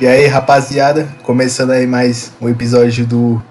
[0.00, 3.42] E aí, rapaziada, começando aí mais um episódio do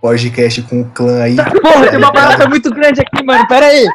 [0.00, 1.36] podcast com o clã aí.
[1.62, 3.46] Porra, tem uma barata muito grande aqui, mano.
[3.46, 3.86] Pera aí.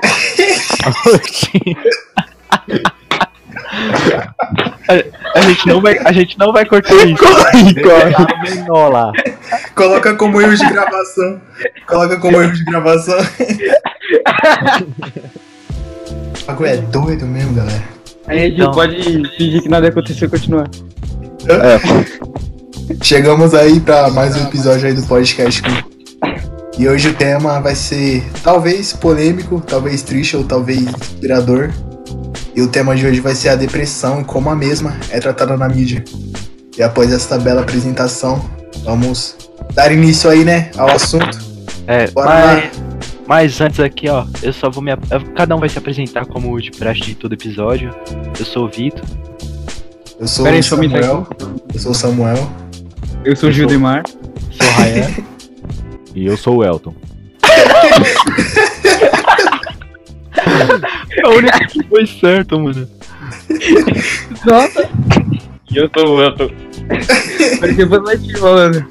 [4.87, 7.17] A, a gente não vai, a gente não vai cortar isso.
[7.17, 8.89] Corre, corre.
[8.89, 9.11] Lá.
[9.75, 11.41] Coloca como erro de gravação.
[11.85, 13.17] Coloca como erro de gravação.
[16.39, 17.83] O bagulho é doido mesmo, galera.
[18.25, 18.71] A gente Então.
[18.71, 19.03] pode
[19.35, 20.69] fingir que nada aconteceu e continuar.
[23.01, 25.61] Chegamos aí pra mais um episódio aí do podcast.
[26.77, 31.71] E hoje o tema vai ser talvez polêmico, talvez triste ou talvez inspirador.
[32.55, 35.55] E o tema de hoje vai ser a depressão e como a mesma é tratada
[35.57, 36.03] na mídia.
[36.77, 38.43] E após essa bela apresentação,
[38.83, 39.35] vamos
[39.73, 41.37] dar início aí, né, ao assunto.
[41.87, 42.71] É, Bora mas, lá.
[43.27, 44.91] mas antes aqui, ó, eu só vou me.
[45.35, 47.95] Cada um vai se apresentar como de praxe de todo episódio.
[48.37, 49.03] Eu sou o Vitor.
[50.19, 51.27] Eu sou Pera o eu Samuel.
[51.73, 52.49] Eu sou o Samuel.
[53.23, 54.03] Eu sou o Gildemar.
[54.07, 55.07] Sou o Ryan.
[56.15, 56.93] E eu sou o Elton.
[61.11, 62.87] é o único que foi certo, mano.
[64.45, 64.89] Nossa.
[65.71, 66.49] E eu sou o Elton.
[67.59, 68.85] Parecia Buzz Lightyear falando.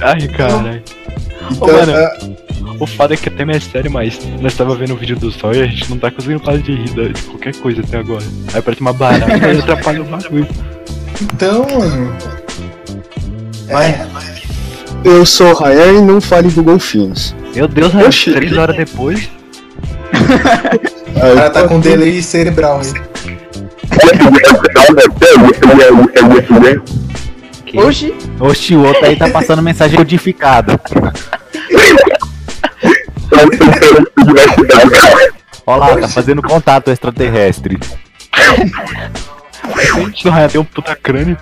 [0.00, 0.82] Ai, caralho.
[1.60, 1.92] Ô, Então, mano.
[1.94, 2.16] ah,
[2.78, 5.54] O foda é que até é sério, mas nós tava vendo o vídeo do sol
[5.54, 8.24] e a gente não tá conseguindo parar de rir de qualquer coisa até agora.
[8.52, 10.48] Aí parece uma barata e atrapalha o bagulho.
[11.22, 12.16] então, mano.
[13.68, 14.06] É,
[15.04, 17.34] Eu sou o Rayan e não fale do golfinhos.
[17.54, 18.32] Meu Deus, Oxi.
[18.32, 19.30] três horas depois.
[21.16, 22.92] o cara tá com delay cerebral aí.
[27.78, 28.14] Oxi.
[28.38, 30.80] Oxi, o outro aí tá passando mensagem codificada.
[35.66, 37.78] Olha lá, tá fazendo contato extraterrestre.
[39.94, 41.36] Gente, o Ryan tem um puta crânio.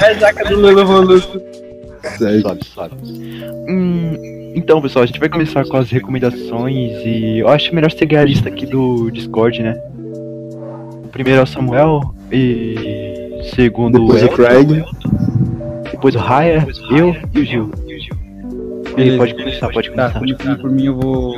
[0.00, 1.40] É a jaca do Lula Voluto.
[2.42, 2.94] Sobe, sobe.
[3.68, 8.16] Hum, então, pessoal, a gente vai começar com as recomendações e eu acho melhor seguir
[8.16, 9.74] a lista aqui do Discord, né?
[11.04, 14.84] O primeiro é o Samuel e segundo Depois o o Craig.
[16.04, 17.70] Depois o Raya, eu e o Gil.
[18.96, 20.18] Ele pode começar, pode Tá, começar.
[20.20, 21.32] começando por mim, eu vou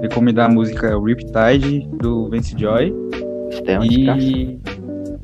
[0.00, 2.94] recomendar a música Riptide, do Vance Joy.
[3.82, 4.60] E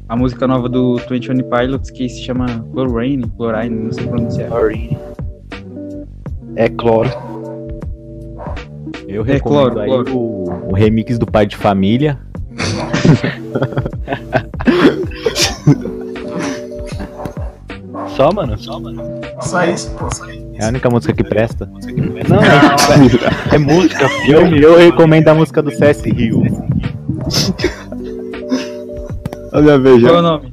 [0.09, 4.51] a música nova do 21 Pilots, que se chama Chlorine, Chlorine, não sei pronunciar.
[6.57, 7.09] É cloro.
[9.07, 10.17] Eu É, recomendo claro, aí claro.
[10.17, 12.19] O, o remix do Pai de Família.
[18.19, 18.59] Só, mano?
[18.59, 19.01] Só, mano.
[19.41, 20.09] Só isso, pô.
[20.55, 21.71] É a única música que presta.
[22.29, 22.75] Não, é,
[23.55, 24.61] é música, Eu, filme.
[24.61, 26.43] eu recomendo a música do CS Rio.
[29.53, 30.53] Olha, Qual é o nome?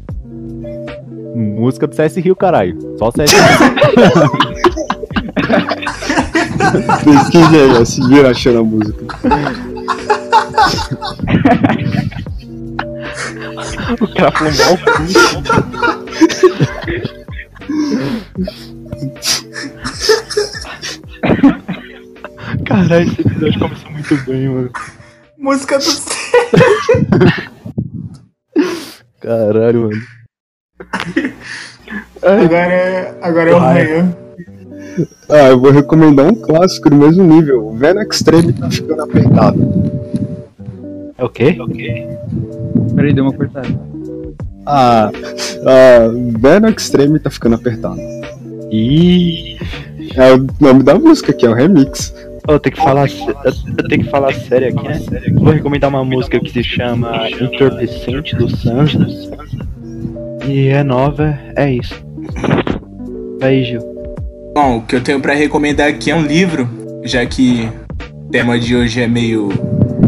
[1.35, 2.77] Música do CS Rio, caralho.
[2.99, 3.41] Só o CS Rio.
[7.03, 9.03] Pesquise aí, se vira achando a música.
[14.01, 15.94] O cara falou mal.
[22.75, 24.69] Caralho, esse episódio começou muito bem, mano.
[25.37, 25.85] Música do
[29.21, 30.01] Caralho, mano.
[32.21, 34.13] Agora é, agora é o Ryan.
[35.29, 37.67] Ah, eu vou recomendar um clássico do mesmo nível.
[37.67, 39.57] O Venom Extreme tá ficando apertado.
[41.17, 41.55] É o quê?
[42.93, 43.69] Peraí, deu uma cortada.
[44.65, 45.11] Ah,
[45.65, 46.09] ah,
[46.39, 48.01] Venom Extreme tá ficando apertado.
[48.69, 49.57] Ih.
[50.15, 52.13] É o nome da música aqui, é o remix.
[52.47, 54.99] Eu tenho que falar, eu tenho que falar sério aqui, né?
[55.33, 58.99] Vou recomendar uma música que se chama Entorpecente do Sansa.
[60.47, 62.05] E é nova, é isso.
[63.41, 63.81] Aí, Gil.
[64.53, 66.69] Bom, o que eu tenho pra recomendar aqui é um livro,
[67.03, 67.67] já que
[68.25, 69.49] o tema de hoje é meio,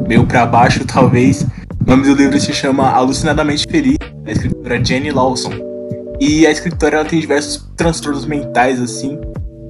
[0.07, 1.41] meio pra baixo, talvez.
[1.41, 5.53] O nome do livro se chama Alucinadamente Feliz, da escritora Jenny Lawson.
[6.19, 9.19] E a escritora ela tem diversos transtornos mentais, assim,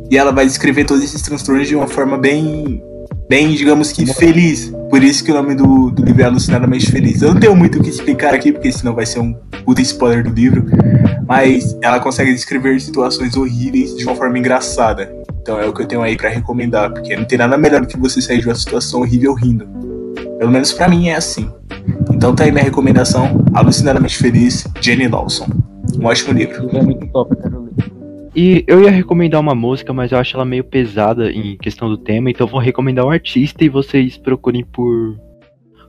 [0.09, 2.81] e ela vai descrever todos esses transtornos de uma forma bem,
[3.30, 4.71] bem, digamos que feliz.
[4.89, 7.21] Por isso que o nome do, do livro é Alucinadamente Feliz.
[7.21, 9.33] Eu não tenho muito o que explicar aqui, porque senão vai ser um
[9.65, 10.65] puta spoiler do livro.
[11.27, 15.13] Mas ela consegue descrever situações horríveis de uma forma engraçada.
[15.42, 17.88] Então é o que eu tenho aí pra recomendar, porque não tem nada melhor do
[17.88, 19.68] que você sair de uma situação horrível rindo.
[20.39, 21.51] Pelo menos pra mim é assim.
[22.13, 25.48] Então tá aí minha recomendação, Alucinadamente Feliz, Jenny Lawson.
[26.00, 26.69] Um ótimo livro.
[26.75, 27.97] É muito top, quero ler.
[28.39, 31.98] E eu ia recomendar uma música, mas eu acho ela meio pesada em questão do
[31.98, 35.18] tema, então eu vou recomendar um artista e vocês procurem por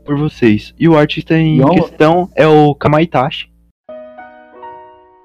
[0.02, 0.72] por vocês.
[0.78, 1.68] E o artista em Não.
[1.68, 3.50] questão é o Kamaitachi.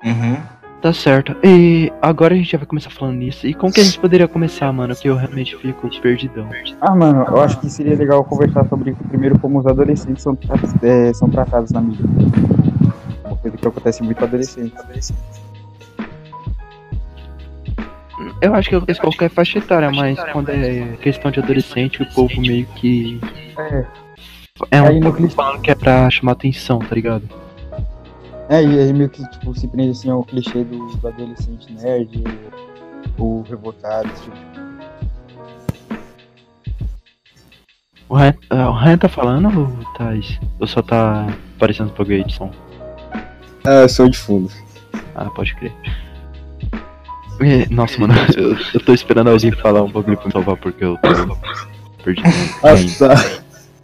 [0.04, 0.36] Uhum.
[0.82, 1.34] Tá certo.
[1.42, 3.48] E agora a gente já vai começar falando nisso.
[3.48, 4.94] E como que a gente poderia começar, mano?
[4.94, 6.50] Que eu realmente fico perdidão.
[6.82, 10.38] Ah, mano, eu acho que seria legal conversar sobre primeiro como os adolescentes são,
[10.82, 12.06] é, são tratados na mídia.
[13.24, 15.14] Uma coisa que acontece muito com adolescentes.
[18.44, 22.42] Eu acho que eu qualquer faixa etária, mas quando é questão de adolescente, o povo
[22.42, 23.18] meio que.
[23.58, 23.86] É,
[24.70, 27.24] É um pouco clipe- falando que é pra chamar atenção, tá ligado?
[28.50, 32.22] é, e aí meio que tipo, se prende assim ao clichê do, do adolescente nerd,
[33.18, 34.36] o, o revoltado, esse tipo.
[38.10, 40.38] O Ryan, ah, o Ryan tá falando ou Thais?
[40.60, 41.26] Ou só tá
[41.56, 42.52] aparecendo pro gay de som?
[43.66, 44.52] É, som de fundo.
[45.16, 45.72] Ah, pode crer.
[47.44, 50.84] É, Nossa, mano, eu, eu tô esperando alguém falar um bagulho pra me salvar porque
[50.84, 51.38] eu tô
[52.04, 52.30] perdido.
[52.98, 53.16] Tá.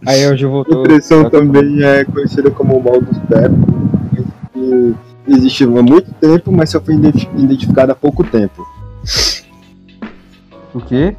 [0.06, 0.82] Aí hoje eu voltou.
[0.82, 3.18] Depressão também é conhecida como o mal dos
[4.52, 4.94] que
[5.26, 8.66] Existe há muito tempo, mas só foi identi- identificado há pouco tempo.
[10.74, 11.14] O quê?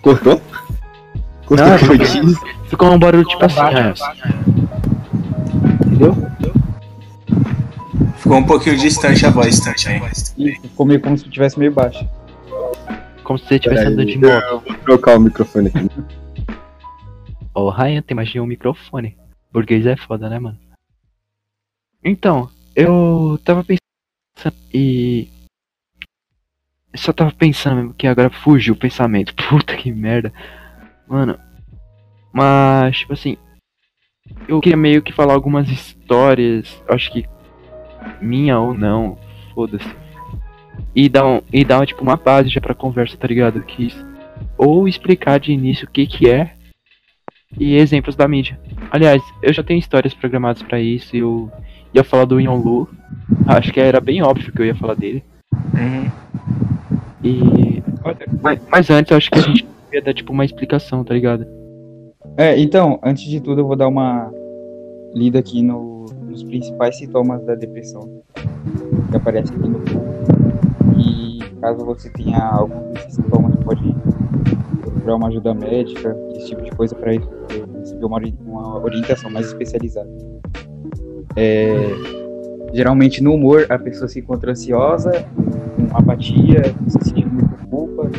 [0.00, 0.40] Cortou?
[1.46, 2.20] Cortou Não, o que eu disse?
[2.68, 3.94] Ficou um barulho tipo assim, Ryan.
[5.86, 6.33] Entendeu?
[8.24, 10.00] Ficou um pouquinho distante a voz também.
[10.62, 12.08] Ficou meio como se tivesse meio baixo.
[13.22, 14.42] Como se você estivesse andando de moto.
[14.46, 15.90] Eu vou trocar o microfone aqui.
[17.54, 19.14] Ô, Ryan, tem mais de um microfone.
[19.52, 20.58] Burguês é foda, né, mano?
[22.02, 25.28] Então, eu tava pensando e.
[26.94, 29.34] Eu só tava pensando mesmo que agora fugiu o pensamento.
[29.50, 30.32] Puta que merda.
[31.06, 31.38] Mano.
[32.32, 33.36] Mas, tipo assim.
[34.48, 36.82] Eu queria meio que falar algumas histórias.
[36.88, 37.33] Acho que.
[38.20, 39.16] Minha ou não.
[39.54, 39.88] Foda-se.
[40.94, 43.60] E dar, um, e dar tipo, uma base já pra conversa, tá ligado?
[43.62, 43.92] Que,
[44.56, 46.52] ou explicar de início o que que é
[47.58, 48.58] e exemplos da mídia.
[48.90, 51.50] Aliás, eu já tenho histórias programadas pra isso e eu
[51.92, 52.88] ia falar do Yon Lu.
[53.46, 55.22] Acho que era bem óbvio que eu ia falar dele.
[55.72, 56.10] Uhum.
[57.22, 57.82] E.
[58.42, 61.46] Mas, mas antes eu acho que a gente ia dar tipo uma explicação, tá ligado?
[62.36, 64.30] É, então, antes de tudo eu vou dar uma
[65.14, 66.04] lida aqui no-
[66.34, 68.20] nos principais sintomas da depressão
[69.08, 70.00] que aparece aqui no grupo.
[70.98, 73.94] E caso você tenha algum desses sintomas, pode
[74.80, 80.10] procurar uma ajuda médica, esse tipo de coisa para receber uma, uma orientação mais especializada.
[81.36, 81.72] É,
[82.72, 85.12] geralmente no humor a pessoa se encontra ansiosa,
[85.76, 88.10] com apatia, se sentindo muita culpa,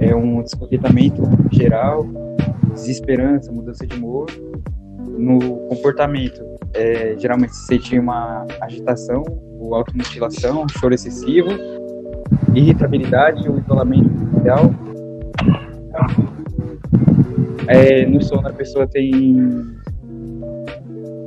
[0.00, 2.06] é um descontentamento geral,
[2.72, 4.26] desesperança, mudança de humor.
[5.18, 5.38] No
[5.68, 9.22] comportamento, é, geralmente se sente uma agitação,
[9.58, 11.50] ou automutilação, choro excessivo,
[12.54, 14.74] irritabilidade ou isolamento social.
[17.68, 19.76] É, no sono a pessoa tem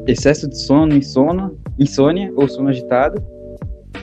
[0.06, 3.21] excesso de sono, insônia, insônia ou sono agitado.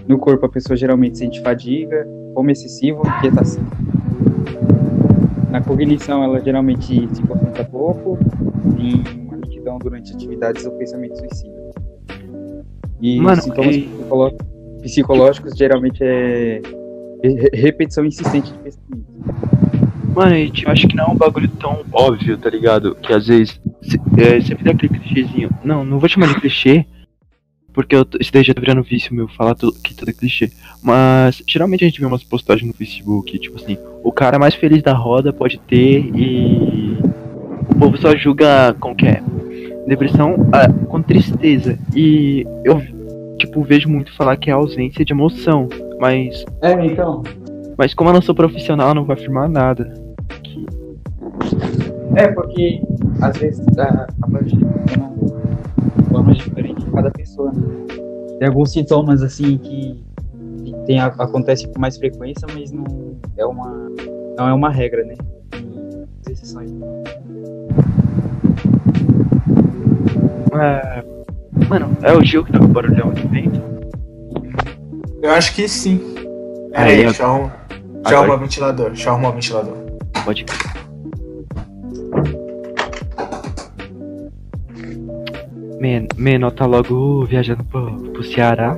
[0.08, 3.62] No corpo a pessoa geralmente sente fadiga, fome excessiva, inquietação.
[5.50, 8.18] Na cognição ela geralmente se concentra pouco,
[9.70, 11.52] uma lentidão durante atividades ou pensamento suicida.
[13.00, 14.36] E Mano, sintomas e- psicolo-
[14.82, 16.60] psicológicos geralmente é
[17.22, 19.06] re- repetição insistente de pensamento.
[20.14, 22.94] Mano, e, tipo, acho que não é um bagulho tão óbvio, tá ligado?
[22.96, 23.60] Que às vezes
[24.18, 25.50] é, sempre dá aquele clichêzinho.
[25.64, 26.84] Não, não vou chamar de clichê,
[27.72, 30.50] porque eu, isso daí já tá virando vício meu, falar tudo, que tudo é clichê.
[30.82, 34.82] Mas geralmente a gente vê umas postagens no Facebook, tipo assim, o cara mais feliz
[34.82, 36.98] da roda pode ter e
[37.70, 39.22] o povo só julga com que é
[39.86, 41.78] depressão ah, com tristeza.
[41.94, 42.80] E eu,
[43.38, 45.68] tipo, vejo muito falar que é ausência de emoção,
[46.00, 47.22] mas É, então.
[47.76, 49.92] mas como eu não sou profissional, eu não vou afirmar nada.
[50.42, 50.66] Que-
[52.16, 52.80] É, porque
[53.20, 57.50] às vezes a, a parte de forma diferente de cada pessoa.
[57.52, 57.62] Né?
[58.38, 60.02] Tem alguns sintomas assim que,
[60.64, 62.84] que tem, acontece com mais frequência, mas não
[63.36, 63.90] é uma,
[64.36, 65.14] não é uma regra, né?
[66.24, 66.70] Tem exceções.
[70.54, 71.04] É...
[71.68, 73.60] Mano, é o Gil que tá com barulhão de vento?
[75.22, 76.00] Eu acho que sim.
[76.72, 78.86] É, Aí, aí, eu- deixa eu arrumar- deixa eu Agora- arrumar o ventilador.
[78.90, 79.76] Deixa eu arrumar o ventilador.
[80.24, 80.44] Pode.
[85.80, 88.76] Men Menor tá logo viajando pro, pro Ceará.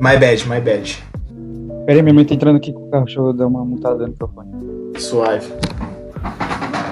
[0.00, 1.02] My bad, my bad.
[1.86, 3.98] Pera aí, minha mãe tá entrando aqui com o carro, deixa eu dar uma mutada
[4.04, 4.50] no microfone.
[4.98, 5.52] Suave.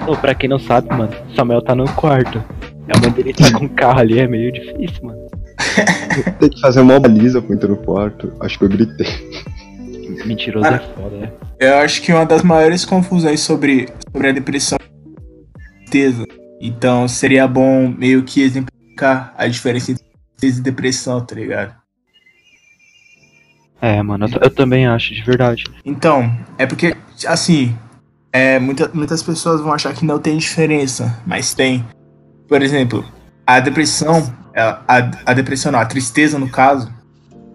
[0.06, 2.42] Ô, pra quem não sabe, mano, Samuel tá no quarto.
[2.94, 5.26] A mãe dele tá com o carro ali, é meio difícil, mano.
[6.38, 8.32] Tem que fazer uma baliza pra entrar no quarto.
[8.40, 9.06] Acho que eu gritei.
[10.26, 10.74] Mentiroso Ah.
[10.74, 11.32] é foda, né?
[11.58, 16.26] Eu acho que uma das maiores confusões sobre, sobre a depressão é a tristeza.
[16.60, 20.04] Então seria bom meio que exemplificar a diferença entre
[20.36, 21.74] tristeza e depressão, tá ligado?
[23.80, 25.64] É, mano, eu, eu também acho, de verdade.
[25.84, 26.96] Então, é porque,
[27.26, 27.76] assim,
[28.32, 31.84] é, muita, muitas pessoas vão achar que não tem diferença, mas tem.
[32.52, 33.02] Por exemplo,
[33.46, 36.92] a depressão, a, a depressão não, a tristeza no caso,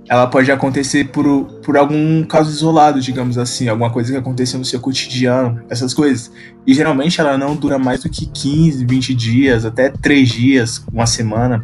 [0.10, 4.66] ela pode acontecer por, por algum caso isolado, digamos assim, alguma coisa que aconteceu no
[4.66, 6.32] seu cotidiano, essas coisas.
[6.66, 11.06] E geralmente ela não dura mais do que 15, 20 dias, até 3 dias, uma
[11.06, 11.64] semana.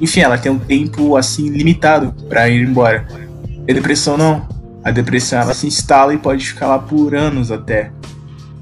[0.00, 3.06] Enfim, ela tem um tempo assim limitado pra ir embora.
[3.68, 4.44] E a depressão não.
[4.82, 7.92] A depressão ela se instala e pode ficar lá por anos até.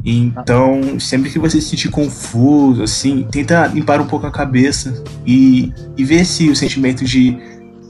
[0.05, 5.73] Então, sempre que você se sentir confuso, assim, tenta limpar um pouco a cabeça e,
[5.97, 7.37] e ver se o sentimento de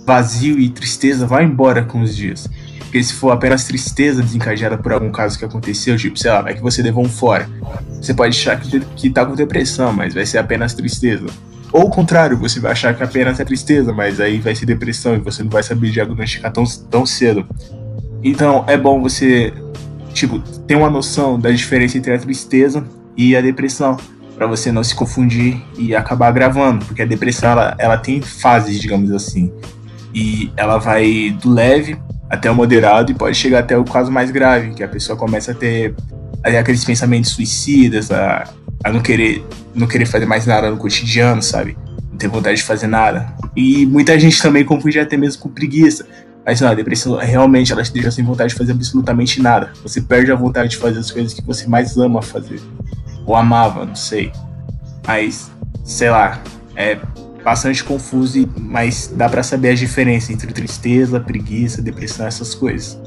[0.04, 2.48] vazio e tristeza vai embora com os dias.
[2.80, 6.54] Porque se for apenas tristeza desencadeada por algum caso que aconteceu, tipo, sei lá, vai
[6.54, 7.48] que você levou um fora.
[8.00, 11.26] Você pode achar que, que tá com depressão, mas vai ser apenas tristeza.
[11.72, 15.14] Ou o contrário, você vai achar que apenas é tristeza, mas aí vai ser depressão
[15.14, 17.46] e você não vai saber diagnosticar tão, tão cedo.
[18.24, 19.52] Então é bom você,
[20.12, 22.84] tipo, ter uma noção da diferença entre a tristeza
[23.16, 23.96] e a depressão,
[24.36, 28.80] para você não se confundir e acabar gravando, porque a depressão ela, ela tem fases,
[28.80, 29.52] digamos assim,
[30.14, 31.98] e ela vai do leve
[32.28, 35.52] até o moderado e pode chegar até o caso mais grave, que a pessoa começa
[35.52, 35.94] a ter
[36.42, 38.48] aqueles pensamentos suicidas, a,
[38.82, 41.76] a não querer não querer fazer mais nada no cotidiano, sabe?
[42.10, 43.32] Não ter vontade de fazer nada.
[43.56, 46.06] E muita gente também confunde até mesmo com preguiça.
[46.50, 49.70] Mas não, a depressão realmente ela te deixa sem vontade de fazer absolutamente nada.
[49.84, 52.60] Você perde a vontade de fazer as coisas que você mais ama fazer.
[53.24, 54.32] Ou amava, não sei.
[55.06, 55.48] Mas,
[55.84, 56.42] sei lá,
[56.74, 56.98] é
[57.44, 63.00] bastante confuso, mas dá pra saber a diferença entre tristeza, preguiça, depressão, essas coisas.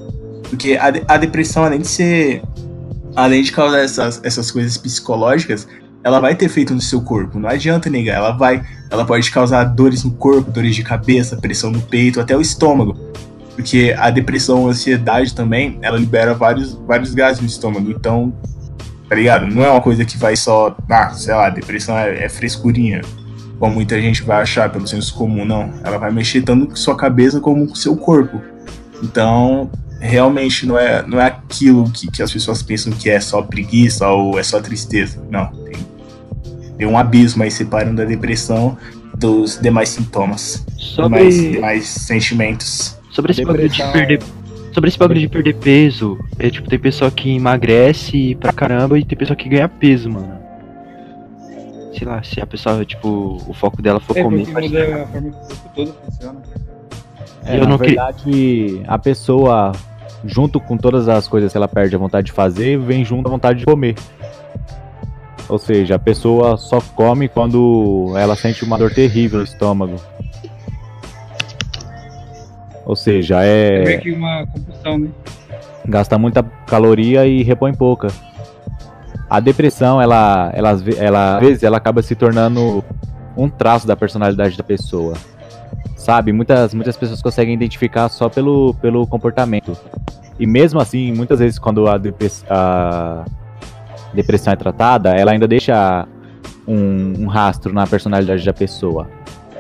[0.50, 2.42] Porque a, a depressão, além de ser.
[3.14, 5.68] Além de causar essas, essas coisas psicológicas,
[6.02, 7.38] ela vai ter efeito no seu corpo.
[7.38, 8.66] Não adianta negar, ela vai.
[8.90, 13.12] Ela pode causar dores no corpo, dores de cabeça, pressão no peito, até o estômago.
[13.56, 17.92] Porque a depressão, a ansiedade também, ela libera vários, vários gases no estômago.
[17.92, 18.34] Então,
[19.08, 19.48] tá ligado?
[19.48, 20.76] Não é uma coisa que vai só.
[20.90, 23.02] Ah, sei lá, depressão é, é frescurinha.
[23.60, 25.72] Como muita gente vai achar pelo senso comum, não.
[25.84, 28.42] Ela vai mexer tanto com sua cabeça como com seu corpo.
[29.02, 29.70] Então,
[30.04, 34.08] realmente não é, não é aquilo que, que as pessoas pensam que é só preguiça
[34.10, 35.24] ou é só tristeza.
[35.30, 35.76] Não, tem,
[36.78, 38.78] tem um abismo aí separando a depressão
[39.18, 42.98] dos demais sintomas, demais, Sobre, demais sentimentos.
[43.14, 44.22] Sobre esse bagulho de perder.
[44.74, 49.06] Sobre esse bagulho de perder peso, é tipo, tem pessoa que emagrece pra caramba e
[49.06, 50.42] tem pessoa que ganha peso, mano.
[51.96, 54.46] Sei lá, se a pessoa, tipo, o foco dela for É, comer.
[54.48, 56.42] porque muda a forma que o corpo todo funciona.
[57.46, 59.72] É, Eu na não que- verdade, a pessoa,
[60.26, 63.32] junto com todas as coisas que ela perde a vontade de fazer, vem junto a
[63.32, 63.94] vontade de comer.
[65.48, 69.98] Ou seja, a pessoa só come quando ela sente uma dor terrível no estômago.
[72.86, 75.10] Ou seja, É, é meio que uma compulsão, né?
[75.86, 78.08] gasta muita caloria e repõe pouca.
[79.30, 82.84] A depressão, ela, ela, ela, às vezes, ela acaba se tornando
[83.36, 85.16] um traço da personalidade da pessoa.
[85.96, 86.32] Sabe?
[86.34, 89.76] Muitas, muitas pessoas conseguem identificar só pelo, pelo comportamento.
[90.38, 93.24] E mesmo assim, muitas vezes, quando a, depress- a
[94.14, 96.06] depressão é tratada, ela ainda deixa
[96.68, 99.08] um, um rastro na personalidade da pessoa.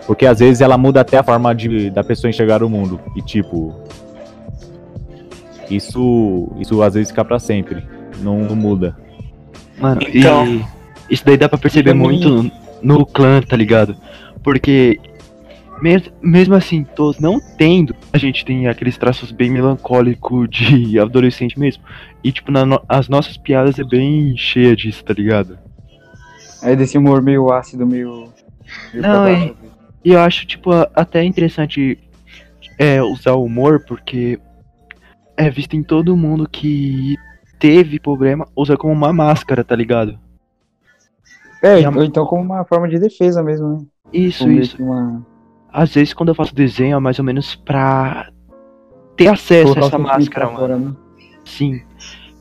[0.05, 2.99] Porque às vezes ela muda até a forma de, da pessoa enxergar o mundo.
[3.15, 3.73] E tipo,
[5.69, 7.83] isso, isso às vezes fica pra sempre.
[8.21, 8.95] Não, não muda.
[9.79, 10.65] Mano, Então- e
[11.09, 13.95] isso daí dá pra perceber muito no clã, tá ligado?
[14.43, 14.99] Porque
[15.81, 21.57] mes- mesmo assim, todos não tendo, a gente tem aqueles traços bem melancólicos de adolescente
[21.59, 21.81] mesmo.
[22.23, 25.57] E tipo, na no- as nossas piadas é bem cheia disso, tá ligado?
[26.61, 28.29] É desse humor meio ácido, meio.
[28.93, 29.53] meio Não, é-.
[30.03, 31.97] E eu acho, tipo, até interessante
[32.77, 34.39] é, usar o humor, porque
[35.37, 37.15] é visto em todo mundo que
[37.59, 40.19] teve problema, usa como uma máscara, tá ligado?
[41.63, 43.85] É, a- ou então como uma forma de defesa mesmo, né?
[44.11, 44.77] Isso, Como isso.
[44.83, 45.25] uma.
[45.71, 48.29] Às vezes quando eu faço desenho é mais ou menos pra
[49.17, 50.59] ter acesso colocar a essa máscara, mano.
[50.59, 50.93] fora, né?
[51.45, 51.81] Sim.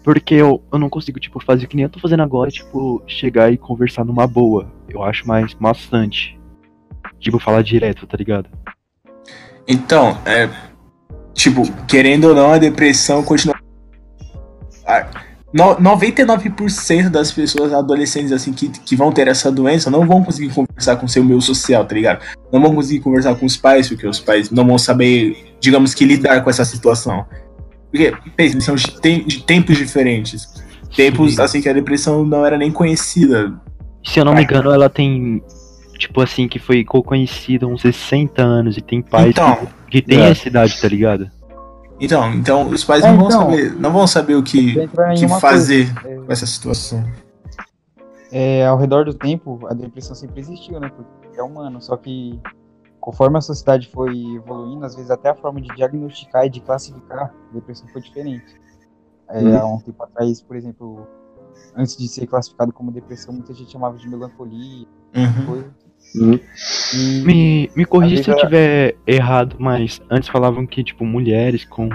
[0.04, 3.02] Porque eu, eu não consigo, tipo, fazer o que nem eu tô fazendo agora, tipo,
[3.06, 4.70] chegar e conversar numa boa.
[4.88, 6.38] Eu acho mais maçante.
[7.20, 8.48] Tipo, falar direto, tá ligado?
[9.66, 10.48] Então, é.
[11.34, 13.54] Tipo, querendo ou não, a depressão continua.
[14.86, 15.06] Ah,
[15.52, 20.52] no- 99% das pessoas adolescentes assim que, que vão ter essa doença não vão conseguir
[20.52, 22.20] conversar com seu meio social, tá ligado?
[22.52, 26.04] Não vão conseguir conversar com os pais, porque os pais não vão saber, digamos que,
[26.04, 27.24] lidar com essa situação.
[27.90, 30.48] Porque, pensa, são de, tem- de tempos diferentes.
[30.96, 31.42] Tempos Sim.
[31.42, 33.54] assim que a depressão não era nem conhecida
[34.04, 35.42] Se eu não me engano, ela tem.
[36.02, 39.54] Tipo assim, que foi conhecida há uns 60 anos e tem pais Então,
[39.88, 40.30] que, que tem é.
[40.30, 41.30] essa idade, tá ligado?
[42.00, 43.40] Então, então os pais É, não, vão então.
[43.42, 44.74] saber, não vão saber o que,
[45.16, 47.04] que fazer coisa, com essa situação.
[48.32, 50.90] é, ao redor do tempo, a depressão sempre existiu, né?
[50.90, 51.80] Porque é humano.
[51.80, 52.40] Só que
[52.98, 57.32] conforme a sociedade foi evoluindo, às vezes até a forma de diagnosticar e de classificar
[57.50, 58.60] a depressão foi diferente.
[59.28, 59.56] É, Uhum.
[59.56, 61.06] Há um tempo atrás, por exemplo,
[61.76, 65.46] antes de ser classificado como depressão, muita gente chamava de melancolia, Uhum.
[65.46, 65.70] coisa.
[66.14, 66.38] Uhum.
[66.94, 71.88] E Me, me corrija se eu tiver errado, mas antes falavam que, tipo, mulheres com,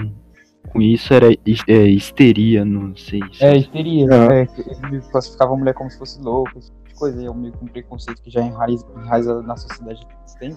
[0.70, 3.20] com isso era é, histeria, não sei.
[3.32, 4.06] se- É, histeria.
[4.12, 4.32] Aham.
[4.32, 7.22] É, que eles classificavam a mulher como se fosse louca, esse tipo de coisa.
[7.22, 10.38] E é um meio que um preconceito que já enraiza, enraiza na sociedade há muito
[10.38, 10.56] tempo.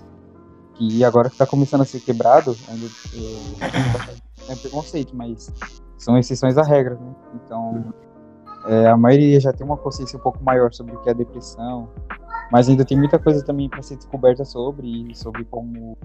[0.75, 5.51] Que agora que tá começando a ser quebrado, ainda é, é preconceito, mas
[5.97, 7.13] são exceções à regra, né?
[7.35, 7.93] Então,
[8.67, 11.89] é, a maioria já tem uma consciência um pouco maior sobre o que é depressão,
[12.51, 15.97] mas ainda tem muita coisa também para ser descoberta sobre, e sobre como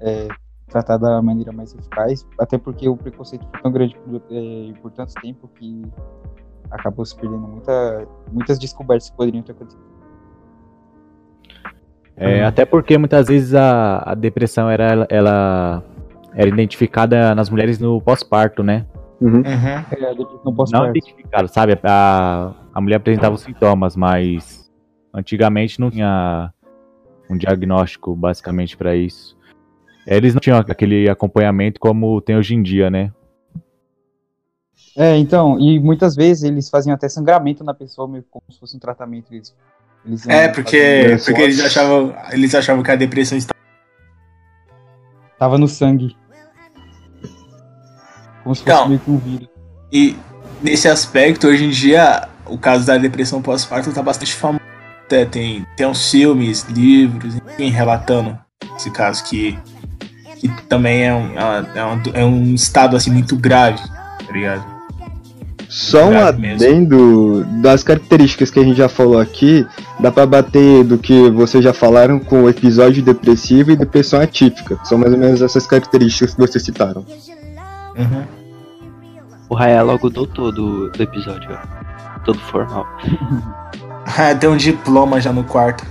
[0.00, 0.28] é,
[0.66, 4.90] tratar da maneira mais eficaz, até porque o preconceito foi tão grande por, é, por
[4.92, 5.82] tanto tempo que
[6.70, 9.84] acabou se perdendo muita, muitas descobertas que poderiam ter acontecido.
[12.16, 15.82] É, até porque muitas vezes a, a depressão era, ela,
[16.32, 18.86] era identificada nas mulheres no pós-parto, né?
[19.20, 19.36] Uhum.
[19.36, 19.42] Uhum.
[19.42, 20.14] É,
[20.72, 21.78] Não identificada, sabe?
[21.82, 24.63] A, a mulher apresentava os sintomas, mas
[25.14, 26.52] antigamente não tinha
[27.30, 29.36] um diagnóstico basicamente pra isso.
[30.06, 33.12] Eles não tinham aquele acompanhamento como tem hoje em dia, né?
[34.96, 38.76] É, então, e muitas vezes eles faziam até sangramento na pessoa, meio como se fosse
[38.76, 39.32] um tratamento.
[39.32, 39.54] Eles,
[40.04, 43.58] eles É, porque, porque eles, achavam, eles achavam que a depressão estava.
[45.38, 46.16] Tava no sangue.
[48.42, 48.88] Como se fosse Então.
[48.88, 49.48] meio que um vírus.
[49.90, 50.16] E
[50.62, 54.63] nesse aspecto, hoje em dia, o caso da depressão pós-parto tá bastante famoso.
[55.04, 58.38] Até tem, tem uns filmes, livros, enfim, relatando
[58.76, 59.58] esse caso que,
[60.40, 64.74] que também é um, é, um, é um estado assim muito grave, tá ligado?
[65.68, 69.66] Só um adendo das características que a gente já falou aqui,
[69.98, 74.78] dá pra bater do que vocês já falaram com o episódio depressivo e depressão atípica.
[74.84, 77.04] São mais ou menos essas características que vocês citaram.
[77.96, 78.24] Uhum.
[79.48, 82.20] O Raia logo doutor do, do episódio, ó.
[82.24, 82.86] Todo formal.
[84.40, 85.84] tem um diploma já no quarto.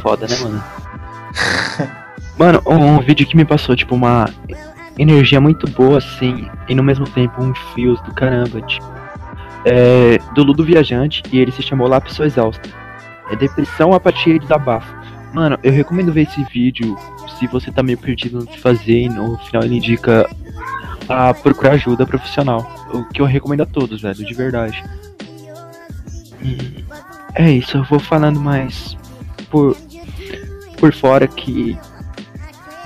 [0.00, 0.64] Foda, né, mano?
[2.38, 4.26] Mano, um, um vídeo que me passou, tipo, uma
[4.98, 8.90] energia muito boa, assim, e no mesmo tempo um fios do caramba, tipo.
[9.66, 12.66] É, do Ludo Viajante, e ele se chamou Lá Pessoa Exausta.
[13.30, 14.90] É depressão, apatia e desabafo.
[15.34, 16.96] Mano, eu recomendo ver esse vídeo
[17.38, 20.26] se você tá meio perdido no que fazer, e no final ele indica
[21.06, 22.66] a procurar ajuda profissional.
[22.94, 24.82] O que eu recomendo a todos, velho, de verdade.
[26.42, 26.79] E
[27.34, 28.96] é isso, eu vou falando mais
[29.50, 29.76] por,
[30.78, 31.76] por fora que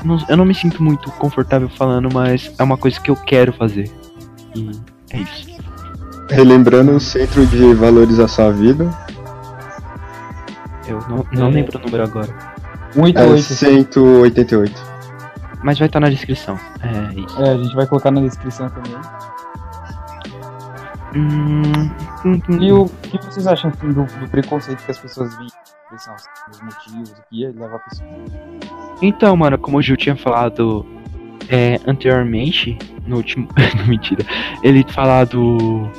[0.04, 3.52] não- eu não me sinto muito confortável falando, mas é uma coisa que eu quero
[3.52, 3.90] fazer.
[4.54, 4.70] E
[5.10, 5.46] é isso.
[6.30, 8.90] Relembrando o Centro de Valorização à Vida,
[10.86, 11.50] Eu não, não É.
[11.50, 12.28] lembro o número agora.
[12.28, 13.42] é 188.
[13.42, 14.82] 188.
[15.62, 16.58] Mas vai estar na descrição.
[16.82, 17.42] É isso.
[17.42, 18.92] É, a gente vai colocar na descrição também.
[21.14, 25.46] E o que vocês acham assim, do, do preconceito que as pessoas assim,
[26.50, 28.08] os motivos, o que ia levar a pessoa.
[29.00, 30.84] Então, mano, como o Gil tinha falado
[31.48, 33.48] é, anteriormente, no último.
[33.86, 34.24] Mentira.
[34.62, 35.90] Ele falado.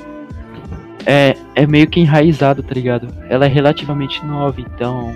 [1.06, 3.08] É, é meio que enraizado, tá ligado?
[3.30, 5.16] Ela é relativamente nova, então.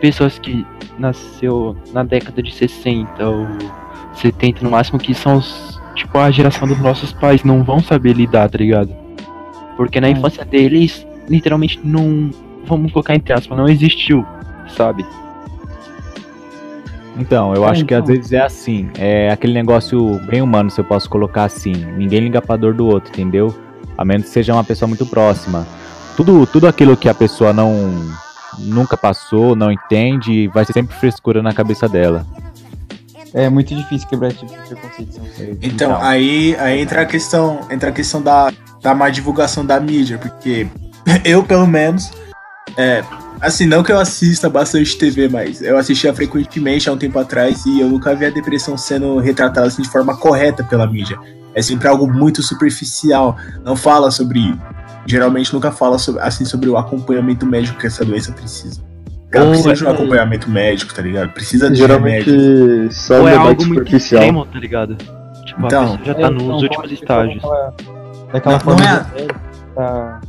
[0.00, 0.64] Pessoas que
[0.98, 3.46] nasceu na década de 60 ou
[4.14, 8.12] 70 no máximo, que são os, tipo a geração dos nossos pais, não vão saber
[8.12, 9.07] lidar, tá ligado?
[9.78, 10.10] Porque na É.
[10.10, 12.30] infância deles, literalmente não.
[12.66, 14.26] Vamos colocar entre aspas, não existiu,
[14.76, 15.06] sabe?
[17.16, 18.02] Então, eu É, acho que então.
[18.04, 21.72] às vezes é assim, é aquele negócio bem humano, se eu posso colocar assim.
[21.96, 23.54] Ninguém liga pra dor do outro, entendeu?
[23.96, 25.66] A menos que seja uma pessoa muito próxima.
[26.16, 27.72] Tudo, tudo aquilo que a pessoa não
[28.58, 32.26] nunca passou, não entende, vai ser sempre frescura na cabeça dela.
[33.34, 35.12] É muito difícil quebrar esse tipo de preconceito.
[35.12, 39.78] são- Então, aí, aí entra a questão, entra a questão da, da má divulgação da
[39.78, 40.66] mídia, porque
[41.24, 42.10] eu, pelo menos,
[42.76, 43.04] é,
[43.40, 47.64] assim, não que eu assista bastante TV, mas eu assistia frequentemente há um tempo atrás
[47.66, 51.18] e eu nunca vi a depressão sendo retratada assim, de forma correta pela mídia.
[51.54, 54.56] É sempre algo muito superficial, não fala sobre,
[55.06, 58.80] geralmente nunca fala sobre, assim, sobre o acompanhamento médico que essa doença precisa.
[59.34, 61.32] Ou precisa de um é- acompanhamento médico, tá ligado?
[61.32, 62.92] Precisa de Geralmente remédio.
[62.92, 64.20] só um Ou é algo muito superficial.
[64.22, 64.96] extremo, tá ligado?
[65.44, 65.94] Tipo, Então.
[65.94, 67.42] a pessoa já É, tá nos então, últimos estágios.
[67.42, 67.74] Daquela,
[68.32, 69.26] daquela Não- forma não é-
[69.74, 70.20] tá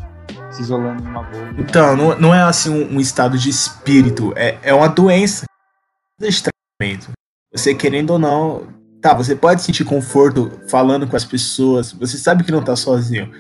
[0.51, 1.55] se isolando numa bolha.
[1.57, 5.45] Então, não, não é assim um, um estado de espírito, é, é uma doença.
[6.19, 7.11] de tratamento.
[7.53, 8.63] Você querendo ou não,
[9.01, 13.31] tá, você pode sentir conforto falando com as pessoas, você sabe que não tá sozinho.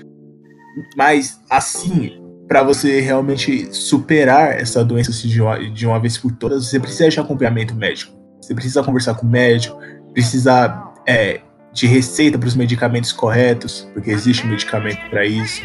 [0.95, 2.18] Mas assim,
[2.49, 6.79] pra você realmente superar essa doença assim, de, uma, de uma vez por todas, você
[6.79, 8.11] precisa de acompanhamento médico.
[8.41, 9.79] Você precisa conversar com o médico,
[10.11, 15.61] precisa é, de receita para os medicamentos corretos, porque existe medicamento para isso.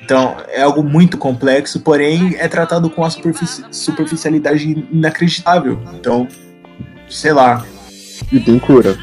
[0.00, 5.80] Então, é algo muito complexo, porém é tratado com uma superfici- superficialidade inacreditável.
[5.94, 6.28] Então,
[7.08, 7.66] sei lá,
[8.30, 8.96] E tem cura.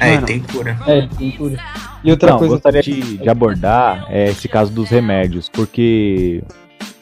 [0.00, 0.26] É, Mano.
[0.26, 0.78] tem cura.
[0.86, 1.58] É, tem cura.
[2.02, 2.54] E outra Não, coisa.
[2.54, 6.42] gostaria de, de abordar é, esse caso dos remédios, porque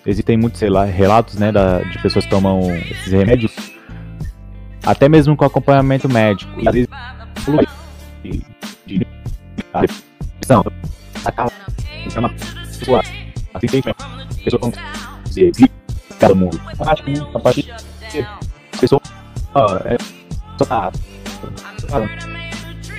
[0.05, 3.55] existem muitos sei lá, relatos né, da- de pessoas que tomam esses remédios,
[4.85, 6.51] até mesmo com acompanhamento médico.
[6.61, 6.89] E às vezes,
[8.25, 8.43] de,
[8.87, 9.07] de,
[9.73, 10.65] a depressão,
[11.25, 11.53] acaba
[12.15, 13.01] é uma pessoa,
[13.55, 13.83] assim, tem
[14.45, 14.73] pessoa como
[15.27, 15.53] dizer,
[16.19, 16.61] cada mundo.
[16.81, 17.75] Acho que a partir
[18.81, 19.01] pessoa
[19.85, 19.97] é,
[20.59, 20.91] só tá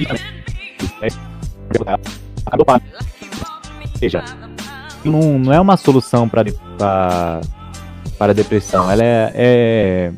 [0.06, 2.00] para
[4.00, 4.24] seja,
[5.04, 6.44] não, não é uma solução para
[8.18, 8.90] para depressão.
[8.90, 10.12] Ela é, é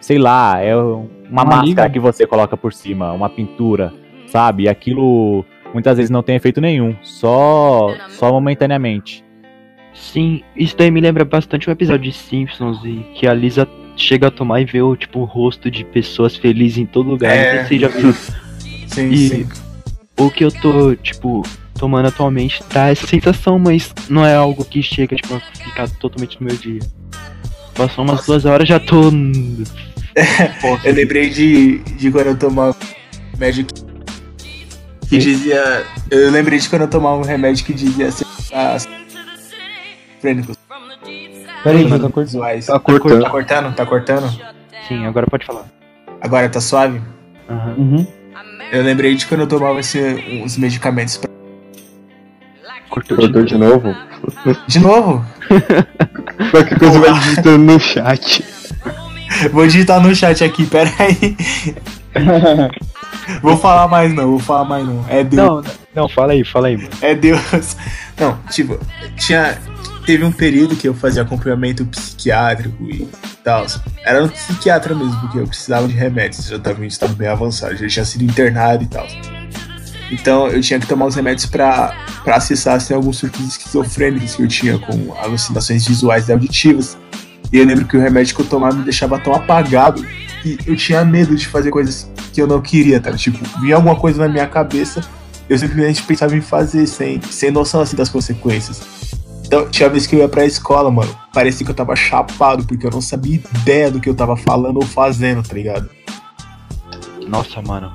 [0.00, 1.90] sei lá, é uma Uma máscara liga.
[1.90, 3.92] que você coloca por cima, uma pintura,
[4.28, 4.64] sabe?
[4.64, 9.24] E aquilo muitas vezes não tem efeito nenhum, só só momentaneamente.
[9.92, 13.66] Sim, isso daí me lembra bastante um episódio de Simpsons e que a Lisa
[13.96, 17.34] chega a tomar e vê o tipo o rosto de pessoas felizes em todo lugar.
[17.34, 17.62] É.
[17.62, 18.14] Não sei se já viu.
[18.88, 19.48] Sim, E- sim.
[20.18, 21.42] O que eu tô, tipo,
[21.78, 26.40] tomando atualmente dá essa sensação, mas não é algo que chega, tipo, a ficar totalmente
[26.40, 26.80] no meu dia.
[27.74, 28.26] Passou umas Nossa.
[28.26, 29.10] duas horas já tô.
[30.82, 32.74] Eu lembrei de, de quando eu tomava
[33.34, 33.66] remédio
[35.08, 35.84] que, dizia.
[36.10, 38.24] Eu lembrei de quando eu tomava um remédio que dizia assim.
[38.50, 38.88] As
[40.20, 40.56] frênicos
[41.62, 42.24] Peraí, tô cortando.
[42.24, 42.66] visuais.
[42.66, 43.22] Tá cortando.
[43.22, 43.74] Tá cortando?
[43.74, 44.40] Tá cortando?
[44.88, 45.66] Sim, agora pode falar.
[46.20, 47.00] Agora tá suave?
[47.50, 47.74] Aham.
[47.76, 48.06] Uhum.
[48.70, 51.16] Eu lembrei de quando eu tomava assim, uns medicamentos.
[51.16, 51.30] Pra...
[52.88, 53.94] Cortou Cortou de novo?
[54.66, 55.24] De novo?
[56.50, 58.44] Qualquer coisa vai digitando no chat.
[59.52, 61.36] Vou digitar no chat aqui, pera aí.
[63.42, 65.04] Vou falar mais não, vou falar mais não.
[65.08, 65.46] É Deus.
[65.46, 65.62] Não,
[65.94, 66.88] não, fala aí, fala aí, mano.
[67.00, 67.76] É Deus.
[68.18, 68.78] Não, tipo,
[69.16, 69.58] tinha.
[70.04, 73.08] Teve um período que eu fazia acompanhamento psiquiátrico e
[73.46, 73.64] tal.
[74.04, 76.48] Era um psiquiatra mesmo, porque eu precisava de remédios.
[76.48, 79.06] Já tava em estado bem avançado, já tinha sido internado e tal.
[80.10, 84.48] Então eu tinha que tomar os remédios pra acessar assim, alguns surtos esquizofrênicos que eu
[84.48, 86.98] tinha com alucinações visuais e auditivas.
[87.52, 90.04] E eu lembro que o remédio que eu tomava me deixava tão apagado
[90.42, 93.12] que eu tinha medo de fazer coisas que eu não queria, tá?
[93.12, 95.02] Tipo, vinha alguma coisa na minha cabeça
[95.48, 98.80] eu simplesmente pensava em fazer sem, sem noção assim das consequências.
[99.46, 102.86] Então, tinha vez que eu ia pra escola, mano, parecia que eu tava chapado, porque
[102.86, 105.88] eu não sabia ideia do que eu tava falando ou fazendo, tá ligado?
[107.28, 107.92] Nossa, mano.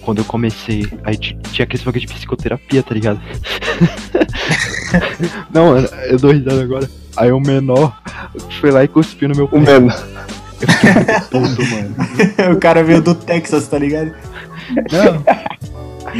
[0.00, 3.20] Quando eu comecei, aí ti- tinha aquele bagulho de psicoterapia, tá ligado?
[5.52, 6.88] Não, mano, eu dou risada agora.
[7.16, 7.96] Aí o menor
[8.60, 9.78] foi lá e cuspiu no meu O pé.
[9.78, 10.06] menor.
[11.30, 11.94] Puto, mano.
[12.54, 14.12] o cara veio do Texas, tá ligado?
[14.90, 15.16] Não,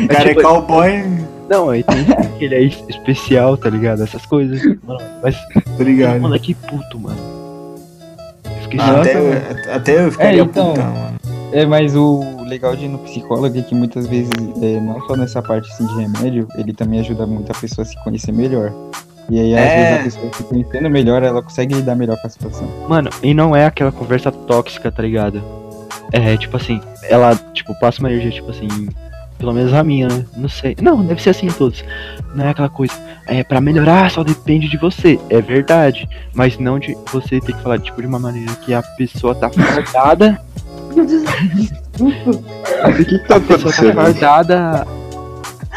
[0.04, 1.02] O cara é tipo- cowboy,
[1.48, 1.96] não, aí tem
[2.34, 4.02] aquele aí especial, tá ligado?
[4.02, 4.60] Essas coisas.
[4.84, 5.36] Mano, mas
[5.76, 6.20] tá ligado?
[6.20, 7.16] moleque puto, mano.
[8.44, 10.68] Eu Fiquei Até, eu- até eu ficaria É, então.
[10.74, 11.14] putão, mano.
[11.52, 14.30] É, mas o legal de ir no psicólogo é que muitas vezes,
[14.60, 17.88] é, não só nessa parte assim, de remédio, ele também ajuda muito a pessoa a
[17.88, 18.72] se conhecer melhor.
[19.30, 19.76] E aí, às É.
[19.76, 22.68] vezes, a pessoa se conhecendo melhor, ela consegue lidar melhor com a situação.
[22.88, 25.40] Mano, e não é aquela conversa tóxica, tá ligado?
[26.12, 28.68] É, tipo assim, ela, tipo, passa uma energia, tipo assim,
[29.44, 30.24] pelo menos a minha, né?
[30.34, 30.74] Não sei.
[30.80, 31.84] Não, deve ser assim em todos.
[32.34, 32.94] Não é aquela coisa,
[33.26, 35.20] é, pra melhorar só depende de você.
[35.28, 36.08] É verdade.
[36.32, 39.50] Mas não de você ter que falar, tipo, de uma maneira que a pessoa tá
[39.50, 40.40] fardada.
[42.00, 44.86] O que tá A pessoa tá fardada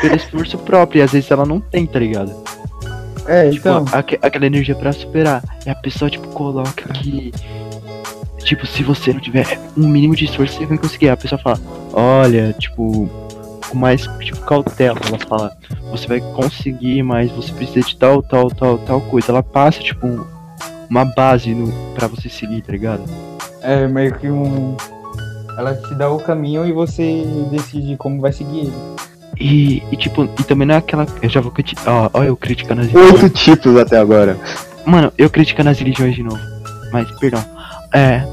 [0.01, 0.99] pelo esforço próprio.
[0.99, 2.33] E às vezes ela não tem, tá ligado?
[3.27, 3.85] É, Tipo, então.
[3.91, 5.43] aque- aquela energia pra superar.
[5.65, 7.33] E a pessoa, tipo, coloca que.
[8.45, 11.09] Tipo, se você não tiver um mínimo de esforço, você vai conseguir.
[11.09, 11.59] A pessoa fala,
[11.91, 13.09] olha, tipo,
[13.69, 15.57] com mais tipo, cautela, ela fala,
[15.91, 19.31] você vai conseguir, mas você precisa de tal, tal, tal, tal coisa.
[19.31, 20.23] Ela passa, tipo, um-
[20.89, 23.03] uma base no, pra você seguir, tá ligado?
[23.61, 24.75] É meio que um.
[25.57, 28.73] Ela te dá o caminho e você decide como vai seguir ele.
[29.39, 31.05] E, e tipo, e também não é aquela.
[31.21, 31.87] Eu já vou criticar.
[31.87, 33.23] Ó, ó, eu criticando as religiões.
[33.23, 34.37] Oito tipos até agora.
[34.85, 36.39] Mano, eu criticando as religiões de novo.
[36.93, 37.43] Mas, perdão.
[37.93, 38.23] É.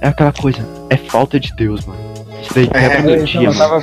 [0.00, 0.58] É aquela coisa.
[0.90, 2.00] É falta de Deus, mano.
[2.42, 3.58] Isso daí quebra É, meu então, dia, mano.
[3.58, 3.82] tava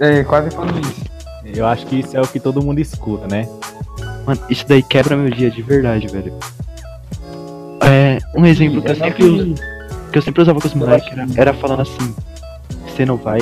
[0.00, 1.04] é, quase falando isso.
[1.44, 3.48] Eu acho que isso é o que todo mundo escuta, né?
[4.26, 6.32] Mano, isso daí quebra meu dia de verdade, velho.
[7.82, 9.54] É, um exemplo que eu sempre uso,
[10.12, 12.14] que eu sempre usava com os moleques era, era falando assim,
[12.86, 13.40] você não vai,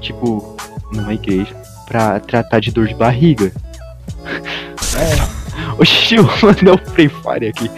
[0.00, 0.56] tipo,
[0.92, 1.54] numa igreja
[1.86, 3.52] pra tratar de dor de barriga.
[4.96, 5.38] É.
[5.78, 7.70] Oxi, eu mandei um Free Fire aqui.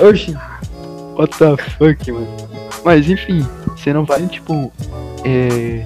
[0.00, 0.36] Oxi.
[1.16, 2.26] What the fuck, mano?
[2.84, 3.40] Mas enfim,
[3.76, 4.72] você não vai, tipo,
[5.24, 5.84] é,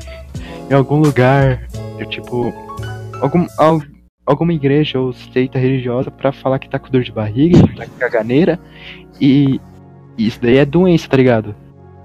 [0.71, 1.67] em algum lugar,
[2.09, 2.53] tipo,
[3.21, 3.83] algum, al-
[4.27, 7.87] alguma igreja ou seita religiosa pra falar que tá com dor de barriga, que tá
[7.87, 8.59] com caganeira,
[9.21, 9.61] e
[10.19, 11.55] isso daí é doença, tá ligado?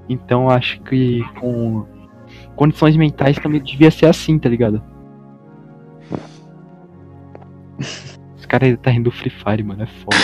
[0.08, 1.84] Então acho que com
[2.56, 4.82] condições mentais também devia ser assim, tá ligado?
[7.80, 10.18] Os caras tá rindo do Free Fire, mano, é foda.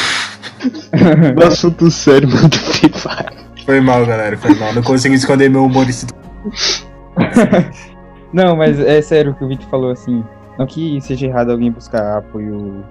[1.35, 3.41] No assunto sério, mano, do Free Fire.
[3.65, 4.73] Foi mal, galera, foi mal.
[4.73, 5.87] Não consegui esconder meu humor.
[5.89, 6.05] esse-
[8.33, 10.23] Não, mas é sério o que o Vitor falou assim.
[10.57, 12.83] Não que seja errado alguém buscar apoio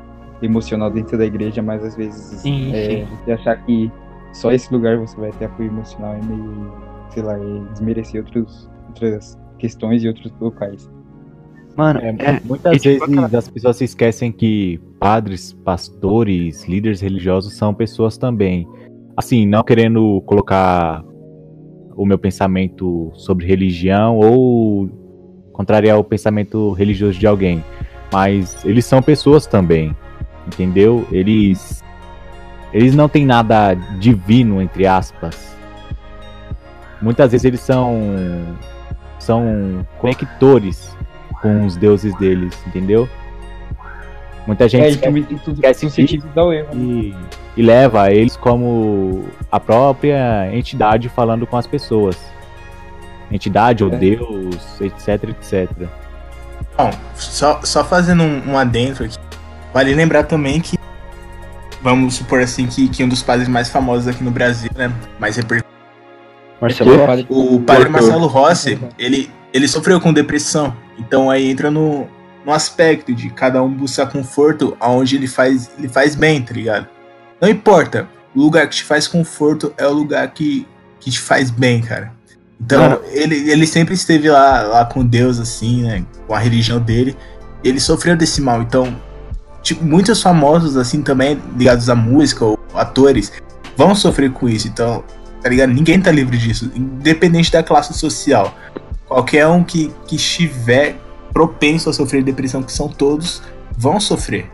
[0.43, 3.09] emocional dentro da igreja, mas às vezes Sim, é, sim.
[3.25, 3.91] você achar que
[4.33, 6.73] só esse lugar você vai ter apoio emocional é meio,
[7.11, 10.91] sei lá, é desmerecer outros, outras questões e outros locais.
[11.77, 17.01] Mano, É, é, muitas e tipo vezes as pessoas se esquecem que padres, pastores, líderes
[17.01, 18.69] religiosos são pessoas também.
[19.17, 21.05] Assim, não querendo colocar
[21.97, 24.89] o meu pensamento sobre religião ou
[25.53, 27.63] contrariar o pensamento religioso de alguém,
[28.13, 29.95] mas eles são pessoas também,
[30.47, 31.07] entendeu?
[31.13, 31.83] Eles
[32.73, 35.57] eles não têm nada divino entre aspas.
[37.03, 37.99] Muitas vezes eles são
[39.19, 40.97] são conectores
[41.41, 43.09] com os deuses deles, entendeu?
[44.47, 46.69] Muita gente É, e esquece erro.
[46.75, 46.75] né?
[46.75, 47.15] e,
[47.57, 52.17] e leva eles como a própria entidade falando com as pessoas.
[53.31, 53.97] Entidade ou É.
[53.97, 55.71] Deus, etc, etc.
[56.77, 59.17] Bom, só, só fazendo um, um adentro aqui.
[59.73, 60.79] Vale lembrar também que.
[61.83, 64.93] Vamos supor assim que, que um dos padres mais famosos aqui no Brasil, né?
[65.19, 65.63] Mais reper...
[66.61, 67.05] Marcelo Quê?
[67.05, 67.27] Rossi.
[67.31, 67.89] O padre.
[67.89, 70.77] Marcelo Rossi, ele, ele sofreu com depressão.
[71.01, 72.07] Então aí entra no,
[72.45, 76.87] no aspecto de cada um buscar conforto aonde ele faz, ele faz bem, tá ligado?
[77.41, 78.09] Não importa.
[78.35, 80.67] O lugar que te faz conforto é o lugar que,
[81.01, 82.13] que te faz bem, cara.
[82.61, 86.05] Então, ele, ele sempre esteve lá, lá com Deus, assim, né?
[86.27, 87.17] Com a religião dele.
[87.65, 88.61] Ele sofreu desse mal.
[88.61, 88.95] Então,
[89.63, 93.33] tipo, muitos famosos, assim, também ligados à música ou atores,
[93.77, 94.69] vão sofrer com isso.
[94.69, 95.03] Então,
[95.43, 95.71] tá ligado?
[95.71, 98.55] Ninguém tá livre disso, independente da classe social.
[99.11, 100.97] Qualquer um que, que estiver
[101.33, 103.43] propenso a sofrer depressão, que são todos,
[103.77, 104.49] vão sofrer.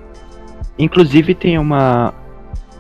[0.79, 2.15] Inclusive tem uma.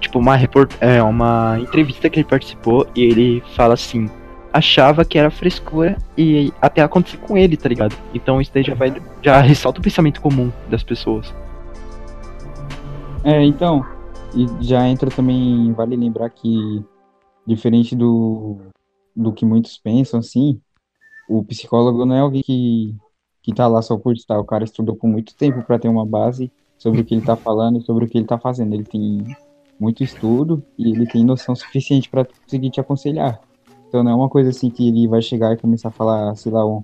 [0.00, 0.72] Tipo, uma, report...
[0.80, 4.08] é, uma entrevista que ele participou e ele fala assim.
[4.54, 7.94] Achava que era frescura e até acontecer com ele, tá ligado?
[8.14, 8.94] Então isso daí já vai.
[9.20, 11.34] Já ressalta o pensamento comum das pessoas.
[13.22, 13.84] É, então,
[14.34, 16.82] e já entra também, vale lembrar que,
[17.46, 18.56] diferente do,
[19.14, 20.58] do que muitos pensam, assim,
[21.28, 22.94] o psicólogo não é alguém que,
[23.42, 24.38] que tá lá só por estar.
[24.38, 27.36] O cara estudou por muito tempo para ter uma base sobre o que ele tá
[27.36, 28.74] falando sobre o que ele tá fazendo.
[28.74, 29.36] Ele tem
[29.78, 33.40] muito estudo e ele tem noção suficiente para conseguir te aconselhar.
[33.88, 36.52] Então não é uma coisa assim que ele vai chegar e começar a falar, sei
[36.52, 36.82] lá, um,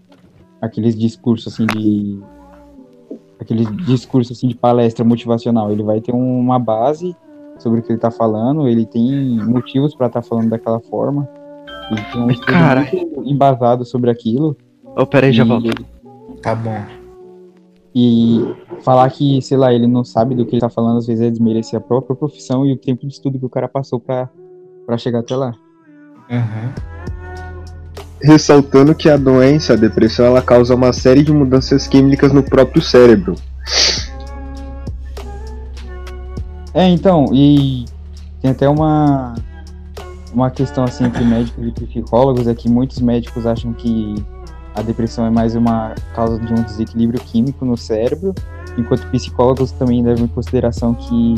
[0.61, 2.21] aqueles discursos assim de
[3.41, 5.71] aqueles discursos assim de palestra motivacional.
[5.71, 7.17] Ele vai ter uma base
[7.59, 11.29] sobre o que ele tá falando, ele tem motivos para estar falando daquela forma.
[11.91, 14.57] Ele um estudo cara- muito embasado sobre aquilo.
[14.97, 15.87] Ô, pera aí, já e, volto.
[16.43, 16.83] Tá bom.
[17.95, 21.23] e falar que, sei lá, ele não sabe do que ele tá falando, às vezes
[21.25, 24.29] é desmerecer a própria profissão e o tempo de estudo que o cara passou pra,
[24.87, 25.53] pra chegar até lá.
[26.31, 26.73] Uhum.
[28.23, 32.81] Ressaltando que a doença, a depressão, ela causa uma série de mudanças químicas no próprio
[32.81, 33.35] cérebro.
[36.75, 37.85] É, então, e
[38.41, 39.35] tem até uma,
[40.33, 44.15] uma questão assim entre médicos e psicólogos, é que muitos médicos acham que
[44.75, 48.35] a depressão é mais uma causa de um desequilíbrio químico no cérebro,
[48.79, 51.35] enquanto psicólogos também levam em consideração que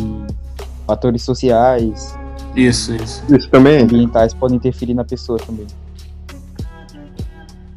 [0.86, 2.16] fatores sociais,
[2.54, 3.22] Isso, isso.
[3.28, 3.82] Isso também.
[3.82, 5.66] ambientais podem interferir na pessoa também.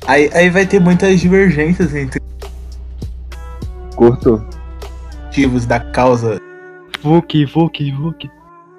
[0.06, 2.22] Aí, aí vai ter muitas divergências entre
[3.96, 4.42] Cortou.
[5.26, 6.40] motivos da causa.
[7.02, 8.30] Vuk, Vuk, Vuk.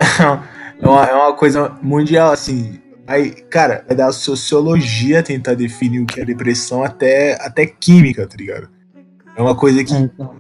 [0.80, 2.78] É uma, é uma coisa mundial, assim.
[3.06, 8.36] Aí, cara, é da sociologia tentar definir o que é depressão até, até química, tá
[8.38, 8.68] ligado?
[9.36, 10.34] É uma coisa que, Então,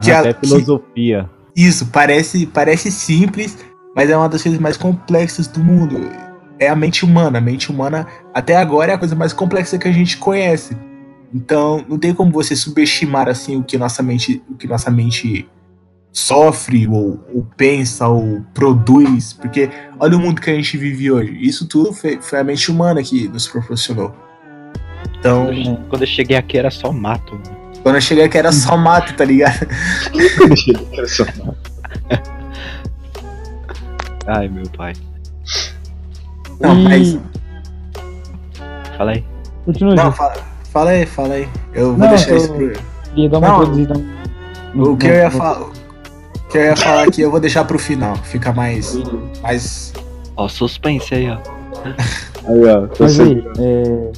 [0.00, 1.28] que, a- Até que- filosofia.
[1.56, 3.58] Isso, parece, parece simples,
[3.96, 5.96] mas é uma das coisas mais complexas do mundo.
[6.58, 7.38] É a mente humana.
[7.38, 10.76] A mente humana, até agora, é a coisa mais complexa que a gente conhece.
[11.34, 15.48] Então, não tem como você subestimar assim o que nossa mente, o que nossa mente
[16.12, 21.38] sofre ou, ou pensa ou produz, porque olha o mundo que a gente vive hoje.
[21.40, 24.14] Isso tudo foi, foi a mente humana que nos proporcionou.
[25.18, 27.60] Então, Quando eu- Quando cheguei aqui era só mato, mano.
[27.82, 29.66] quando eu cheguei aqui era só mato, tá ligado?
[30.48, 31.24] Deixa eu quero só-
[34.26, 34.92] Ai, meu pai.
[36.60, 37.18] Não, E- mas
[38.96, 39.24] Fala aí.
[39.64, 40.34] Continua, não, fala,
[40.70, 41.48] fala aí, fala aí.
[41.72, 43.48] Eu vou Não, deixar eu- isso pro dar uma
[44.74, 44.92] Não.
[44.92, 45.66] O que eu ia falar,
[46.50, 48.16] que eu ia falar aqui, eu vou deixar pro final.
[48.16, 48.96] Fica mais
[49.42, 49.92] mais
[50.36, 51.38] Ó, suspense aí, ó.
[52.46, 52.86] Aí, ó.
[52.86, 54.10] Tô Mas aí, é,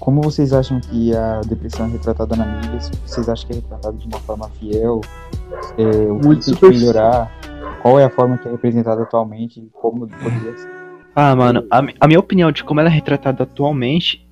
[0.00, 2.80] como vocês acham que a depressão é retratada na mídia?
[3.06, 5.00] Vocês acham que é retratada de uma forma fiel?
[5.78, 7.30] É, o que Muito tem que melhorar?
[7.80, 9.68] Qual é a forma que é representada atualmente?
[9.72, 10.70] Como poderia ser?
[11.14, 14.26] Ah, mano, a, a minha opinião de como ela é retratada atualmente,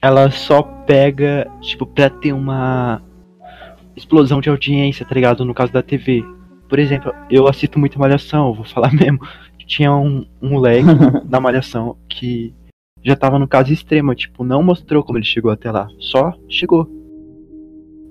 [0.00, 3.02] ela só pega, tipo, pra ter uma
[3.96, 5.44] explosão de audiência, tá ligado?
[5.44, 6.24] No caso da TV.
[6.68, 9.20] Por exemplo, eu assisto muito Malhação, eu vou falar mesmo.
[9.66, 10.86] Tinha um, um moleque
[11.28, 12.54] na Malhação que
[13.04, 16.88] já tava no caso extremo, tipo, não mostrou como ele chegou até lá, só chegou.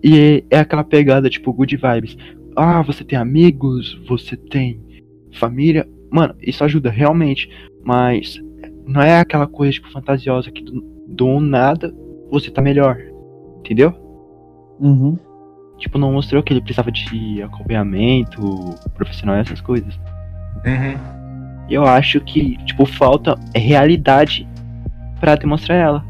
[0.03, 2.17] E é aquela pegada, tipo, good vibes.
[2.55, 4.81] Ah, você tem amigos, você tem
[5.33, 5.87] família.
[6.09, 7.49] Mano, isso ajuda realmente.
[7.83, 8.39] Mas
[8.85, 11.95] não é aquela coisa, tipo, fantasiosa que do, do nada
[12.29, 12.97] você tá melhor.
[13.59, 13.93] Entendeu?
[14.79, 15.17] Uhum.
[15.81, 19.99] Tipo, não mostrou que ele precisava de acompanhamento profissional e essas coisas.
[20.63, 20.95] Uhum.
[21.67, 24.47] Eu acho que, tipo, falta é realidade
[25.19, 26.05] pra demonstrar ela.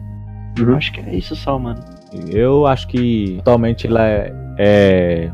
[0.60, 0.76] Eu Uhum.
[0.76, 1.80] acho que é isso só, mano.
[2.30, 5.30] Eu acho que atualmente ela é, é,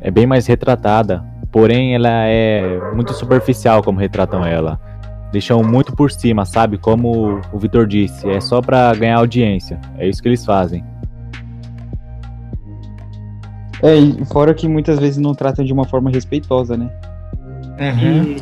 [0.00, 4.80] é bem mais retratada, porém ela é muito superficial como retratam ela.
[5.30, 6.78] Deixam muito por cima, sabe?
[6.78, 9.78] Como o Vitor disse, é só pra ganhar audiência.
[9.98, 10.82] É isso que eles fazem.
[13.82, 16.90] É, e fora que muitas vezes não tratam de uma forma respeitosa, né?
[17.78, 18.36] Uhum.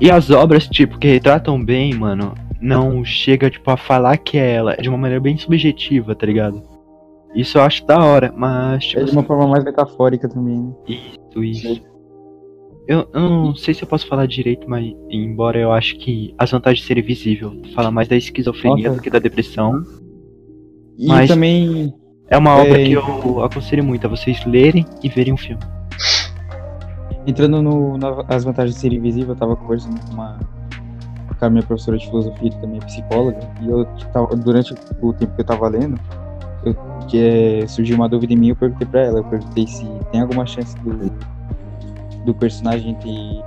[0.00, 4.36] E, e as obras, tipo, que retratam bem, mano, não chega, tipo, a falar que
[4.36, 4.74] é ela.
[4.74, 6.62] É de uma maneira bem subjetiva, tá ligado?
[7.34, 10.58] Isso eu acho da hora, mas, tipo, É de uma assim, forma mais metafórica também,
[10.58, 10.72] né?
[10.88, 11.82] Isso, isso.
[12.88, 16.50] Eu, eu não sei se eu posso falar direito, mas embora eu acho que as
[16.52, 19.00] vantagens de ser visível fala mais da esquizofrenia Nossa.
[19.00, 19.82] do que da depressão.
[20.96, 21.92] E Mas- também
[22.28, 25.62] É uma obra É, que eu aconselho muito a vocês lerem e verem o filme.
[27.26, 30.38] Entrando no, nas vantagens de ser invisível, eu tava conversando com uma
[31.38, 35.12] com a minha professora de filosofia, que também é psicóloga, e eu tava, durante o
[35.12, 36.00] tempo que eu tava lendo,
[36.64, 36.74] eu,
[37.08, 37.18] que
[37.62, 40.46] é, surgiu uma dúvida em mim, eu perguntei pra ela, eu perguntei se tem alguma
[40.46, 41.12] chance do,
[42.24, 43.44] do personagem ter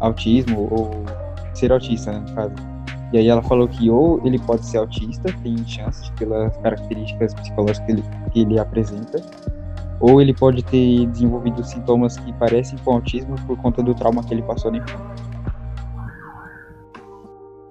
[0.00, 1.04] autismo ou
[1.52, 2.71] ser autista, né, no caso.
[3.12, 7.84] E aí ela falou que ou ele pode ser autista, tem chances pelas características psicológicas
[7.86, 9.22] que ele, que ele apresenta,
[10.00, 14.32] ou ele pode ter desenvolvido sintomas que parecem com autismo por conta do trauma que
[14.32, 15.22] ele passou na infância.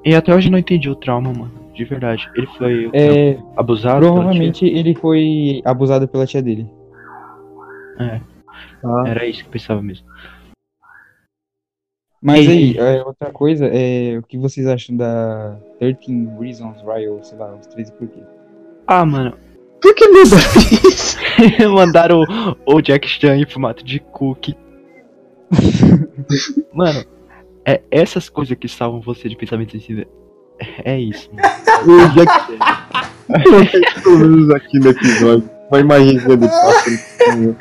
[0.06, 1.52] E até hoje não entendi o trauma, mano.
[1.74, 2.30] De verdade.
[2.36, 4.02] Ele foi É, abusado?
[4.02, 6.70] pela provavelmente ele foi abusado pela tia dele.
[8.00, 8.22] tia?
[8.84, 10.06] Ah, Era isso que eu pensava mesmo.
[12.22, 17.08] Mas E- aí, é, outra coisa, é, o que vocês acham da 13 Reasons Why,
[17.08, 18.26] ou sei lá, os 13 porquês?
[18.86, 19.34] Ah, mano.
[19.82, 20.36] Por que muda
[20.88, 21.18] isso?
[21.74, 22.22] Mandaram
[22.66, 24.56] o, o Jack Chan em formato de cookie.
[26.72, 27.04] mano,
[27.66, 30.06] é essas coisas que salvam você de pensamento sensível.
[30.86, 31.28] É isso.
[31.34, 32.06] mano.
[32.06, 32.60] O Jack Chan.
[34.56, 35.50] Aqui no episódio.
[35.72, 37.58] Uma imagenzinha de pássaro.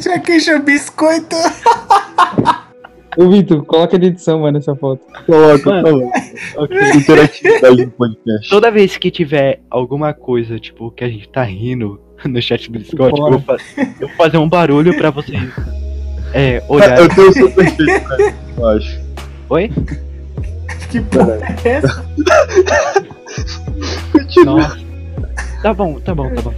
[0.00, 1.36] Já queixa biscoito.
[3.16, 5.02] Ô, Vitor, coloca na edição, mano, essa foto.
[5.26, 5.82] Coloca, Mano.
[6.00, 6.18] coloca.
[6.56, 6.78] Ok.
[6.94, 8.48] Interatividade do podcast.
[8.48, 12.78] Toda vez que tiver alguma coisa, tipo, que a gente tá rindo no chat do
[12.78, 13.56] Discord, eu vou, fa-
[14.00, 15.42] eu vou fazer um barulho pra vocês
[16.32, 16.98] é, olhar.
[17.00, 19.00] Eu tenho o seu perfeito, cara, eu acho.
[19.50, 19.70] Oi?
[20.90, 22.06] Que porra é essa?
[24.44, 24.78] Nossa.
[25.62, 26.54] Tá bom, tá bom, tá bom.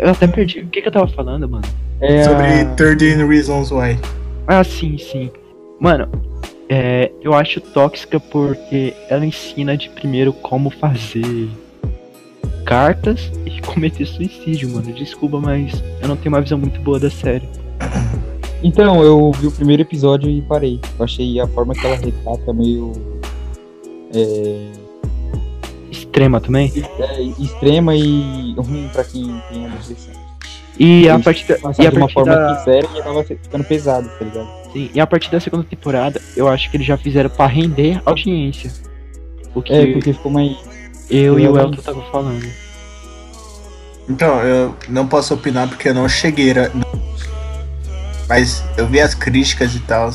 [0.00, 0.60] Eu até perdi.
[0.60, 1.64] O que, que eu tava falando, mano?
[2.00, 2.64] É Sobre a...
[2.76, 3.98] 13 Reasons Why.
[4.46, 5.30] Ah, sim, sim.
[5.80, 6.08] Mano,
[6.68, 11.48] é, eu acho tóxica porque ela ensina de primeiro como fazer
[12.64, 14.92] cartas e cometer suicídio, mano.
[14.92, 17.48] Desculpa, mas eu não tenho uma visão muito boa da série.
[18.60, 20.80] Então, eu vi o primeiro episódio e parei.
[20.98, 22.90] Eu achei a forma que ela retrata meio.
[24.12, 24.72] É,
[25.92, 26.72] Extrema também.
[26.98, 30.12] é, extrema e ruim pra quem tem a depressão.
[30.76, 33.62] E a partir da, e a de uma partir forma da, sincera e acaba ficando
[33.62, 34.57] pesado, tá ligado?
[34.94, 38.72] E a partir da segunda temporada, eu acho que eles já fizeram pra render audiência.
[39.54, 40.56] O que É, porque ficou mais.
[41.10, 42.46] eu e o Elton tava falando.
[44.08, 46.52] Então, eu não posso opinar porque eu não cheguei.
[46.52, 46.70] a-
[48.28, 50.10] Mas eu vi as críticas e tal.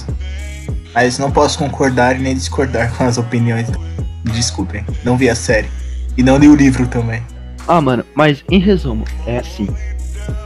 [0.93, 3.67] Mas não posso concordar e nem discordar com as opiniões.
[4.23, 5.69] Desculpem, não vi a série.
[6.17, 7.23] E não li o livro também.
[7.67, 9.67] Ah, mano, mas em resumo, é assim.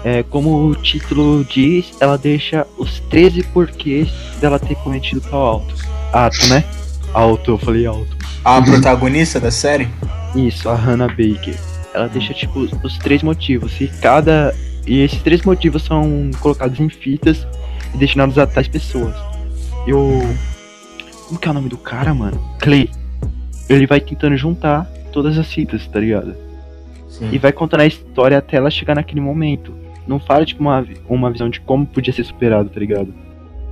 [0.03, 4.09] É, como o título diz, ela deixa os 13 porquês
[4.39, 5.75] dela ter cometido tal alto.
[6.13, 6.63] Ato, né?
[7.13, 8.17] Alto, eu falei alto.
[8.43, 9.87] A protagonista da série?
[10.35, 11.55] Isso, a Hannah Baker.
[11.93, 13.79] Ela deixa, tipo, os, três motivos.
[13.81, 14.53] E cada.
[14.85, 17.45] E esses três motivos são colocados em fitas
[17.93, 19.15] e destinados a tais pessoas.
[19.85, 20.21] E o.
[21.27, 22.39] Como que é o nome do cara, mano?
[22.59, 22.89] Clay.
[23.67, 26.46] Ele vai tentando juntar todas as fitas, tá ligado?
[27.17, 27.29] Sim.
[27.31, 29.73] E vai contando a história até ela chegar naquele momento.
[30.07, 33.13] Não fala, tipo, uma, uma visão de como podia ser superado, tá ligado?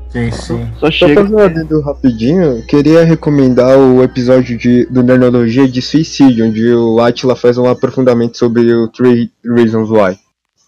[0.09, 0.67] Sim, sim.
[0.75, 1.21] Só Só chega.
[1.21, 6.99] fazer um adendo rapidinho, queria recomendar o episódio de, do Nerdologia de Suicídio, onde o
[6.99, 10.17] Atila faz um aprofundamento sobre o Three Reasons Why.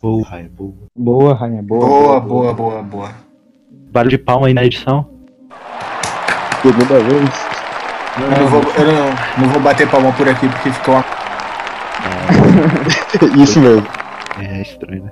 [0.02, 0.74] Boa, é boa.
[0.96, 1.86] Boa, Rainha, boa.
[1.86, 3.10] Boa, boa, boa, boa.
[3.92, 5.10] Barulho de palma aí na edição.
[6.62, 7.30] Segunda vez.
[8.20, 9.10] Eu não vou, eu não,
[9.40, 11.06] não vou bater palma por aqui porque ficou uma.
[13.42, 13.86] Isso mesmo.
[14.40, 15.04] É estranho,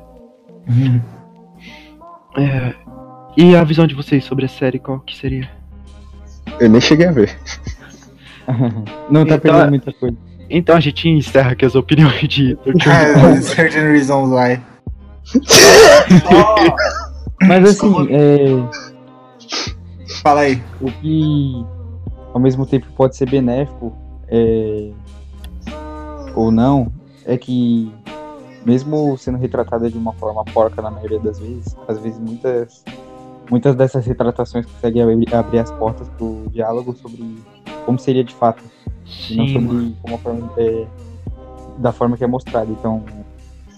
[0.68, 1.02] né?
[2.38, 2.74] É,
[3.38, 5.50] E a visão de vocês sobre a série, qual que seria?
[6.60, 7.36] Eu nem cheguei a ver.
[9.10, 10.16] Não tá Então, perdendo é- muita coisa.
[10.48, 12.56] Então a gente encerra aqui as opiniões de
[12.88, 14.62] Ah, certain reasons why.
[17.42, 18.46] Mas assim, é,
[20.22, 20.62] Fala aí.
[20.80, 21.66] o que
[22.34, 23.92] ao mesmo tempo pode ser benéfico
[24.28, 24.92] é,
[26.36, 26.92] ou não,
[27.26, 27.92] é que
[28.66, 32.84] mesmo sendo retratada de uma forma porca na maioria das vezes, às vezes muitas
[33.50, 37.38] muitas dessas retratações conseguem abrir, abrir as portas pro diálogo sobre
[37.86, 38.64] como seria de fato,
[39.30, 40.88] e não Sim, sobre como forma, é,
[41.78, 42.72] da forma que é mostrada.
[42.72, 43.04] Então,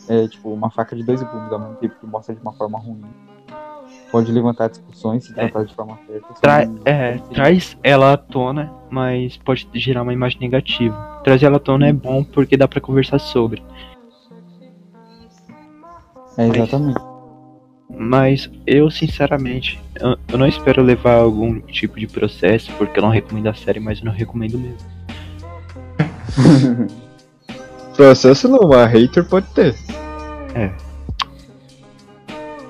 [0.07, 2.79] é tipo uma faca de dois gumes, ao mesmo tempo que mostra de uma forma
[2.79, 3.01] ruim.
[4.09, 6.33] Pode levantar discussões se tratar de forma certa.
[6.35, 11.16] Tra é, traz ela à tona, mas pode gerar uma imagem negativa.
[11.27, 13.61] Trazer ela à tona é bom porque dá pra conversar sobre.
[16.37, 17.01] É, exatamente.
[17.89, 23.09] Mas eu, sinceramente, eu, eu não espero levar algum tipo de processo, porque eu não
[23.09, 24.87] recomendo a série, mas eu não recomendo mesmo.
[27.93, 29.75] Processo não, a hater pode ter.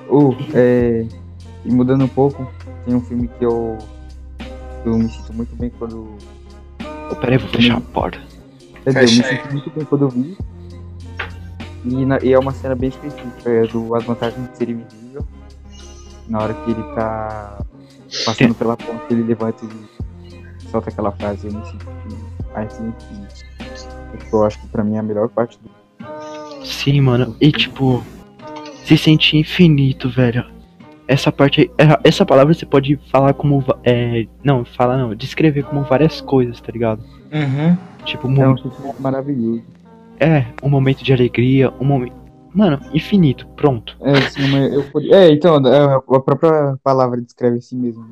[0.08, 1.06] Ou, é,
[1.64, 2.50] e mudando um pouco,
[2.84, 3.78] tem um filme que eu,
[4.84, 6.16] eu me sinto muito bem quando.
[7.08, 8.27] Oh, pera aí, vou fechar a porta.
[8.84, 10.36] Quer dizer, eu me sinto muito bem quando eu vi.
[11.84, 15.26] E, na- e é uma cena bem específica, é do As Vantagens de Ser Invisível.
[16.28, 17.58] Na hora que ele tá
[18.24, 21.86] passando pela ponte, ele levanta e solta aquela frase, eu me sinto
[22.54, 22.92] assim,
[24.18, 27.36] que eu acho que pra mim é a melhor parte do Sim, mano.
[27.40, 28.02] E tipo,
[28.84, 30.44] se sentir infinito, velho.
[31.06, 31.70] Essa parte aí,
[32.04, 33.64] essa palavra você pode falar como.
[33.84, 37.02] É, não, falar não, descrever como várias coisas, tá ligado?
[37.32, 37.76] Uhum.
[38.08, 39.62] Tipo, um É um momento, sentimento maravilhoso.
[40.18, 42.16] é, um momento de alegria, um momento.
[42.54, 43.94] Mano, infinito, pronto.
[44.00, 45.14] É, assim, uma euforia.
[45.14, 48.06] É, então, é, a própria palavra descreve si mesmo.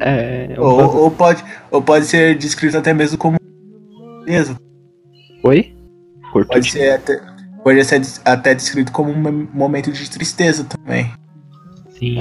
[0.00, 0.56] É.
[0.58, 3.36] um Ou, bagulho- ou pode, ou pode ser descrito até mesmo como.
[4.24, 4.56] Beleza.
[5.42, 5.74] Oi?
[6.32, 7.20] Cortou Pode de- ser até,
[7.62, 11.12] pode ser até descrito como um mom- momento de tristeza também.
[11.90, 12.18] Sim.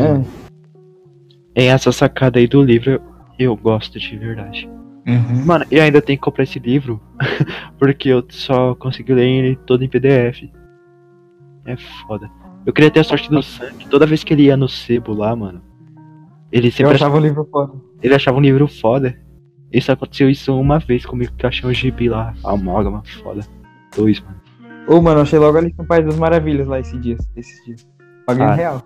[1.56, 3.02] É, É essa sacada aí do livro,
[3.40, 4.70] eu gosto de verdade.
[5.06, 5.46] Uhum.
[5.46, 7.02] Mano, e ainda tem que comprar esse livro,
[7.78, 10.44] porque eu só consegui ler ele todo em PDF.
[11.66, 11.76] É
[12.08, 12.30] foda.
[12.66, 13.86] Eu queria ter a sorte do sangue.
[13.90, 15.62] Toda vez que ele ia no sebo lá, mano,
[16.52, 17.74] ele eu sempre achava, o livro foda.
[18.02, 19.18] ele achava um livro foda.
[19.72, 23.42] Isso aconteceu isso uma vez comigo, que eu achei um gibi lá, amálgama, foda.
[23.96, 24.36] Dois, mano.
[24.88, 27.28] Ô, mano, eu achei logo ali no País das Maravilhas lá esses dias.
[27.36, 27.88] Esses dias.
[28.26, 28.54] Paguei Ah.
[28.54, 28.84] real.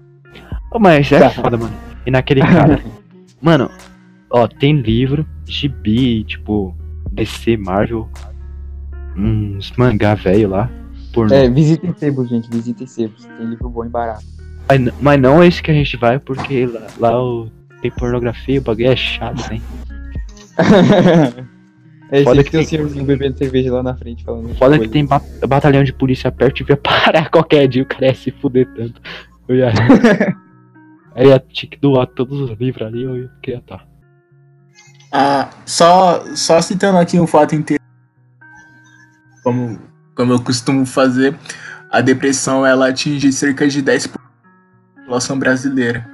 [0.72, 1.30] Ô, mas é Tá.
[1.30, 1.74] foda, mano.
[2.06, 2.82] E naquele cara.
[3.42, 3.70] mano,
[4.30, 6.76] ó, tem livro, gibi, tipo,
[7.12, 8.08] DC, Marvel,
[9.16, 10.70] uns mangá velho lá.
[11.14, 11.34] Pornô.
[11.34, 12.50] É, visitem sebos, gente.
[12.50, 13.26] Visitem sebos.
[13.26, 14.24] Tem livro bom e barato.
[14.70, 17.50] Mas, mas não é esse que a gente vai, porque lá, lá o,
[17.82, 19.62] tem pornografia, o bagulho é chato, hein?
[22.12, 24.54] é, Foda que tem um tem- senhorzinho bebendo cerveja lá na frente falando.
[24.56, 28.08] Foda que tem ba- batalhão de polícia perto e devia parar qualquer dia, o cara
[28.08, 29.02] ia se fuder tanto.
[29.48, 29.72] Eu ia.
[31.16, 33.87] Aí ia tinha que doar todos os livros ali, eu ia queria estar.
[35.12, 37.84] Ah, só, só citando aqui um fato inteiro.
[39.44, 39.80] Como,
[40.16, 41.36] como eu costumo fazer,
[41.92, 46.06] a depressão ela atinge cerca de 10% da população brasileira.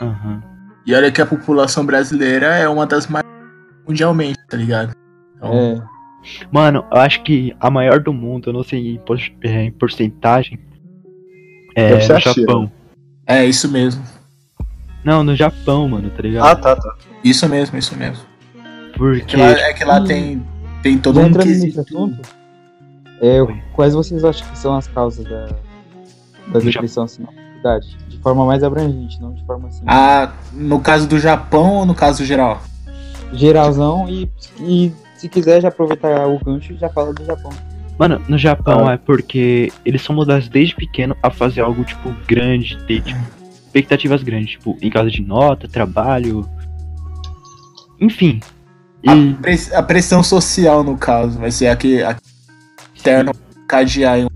[0.00, 0.42] Aham.
[0.86, 3.24] E olha que a população brasileira é uma das mais
[3.88, 4.92] mundialmente, tá ligado?
[5.36, 5.52] Então,
[5.92, 5.96] É,
[6.52, 9.72] Mano, eu acho que a maior do mundo, eu não sei em, por- é, em
[9.72, 10.58] porcentagem,
[11.74, 12.18] é China.
[12.20, 12.72] Japão.
[13.26, 14.02] É, isso mesmo.
[15.06, 16.46] Não, no Japão, mano, tá ligado?
[16.46, 16.94] Ah, tá, tá.
[17.22, 18.24] Isso mesmo, isso mesmo.
[18.96, 19.24] Porque.
[19.24, 20.46] Que lá- é que lá e- tem,
[20.82, 21.80] tem todo um quesito.
[23.22, 23.38] é,
[23.72, 25.46] quais vocês acham que são as causas da,
[26.48, 27.96] da depressão assim, na sociedade?
[28.08, 29.84] De forma mais abrangente, não de forma assim.
[29.86, 32.60] Ah, no caso do Japão ou no caso geral?
[33.32, 34.28] Geralzão e,
[34.60, 37.52] e se quiser já aproveitar o gancho e já fala do Japão.
[37.98, 38.94] Mano, no Japão Ah.
[38.94, 43.20] é porque eles são mudados desde pequeno a fazer algo, tipo, grande, ter, tipo,
[43.76, 46.48] expectativas grandes, tipo, em casa de nota, trabalho.
[48.00, 48.40] Enfim.
[49.02, 49.10] E.
[49.10, 52.16] A, press- a pressão social, no caso, vai ser a que a
[52.94, 53.32] externa
[53.68, 54.28] cadear em um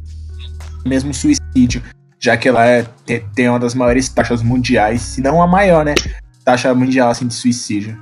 [0.89, 1.83] mesmo suicídio,
[2.19, 5.85] já que ela é, te- tem uma das maiores taxas mundiais, se não a maior,
[5.85, 5.95] né?
[6.45, 7.99] Taxa mundial assim de suicídio.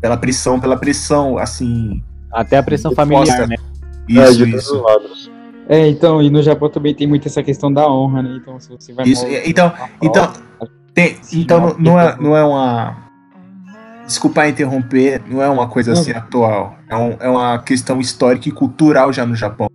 [0.00, 2.02] Pela pressão, pela pressão, assim.
[2.32, 3.56] Até a pressão familiar, né?
[4.08, 4.76] é, Isso, de todos isso.
[4.76, 5.30] os lados.
[5.68, 8.38] É, então, e no Japão também tem muito essa questão da honra, né?
[8.40, 10.32] Então, se você vai Isso, morrer então, na prova, então,
[11.08, 13.10] tem, então não, não é, porque- não é uma.
[14.06, 16.76] Desculpa interromper, não é uma coisa assim atual.
[16.88, 19.68] É, um- é uma questão histórica e cultural já no Japão.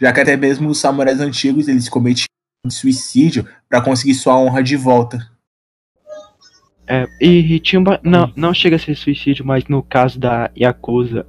[0.00, 2.26] Já que até mesmo os samurais antigos eles cometiam
[2.70, 5.18] suicídio para conseguir sua honra de volta.
[6.86, 11.26] É, e uma, não, não chega a ser suicídio, mas no caso da Yakuza,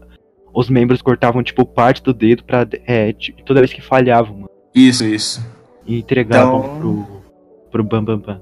[0.54, 2.66] os membros cortavam, tipo, parte do dedo pra.
[2.88, 3.14] É,
[3.46, 4.50] toda vez que falhavam, mano.
[4.74, 5.46] Isso, isso.
[5.86, 7.24] E entregavam Então- pro.
[7.72, 8.42] pro Bam Bam Bam.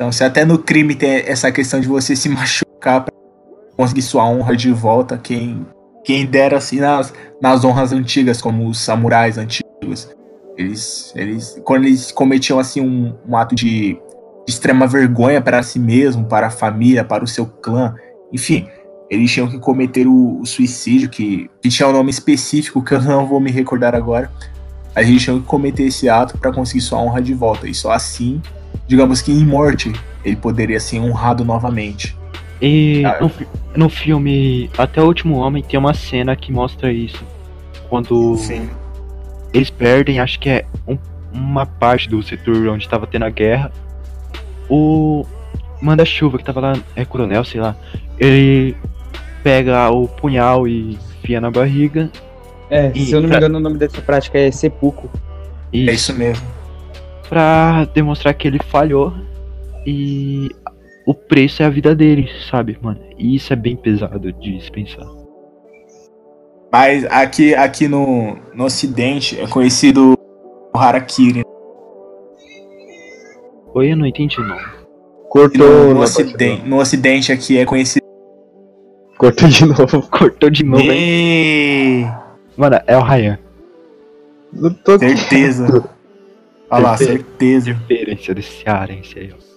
[0.00, 3.12] Então, se até no crime tem essa questão de você se machucar pra
[3.76, 5.66] conseguir sua honra de volta, quem,
[6.02, 10.08] quem dera assim nas, nas honras antigas, como os samurais antigos.
[10.56, 14.00] Eles, eles quando eles cometiam assim um, um ato de, de
[14.48, 17.94] extrema vergonha para si mesmo, para a família, para o seu clã,
[18.32, 18.66] enfim,
[19.10, 23.02] eles tinham que cometer o, o suicídio, que, que tinha um nome específico que eu
[23.02, 24.30] não vou me recordar agora.
[24.94, 27.68] A gente tinha que cometer esse ato para conseguir sua honra de volta.
[27.68, 28.40] E só assim
[28.86, 29.92] digamos que em morte,
[30.24, 32.16] ele poderia ser honrado novamente.
[32.60, 33.30] E Ah, no,
[33.74, 37.24] no filme Até o Último Homem tem uma cena que mostra isso.
[37.88, 38.36] Quando
[39.52, 40.98] eles perdem, acho que é um-
[41.32, 43.72] uma parte do setor onde tava tendo a guerra.
[44.68, 45.24] O
[45.80, 47.74] manda-chuva que tava lá, é coronel, sei lá.
[48.18, 48.76] Ele
[49.42, 52.10] pega o punhal e enfia na barriga.
[52.68, 55.08] É, E se eu não me pra- engano, o nome dessa prática é seppuku.
[55.72, 56.46] E É isso mesmo.
[57.30, 59.14] Pra demonstrar que ele falhou.
[59.86, 60.50] E
[61.06, 63.00] o preço é a vida dele, sabe, mano?
[63.16, 65.06] E isso é bem pesado de se pensar.
[66.70, 70.14] Mas aqui, aqui no, no ocidente é conhecido
[70.74, 71.42] o Harakiri.
[73.74, 74.56] Oi, eu não entendi não.
[74.56, 74.80] E
[75.28, 78.04] Cortou No, no, ocidente, no ocidente aqui é conhecido.
[79.16, 80.02] Cortou de novo.
[80.10, 82.02] Cortou de novo, hein?
[82.02, 82.06] Ê,
[82.56, 83.38] Mano, é o Ryan.
[84.52, 85.88] Não tô Certeza.
[86.70, 87.72] Olha lá, Certeza.
[87.72, 89.50] Referência desse cearense aí, ó.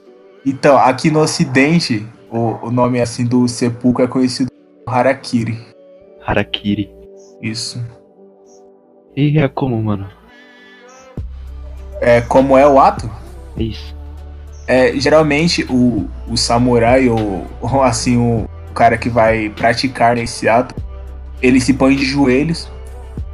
[0.46, 4.50] Então, aqui no ocidente, o, o nome assim do sepulcro é conhecido
[4.86, 5.58] como Harakiri.
[6.26, 6.90] Harakiri.
[7.42, 7.84] Isso.
[9.16, 10.10] E é como, mano?
[12.02, 13.10] É, como é o ato?
[13.58, 13.96] É isso.
[14.68, 20.74] É, geralmente o, o samurai ou, ou, assim o, cara que vai praticar nesse ato,
[21.42, 22.72] ele se põe de joelhos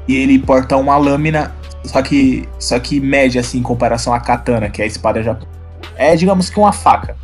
[0.07, 4.69] e ele porta uma lâmina, só que só que média assim em comparação à katana,
[4.69, 5.59] que é a espada japonesa.
[5.95, 7.15] É, digamos que uma faca.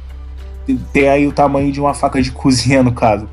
[0.91, 3.29] Tem- aí o tamanho de uma faca de cozinha no caso.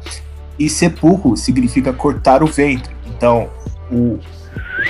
[0.59, 2.95] E sepulcro significa cortar o ventre.
[3.07, 3.49] Então,
[3.91, 4.19] o,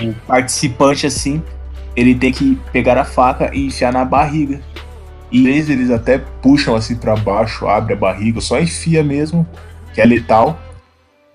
[0.02, 1.42] o participante assim,
[1.94, 4.60] ele tem que pegar a faca e enfiar na barriga.
[5.30, 9.46] E às vezes eles até puxam assim pra baixo, abre a barriga, só enfia mesmo,
[9.94, 10.58] que é letal,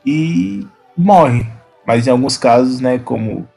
[0.06, 1.46] e morre.
[1.86, 3.48] Mas em alguns casos, né, como,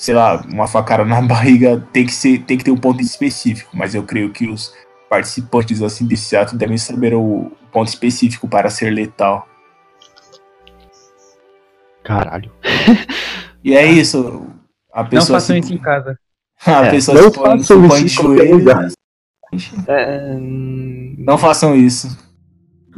[0.00, 3.76] sei lá, uma facada na barriga tem que, ser, tem que ter um ponto específico.
[3.76, 4.72] Mas eu creio que os
[5.10, 9.46] participantes assim desse ato devem saber o ponto específico para ser letal.
[12.02, 12.50] Caralho.
[13.62, 14.46] E é isso.
[14.90, 16.18] A Não pessoa façam se- isso em casa.
[16.64, 18.92] A É, pessoa não se põe, se façam põe de joelhos.
[19.86, 20.36] É,
[21.18, 22.08] Não façam isso.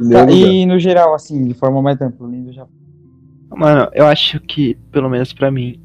[0.09, 2.71] Tá, e no geral, assim, de forma mais ampla, além do Japão.
[3.51, 5.82] Mano, eu acho que, pelo menos pra mim,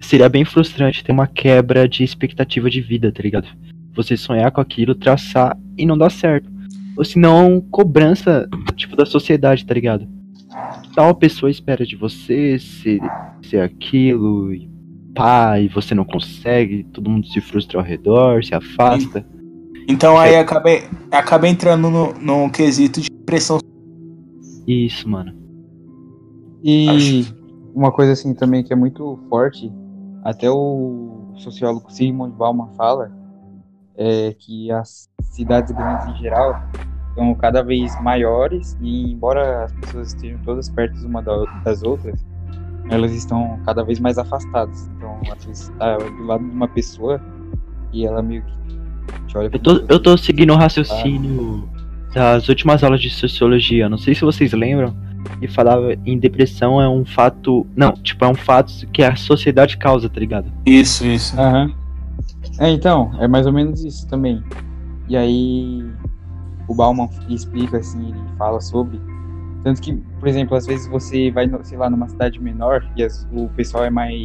[0.00, 3.48] seria bem frustrante ter uma quebra de expectativa de vida, tá ligado?
[3.94, 6.50] Você sonhar com aquilo, traçar e não dar certo.
[6.96, 10.08] Ou se não, cobrança, tipo, da sociedade, tá ligado?
[10.94, 13.00] Tal pessoa espera de você ser,
[13.42, 14.68] ser aquilo, e
[15.14, 19.24] pá, e você não consegue, todo mundo se frustra ao redor, se afasta.
[19.88, 20.70] Então aí acaba,
[21.10, 23.58] acaba entrando no, num quesito de pressão.
[24.66, 25.34] Isso, mano.
[26.62, 27.34] E Acho.
[27.74, 29.72] uma coisa assim também que é muito forte,
[30.24, 33.10] até o sociólogo Sigmund Bauman fala,
[33.96, 36.62] é que as cidades grandes em geral
[37.10, 42.24] estão cada vez maiores e embora as pessoas estejam todas perto uma das outras,
[42.90, 44.90] elas estão cada vez mais afastadas.
[44.96, 47.20] Então, às vezes está do lado de uma pessoa
[47.92, 51.68] e ela meio que te olha Eu tô, eu tô seguindo o raciocínio
[52.14, 53.88] das últimas aulas de sociologia.
[53.88, 54.94] Não sei se vocês lembram.
[55.42, 57.66] E falava em depressão é um fato.
[57.76, 60.50] Não, tipo, é um fato que a sociedade causa, tá ligado?
[60.66, 61.38] Isso, isso.
[61.38, 61.72] Aham.
[62.58, 64.42] É, então, é mais ou menos isso também.
[65.08, 65.84] E aí,
[66.68, 69.00] o Bauman explica, assim, ele fala sobre.
[69.64, 73.02] Tanto que, por exemplo, às vezes você vai, no- sei lá, numa cidade menor e
[73.02, 74.22] as- o pessoal é mais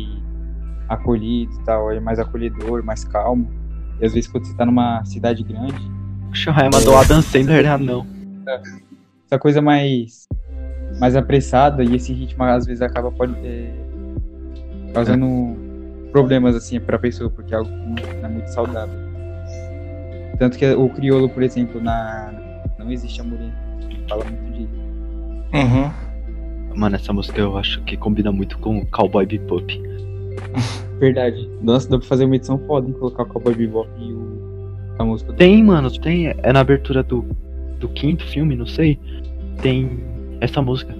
[0.88, 3.50] acolhido e tal, é mais acolhedor, mais calmo.
[4.00, 5.74] E às vezes quando você tá numa cidade grande,
[6.32, 8.06] O Shahai mandou o Adam Sandler, ah, não.
[9.26, 10.25] essa coisa mais
[11.00, 13.72] mais apressada e esse ritmo às vezes acaba pode é,
[14.94, 15.58] causando
[16.12, 19.00] problemas assim para pessoa porque é algo que não é muito saudável
[20.40, 22.34] tanto que o crioulo por exemplo na
[22.80, 24.86] não existe amor entre ele fala muito disso
[25.54, 25.90] Uhum.
[26.76, 29.82] Mano, essa música eu acho que combina muito com Cowboy Bebop.
[31.00, 34.36] verdade nossa dá pra fazer uma edição foda em colocar o Cowboy Bebop e o
[34.98, 35.38] a música do...
[35.38, 36.28] Tem, mano, tem.
[36.28, 37.26] É na abertura do,
[37.80, 39.00] do quinto filme, não sei.
[39.62, 39.90] Tem
[40.46, 40.96] essa música.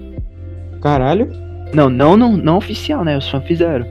[0.80, 1.28] caralho
[1.74, 3.16] Não, não, não, não oficial, né?
[3.16, 3.86] Os fãs fizeram.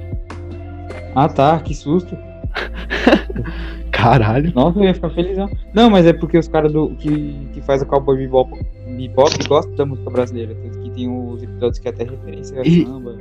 [1.16, 2.16] ah tá que susto
[3.92, 4.52] Caralho.
[4.54, 5.50] Nossa, eu ia ficar felizão.
[5.74, 8.52] Não, mas é porque os caras do que, que faz o Cowboy Bebop,
[8.98, 10.54] Bebop gostam da música brasileira.
[10.56, 13.16] Tanto que tem os episódios que é até referência a E- samba.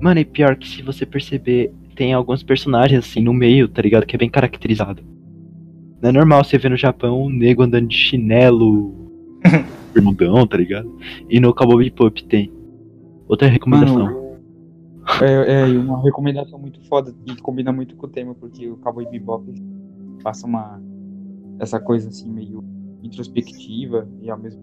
[0.00, 4.04] Mano, e pior que se você perceber, tem alguns personagens assim no meio, tá ligado?
[4.06, 5.02] Que é bem caracterizado.
[6.02, 8.94] Não é normal você ver no Japão um nego andando de chinelo,
[9.94, 10.94] bermudão, tá ligado?
[11.28, 12.52] E no Cowboy Bebop tem.
[13.26, 14.04] Outra recomendação.
[14.04, 14.24] Mano,
[15.22, 19.06] é, é uma recomendação muito foda e combina muito com o tema, porque o Cowboy
[19.06, 19.44] Bebop
[20.22, 20.80] passa uma.
[21.58, 22.62] essa coisa assim meio
[23.02, 24.62] introspectiva e ao mesmo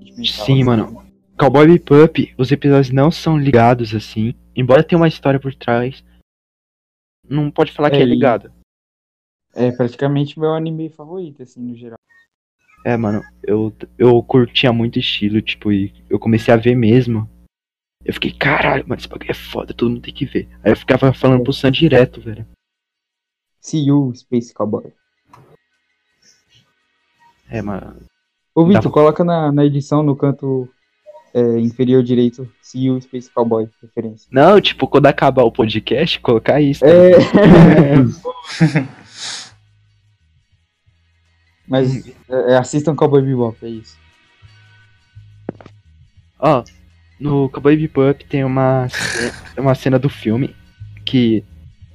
[0.00, 0.64] tempo Sim, assim.
[0.64, 1.02] mano.
[1.38, 4.34] Cowboy Bebop, os episódios não são ligados assim.
[4.54, 6.02] Embora tenha uma história por trás,
[7.28, 8.50] não pode falar que É, é ligado.
[9.54, 11.95] É praticamente meu anime favorito, assim, no geral.
[12.86, 17.28] É, mano, eu, eu curtia muito estilo, tipo, e eu comecei a ver mesmo.
[18.04, 20.48] Eu fiquei, caralho, mano, esse bagulho é foda, todo mundo tem que ver.
[20.62, 22.46] Aí eu ficava falando pro Sam direto, velho.
[23.60, 24.92] See you, Space Cowboy.
[27.50, 27.96] É, mano.
[28.54, 30.68] Ô, Dá Vitor, pra- coloca na, na edição no canto
[31.34, 34.28] é, inferior direito See you, Space Cowboy, referência.
[34.30, 36.84] Não, tipo, quando acabar o podcast, colocar isso.
[36.84, 37.14] tá É.
[41.66, 43.96] Mas é, é, assistam Cowboy Bebop, é isso.
[46.38, 46.62] Ó,
[47.18, 48.86] no Cowboy Bebop tem uma,
[49.56, 50.54] uma cena do filme
[51.04, 51.42] que.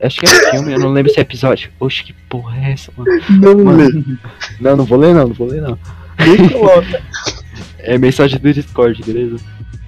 [0.01, 1.72] Acho que é filme, eu não lembro se é episódio.
[1.80, 3.11] Oxe, que porra é essa, mano?
[3.30, 3.78] Não Mano.
[3.78, 4.17] lê.
[4.59, 5.78] Não, não vou ler não, não vou ler não.
[7.78, 9.38] É mensagem do Discord, beleza?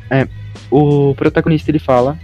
[0.09, 0.27] É,
[0.69, 2.17] o protagonista ele fala: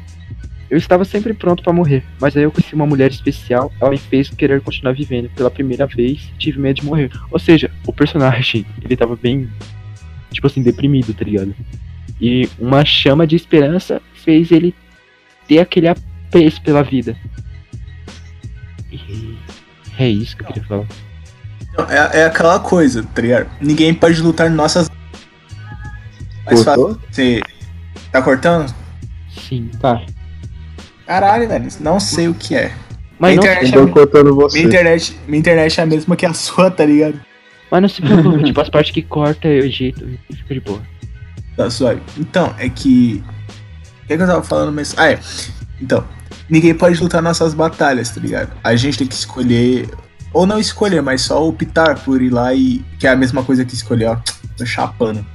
[0.70, 3.98] Eu estava sempre pronto pra morrer, mas aí eu conheci uma mulher especial, ela me
[3.98, 5.30] fez querer continuar vivendo.
[5.32, 7.12] Pela primeira vez, tive medo de morrer.
[7.32, 9.50] Ou seja, o personagem, ele tava bem,
[10.32, 11.56] tipo assim, deprimido, tá ligado?
[12.22, 14.76] E uma chama de esperança fez ele
[15.48, 17.18] ter aquele apreço pela vida.
[18.92, 19.38] E
[19.98, 20.86] é isso que eu queria falar.
[21.90, 23.50] É, é aquela coisa, tá ligado?
[23.60, 24.90] Ninguém pode lutar nossas.
[26.46, 26.66] Fácil.
[26.66, 27.00] Cortou?
[27.10, 27.42] Você
[28.12, 28.74] tá cortando?
[29.30, 29.70] Sim.
[29.80, 30.02] Tá.
[31.10, 31.68] Caralho, velho.
[31.80, 32.72] Não sei o que é.
[33.18, 34.60] Mas não, Internet- Eu tô cortando você.
[34.60, 37.20] Minha internet, minha internet é a mesma que a sua, tá ligado?
[37.72, 40.82] mas não se preocupe, tipo, as partes que corta eu edito e fica de boa.
[41.58, 42.00] Tá suave.
[42.16, 43.24] Então, é que.
[44.04, 45.00] O que, é que eu tava falando mesmo?
[45.00, 45.20] Ah, é.
[45.82, 46.04] Então,
[46.48, 48.52] ninguém pode lutar nossas batalhas, tá ligado?
[48.64, 49.90] A gente tem que escolher.
[50.32, 52.86] Ou não escolher, mas só optar por ir lá e.
[53.00, 54.18] Que é a mesma coisa que escolher, ó.
[54.56, 55.26] Tô chapando.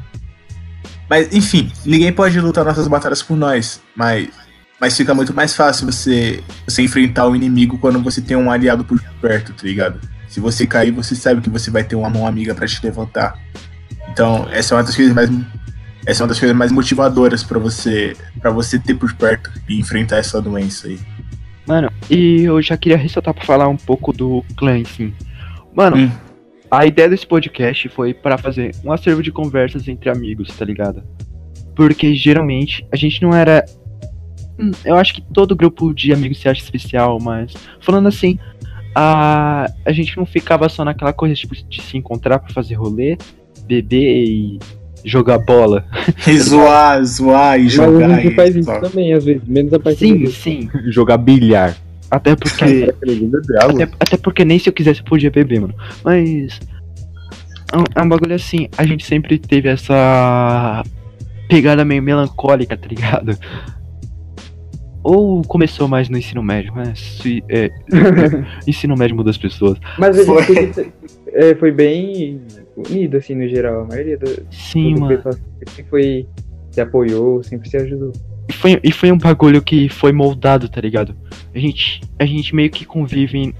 [1.10, 3.80] Mas, enfim, ninguém pode lutar nossas batalhas por nós.
[3.96, 4.28] Mas.
[4.85, 8.85] Mas fica muito mais fácil você, você enfrentar o inimigo quando você tem um aliado
[8.85, 9.99] por perto, tá ligado?
[10.28, 13.35] Se você cair, você sabe que você vai ter uma mão amiga pra te levantar.
[14.11, 15.30] Então, essa é uma das coisas mais
[16.05, 19.80] essa é uma das coisas mais motivadoras pra você para você ter por perto e
[19.80, 20.99] enfrentar essa doença aí.
[21.66, 25.14] Mano, e eu já queria ressaltar pra falar um pouco do clã, sim.
[25.74, 26.11] Mano, Hum.
[26.70, 31.03] a ideia desse podcast foi pra fazer um acervo de conversas entre amigos, tá ligado?
[31.74, 33.64] Porque geralmente a gente não era.
[34.59, 38.38] Hum, Eu acho que todo grupo de amigos se acha especial, mas falando assim,
[38.94, 43.16] a, a gente não ficava só naquela coisa tipo, de se encontrar pra fazer rolê,
[43.66, 44.59] beber e
[45.05, 45.84] jogar bola.
[46.26, 48.20] E zoar, zoar e Mas a jogar.
[48.22, 48.80] gente faz isso só.
[48.80, 50.70] também, às vezes, menos a parte Sim, do- sim.
[50.90, 51.76] Jogar bilhar.
[52.11, 52.92] Até porque.
[53.59, 55.74] até, até porque nem se eu quisesse eu podia beber, mano.
[56.05, 56.61] Mas.
[57.72, 60.84] É um, é um bagulho assim, a gente sempre teve essa
[61.48, 63.36] pegada meio melancólica, tá ligado?
[65.05, 67.70] Ou começou mais no ensino médio, mas se- é,
[68.66, 69.78] ensino médio muda as pessoas.
[69.98, 70.42] Mas Foi.
[71.32, 72.40] é, foi bem
[72.74, 73.82] unido, assim, no geral.
[73.82, 75.16] A maioria do, Sim, do mano.
[75.16, 76.26] pessoal sempre foi,
[76.70, 78.12] se apoiou, sempre se ajudou.
[78.48, 81.14] E foi, e foi um bagulho que foi moldado, tá ligado?
[81.55, 83.55] A gente, a gente meio que convive em-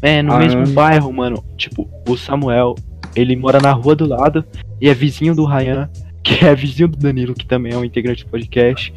[0.00, 1.42] é, no Ah, mesmo bairro, mano.
[1.56, 2.74] Tipo, o Samuel,
[3.16, 4.44] ele mora na rua do lado
[4.80, 5.88] e é vizinho do Ryan,
[6.22, 8.92] que é vizinho do Danilo, que também é um integrante do podcast.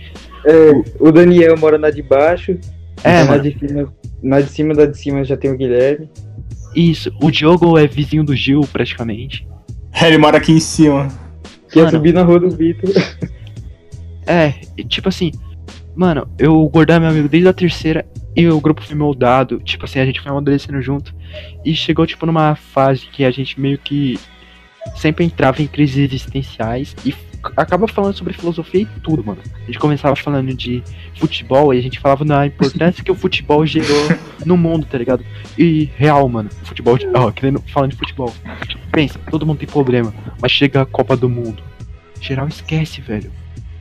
[0.48, 2.58] É, o Daniel mora na de baixo,
[3.04, 3.44] É, na mano.
[3.44, 3.94] de cima,
[4.24, 6.10] na de cima da de cima já tem o Guilherme.
[6.74, 9.46] Isso, o Diogo é vizinho do Gil, praticamente.
[10.02, 11.08] Ele mora aqui em cima.
[11.70, 11.98] Que ia Mano.
[11.98, 12.90] subir na rua do Vitor.
[14.30, 14.52] É,
[14.90, 15.32] tipo assim,
[15.96, 20.00] mano, eu é meu amigo desde a terceira e o grupo foi moldado, tipo assim,
[20.02, 21.16] a gente foi amadurecendo junto
[21.64, 24.20] e chegou tipo numa fase que a gente meio que
[24.98, 27.14] sempre entrava em crises existenciais e
[27.56, 29.40] acaba falando sobre filosofia e tudo, mano.
[29.64, 30.84] A gente começava falando de
[31.16, 34.10] futebol e a gente falava na importância que o futebol gerou
[34.46, 35.24] no mundo, tá ligado?
[35.58, 38.34] E real, mano, futebol, ó, querendo falando de futebol.
[38.92, 41.64] Pensa, todo mundo tem problema, mas chega a Copa do Mundo.
[42.20, 43.32] Geral esquece, velho.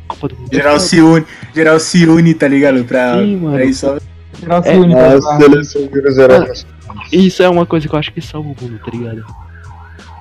[0.07, 0.53] Copa do Mundo.
[0.53, 2.85] é Geral se une, geral se une, tá ligado?
[2.85, 3.55] Pra, Sim, mano.
[3.57, 3.99] pra isso.
[4.41, 4.95] Geral se É, une.
[7.13, 9.25] E Isso é uma coisa que eu acho que salva o mundo, tá ligado?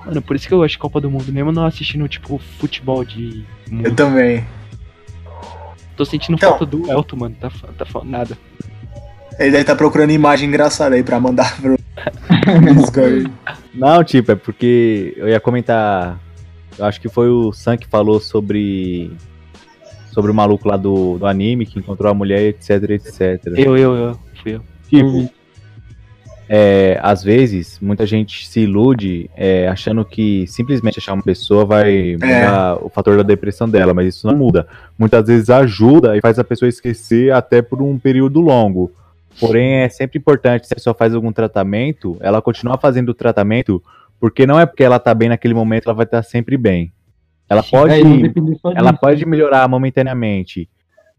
[0.05, 3.43] Mano, por isso que eu acho Copa do Mundo, mesmo não assistindo, tipo, futebol de.
[3.69, 3.87] mundo.
[3.87, 4.45] Eu também.
[5.97, 6.49] Tô sentindo Então.
[6.49, 7.35] falta do Elton, mano.
[7.39, 8.37] Tá, tá falando nada.
[9.39, 11.75] Ele deve estar procurando imagem engraçada aí pra mandar pro.
[13.73, 16.19] Não, tipo, é porque eu ia comentar.
[16.77, 19.11] Eu acho que foi o Sam que falou sobre.
[20.11, 23.41] Sobre o maluco lá do, do anime que encontrou a mulher, etc, etc.
[23.57, 24.19] Eu, eu, eu.
[24.41, 24.61] Fui eu.
[24.89, 25.29] Tipo,
[26.47, 32.13] é, às vezes, muita gente se ilude é, achando que simplesmente achar uma pessoa vai
[32.13, 34.67] mudar o fator da depressão dela, mas isso não muda.
[34.97, 38.91] Muitas vezes ajuda e faz a pessoa esquecer até por um período longo.
[39.39, 43.83] Porém, é sempre importante, se a pessoa faz algum tratamento, ela continuar fazendo o tratamento,
[44.19, 46.91] porque não é porque ela tá bem naquele momento, ela vai estar sempre bem.
[47.49, 47.99] Ela pode É,
[48.75, 49.01] ela disso.
[49.01, 50.69] pode melhorar momentaneamente.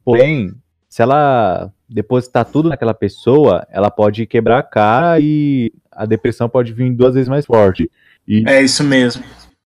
[0.05, 0.51] Porém,
[0.89, 6.73] se ela depositar tudo naquela pessoa, ela pode quebrar a cara e a depressão pode
[6.73, 7.91] vir duas vezes mais forte.
[8.27, 9.23] E É isso mesmo.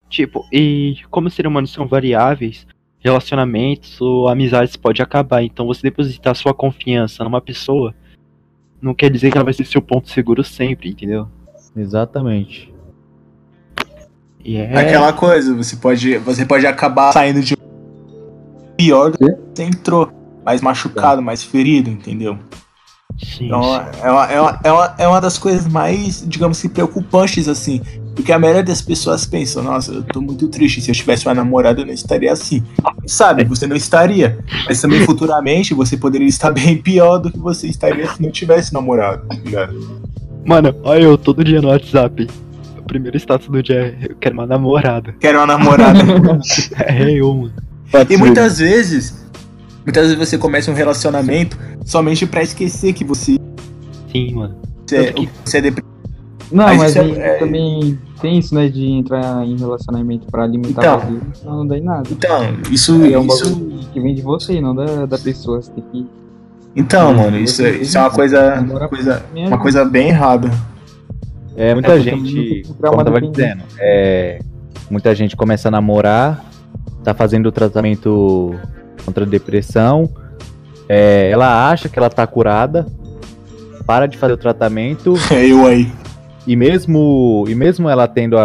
[0.09, 2.67] Tipo, e como os seres humanos são variáveis,
[3.01, 5.43] relacionamentos ou amizades pode acabar.
[5.43, 7.95] Então você depositar sua confiança numa pessoa
[8.81, 11.29] não quer dizer que ela vai ser seu ponto seguro sempre, entendeu?
[11.77, 12.73] exatamente.
[14.45, 14.77] E é.
[14.77, 20.24] Aquela coisa, você pode, você pode acabar saindo de um pior do que você entrou.
[20.45, 22.39] Mais machucado, mais ferido, entendeu?
[23.23, 24.01] Sim, Então sim.
[24.03, 27.81] é uma, é, uma, é, uma, é uma das coisas mais, digamos que, preocupantes, assim.
[28.15, 30.81] Porque a maioria das pessoas pensam, nossa, eu tô muito triste.
[30.81, 32.63] Se eu tivesse uma namorada, eu não estaria assim.
[33.07, 34.39] Sabe, você não estaria.
[34.67, 38.73] Mas também futuramente você poderia estar bem pior do que você estaria se não tivesse
[38.73, 40.03] namorado, tá ligado?
[40.45, 42.29] Mano, olha eu todo dia no WhatsApp.
[42.79, 45.15] O primeiro status do dia é eu quero uma namorada.
[45.19, 45.99] Quero uma namorada.
[46.87, 47.53] É eu, mano.
[48.11, 49.24] E muitas vezes,
[49.85, 53.39] muitas vezes você começa um relacionamento somente pra esquecer que você,
[54.11, 54.57] Sim, mano.
[54.87, 55.95] você, Tanto que- você é depressivo.
[56.53, 60.45] Não, Mas mas, é- aí é- também tem isso, né, de entrar em relacionamento pra
[60.45, 60.97] alimentar Então.
[60.97, 62.09] o vazio, senão não dá em nada.
[62.11, 65.61] Então, isso, Aí é um isso bagulho que vem de você, não da, da pessoa.
[65.61, 66.07] Você tem que.
[66.77, 70.51] então, mano, isso, isso é uma coisa, uma coisa, uma coisa bem errada.
[71.57, 74.39] É, muita É, gente, como eu tava dizendo, é,
[74.91, 76.45] muita gente começa a namorar,
[77.03, 78.55] tá fazendo o tratamento
[79.05, 80.09] contra a depressão,
[80.89, 82.87] é, ela acha que ela tá curada,
[83.87, 85.91] para de fazer o tratamento É eu aí.
[86.47, 88.45] E mesmo, e mesmo ela tendo a,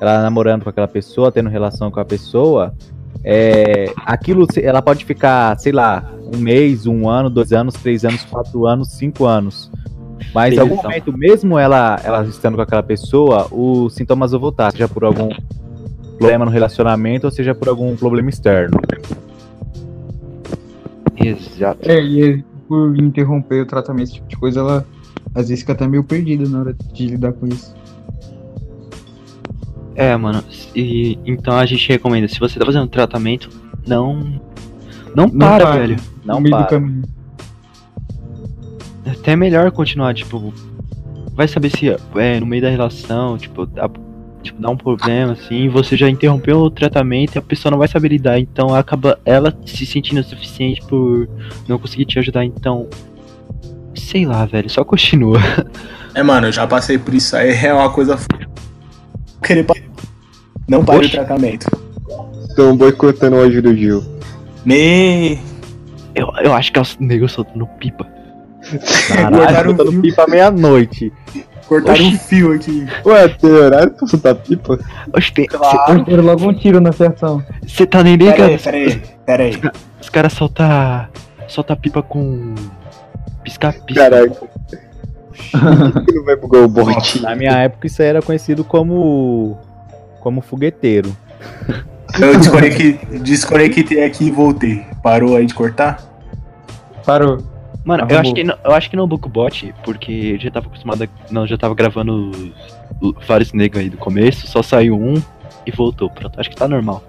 [0.00, 2.74] ela namorando com aquela pessoa, tendo relação com a pessoa,
[3.22, 8.04] é, aquilo se- ela pode ficar, sei lá, um mês, um ano, dois anos, três
[8.04, 9.70] anos, quatro anos, cinco anos.
[10.34, 14.70] Mas em algum momento, mesmo ela, ela estando com aquela pessoa, os sintomas vão voltar,
[14.72, 15.28] seja por algum
[16.18, 18.78] problema no relacionamento ou seja por algum problema externo.
[21.16, 21.78] Exato.
[21.82, 24.86] É, e por interromper o tratamento, esse tipo de coisa, ela
[25.34, 27.74] às vezes fica até meio perdida na hora de lidar com isso.
[29.94, 30.42] É, mano.
[30.74, 33.48] E, então a gente recomenda, se você tá fazendo tratamento,
[33.86, 34.40] não.
[35.14, 35.78] Não para, para.
[35.78, 35.96] velho.
[36.24, 36.70] Não no meio do para.
[36.70, 37.02] caminho.
[39.04, 40.52] É até melhor continuar, tipo.
[41.34, 43.90] Vai saber se é, no meio da relação, tipo, a-
[44.44, 47.88] tipo, dá um problema, assim, você já interrompeu o tratamento e a pessoa não vai
[47.88, 51.28] saber lidar, então acaba ela se sentindo o suficiente por
[51.66, 52.88] não conseguir te ajudar, então.
[53.94, 55.38] Sei lá, velho, só continua.
[56.14, 58.16] É, mano, eu já passei por isso aí, é uma coisa.
[59.42, 59.66] Querer
[60.68, 61.66] Não pare o tratamento.
[62.48, 64.04] Estão boicotando o ajuda do Gil.
[64.64, 65.38] Me.
[66.14, 68.13] Eu, eu acho que é o nego soltando pipa.
[69.08, 70.02] Caralho, Botaram botando fio.
[70.02, 71.12] pipa à meia-noite.
[71.68, 72.14] Cortaram Oxi.
[72.14, 72.86] um fio aqui.
[73.06, 74.78] Ué, tem horário pra soltar pipa?
[75.16, 75.46] Oxe, tem.
[75.46, 76.22] Claro.
[76.22, 77.42] Logo um tiro na fiação.
[77.66, 78.62] Você tá nem Pera aí, ligado.
[78.62, 79.60] pera aí, pera aí.
[80.00, 80.66] Os caras soltam.
[81.48, 82.54] Solta pipa com.
[83.42, 84.02] Pisca-pisca.
[84.10, 84.34] Caraca.
[85.92, 87.20] Por que não vai bugar o bot?
[87.22, 89.58] Na minha época isso aí era conhecido como
[90.20, 91.14] como fogueteiro.
[92.20, 94.84] Eu desconectei, desconectei aqui e voltei.
[95.02, 95.98] Parou aí de cortar?
[97.04, 97.38] Parou.
[97.84, 98.20] Mano, eu Arrumou.
[98.22, 101.04] acho, que não, eu acho que não book bot, porque eu já tava acostumado.
[101.04, 102.30] A, não, já tava gravando
[103.00, 105.22] os- vários negros aí do começo, só saiu um
[105.66, 106.08] e voltou.
[106.08, 107.04] Pronto, acho que tá normal.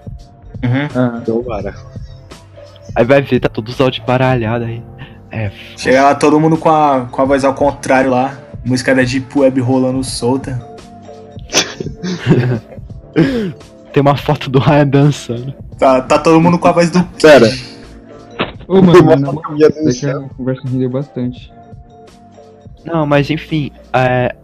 [0.62, 0.88] Uhum.
[0.94, 1.74] Ah, Então, para.
[2.94, 4.82] Aí vai ver, tá todos os áudios baralhados aí.
[5.30, 8.36] É, Chega lá todo mundo com a, com a voz ao contrário lá.
[8.64, 10.60] Música da Deep Web rolando solta.
[13.92, 15.54] tem uma foto do Ryan dançando.
[15.78, 17.02] Tá, tá todo mundo com a voz do.
[17.20, 17.48] Pera.
[18.68, 20.24] Ô, mano, Uma na moral, é que céu.
[20.26, 21.52] a conversa rendeu bastante.
[22.84, 24.34] Não, mas enfim, é,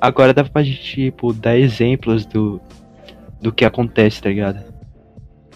[0.00, 2.60] agora dá pra gente, tipo, dar exemplos do,
[3.40, 4.62] do que acontece, tá ligado?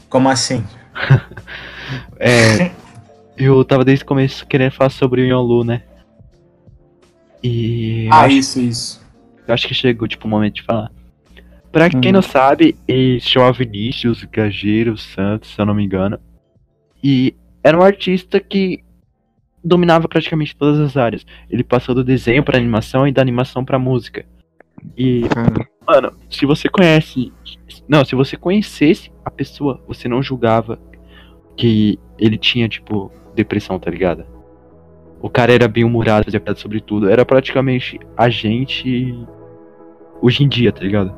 [0.08, 0.64] Como assim?
[2.20, 2.72] É,
[3.36, 5.82] eu tava desde o começo querendo falar sobre o Yonlu, né?
[7.42, 9.06] E Ah, acho, isso, isso.
[9.46, 10.90] eu acho que chegou, tipo, o momento de falar.
[11.70, 12.12] Pra quem Uhum.
[12.14, 16.18] não sabe, ele chama Vinícius Gageiro Santos, se eu não me engano.
[17.02, 17.34] E
[17.68, 18.82] era um artista que
[19.62, 21.26] dominava praticamente todas as áreas.
[21.50, 24.24] Ele passou do desenho pra animação e da animação pra música.
[24.96, 27.32] E Cara, Mano, se você conhece.
[27.88, 30.78] Não, se você conhecesse a pessoa, você não julgava
[31.56, 34.26] que ele tinha, tipo, depressão, tá ligado?
[35.20, 37.08] O cara era bem humorado, fazia piada sobre tudo.
[37.08, 39.14] Era praticamente a gente
[40.20, 41.14] hoje em dia, tá ligado?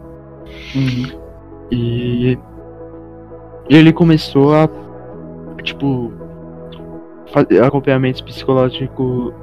[0.74, 1.20] uhum.
[1.72, 2.38] E
[3.68, 4.68] ele começou a,
[5.62, 6.12] tipo,
[7.32, 9.34] fazer acompanhamento psicológico.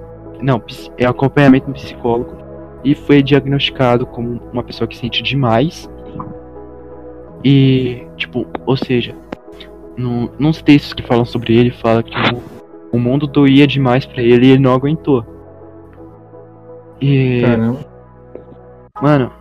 [0.41, 0.61] Não,
[0.97, 2.37] é acompanhamento no psicólogo.
[2.83, 5.89] E foi diagnosticado como uma pessoa que sente demais.
[7.43, 9.15] E, tipo, ou seja,
[9.95, 14.21] no, nos textos que falam sobre ele, fala que o, o mundo doía demais pra
[14.21, 15.25] ele e ele não aguentou.
[17.01, 17.41] E.
[17.41, 17.79] caramba.
[19.01, 19.31] Mano,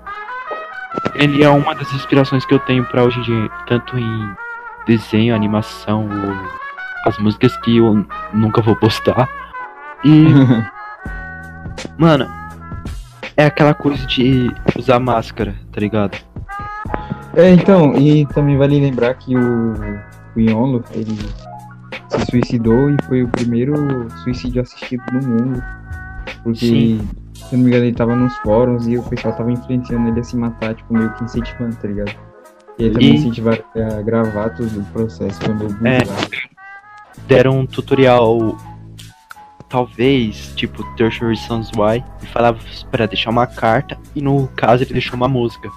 [1.15, 4.31] ele é uma das inspirações que eu tenho pra hoje em dia, tanto em
[4.87, 6.66] desenho, animação, ou
[7.07, 8.05] as músicas que eu
[8.35, 9.29] nunca vou postar.
[10.05, 10.27] E,
[11.97, 12.27] mano,
[13.37, 16.17] é aquela coisa de usar máscara, tá ligado?
[17.35, 19.75] É, então, e também vale lembrar que o,
[20.37, 21.17] o Yonlo, ele
[22.09, 25.63] se suicidou e foi o primeiro suicídio assistido no mundo.
[26.43, 27.09] Porque, Sim.
[27.35, 30.21] se eu não me engano, ele tava nos fóruns e o pessoal tava influenciando ele
[30.21, 32.13] a se matar, tipo, meio que incentivando, tá ligado?
[32.79, 33.63] E ele também E- incentivaram
[33.99, 35.99] a gravar todo o processo, foi meio É.
[37.27, 38.57] Deram um tutorial,
[39.69, 42.59] talvez, tipo, Tertiary Reasons Why, e falava
[42.91, 45.69] pra deixar uma carta, e no caso ele deixou uma música,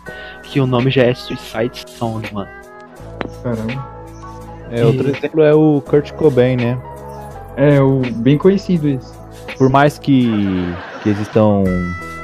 [0.43, 2.49] que o nome já é Suicide Song, mano.
[3.43, 3.87] Caramba.
[4.71, 6.77] É, outro E- exemplo é o Kurt Cobain, né?
[7.57, 9.11] É, o bem conhecido esse.
[9.57, 10.29] Por mais que,
[11.01, 11.63] que existam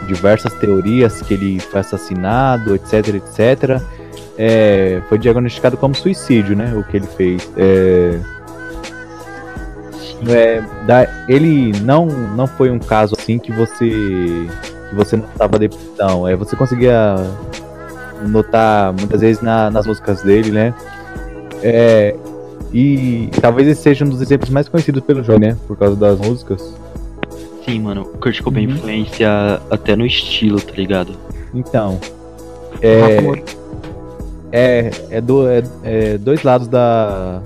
[0.07, 3.81] diversas teorias que ele foi assassinado, etc, etc,
[4.37, 6.73] é, foi diagnosticado como suicídio, né?
[6.75, 7.51] O que ele fez.
[7.57, 8.19] É,
[10.27, 13.89] é, da- ele não, não foi um caso assim que você
[14.89, 16.27] que você notava depressão.
[16.27, 17.15] É, você conseguia
[18.27, 20.73] notar muitas vezes na- nas músicas dele, né?
[21.63, 22.15] É,
[22.71, 25.57] e talvez esse seja um dos exemplos mais conhecidos pelo jogo, né?
[25.67, 26.73] Por causa das músicas.
[27.65, 28.73] Sim, mano, o Kurt Cobain Uhum.
[28.75, 31.13] influencia até no estilo, tá ligado?
[31.53, 31.99] Então,
[32.81, 33.17] é,
[34.51, 37.41] é, é, do- é- é dois lados da,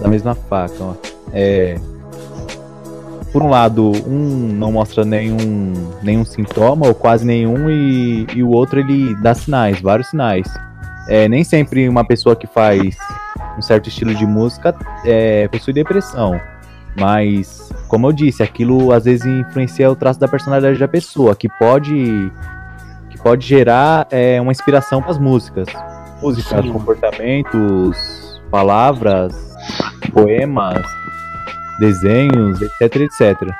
[0.00, 0.74] da mesma faca.
[0.80, 0.92] Ó.
[1.32, 1.76] É,
[3.32, 5.72] por um lado, um não mostra nenhum,
[6.02, 10.46] nenhum sintoma, ou quase nenhum, e, e o outro ele dá sinais, vários sinais.
[11.08, 12.96] É, nem sempre uma pessoa que faz
[13.56, 14.74] um certo estilo de música
[15.04, 16.38] é, possui depressão.
[16.94, 21.48] Mas, como eu disse, aquilo às vezes influencia o traço da personalidade da pessoa, que
[21.58, 22.30] pode
[23.08, 25.68] que pode gerar é, uma inspiração para as músicas.
[26.20, 26.72] Músicas, Sim.
[26.72, 29.34] comportamentos, palavras,
[30.12, 30.86] poemas,
[31.78, 33.50] desenhos, etc, etc.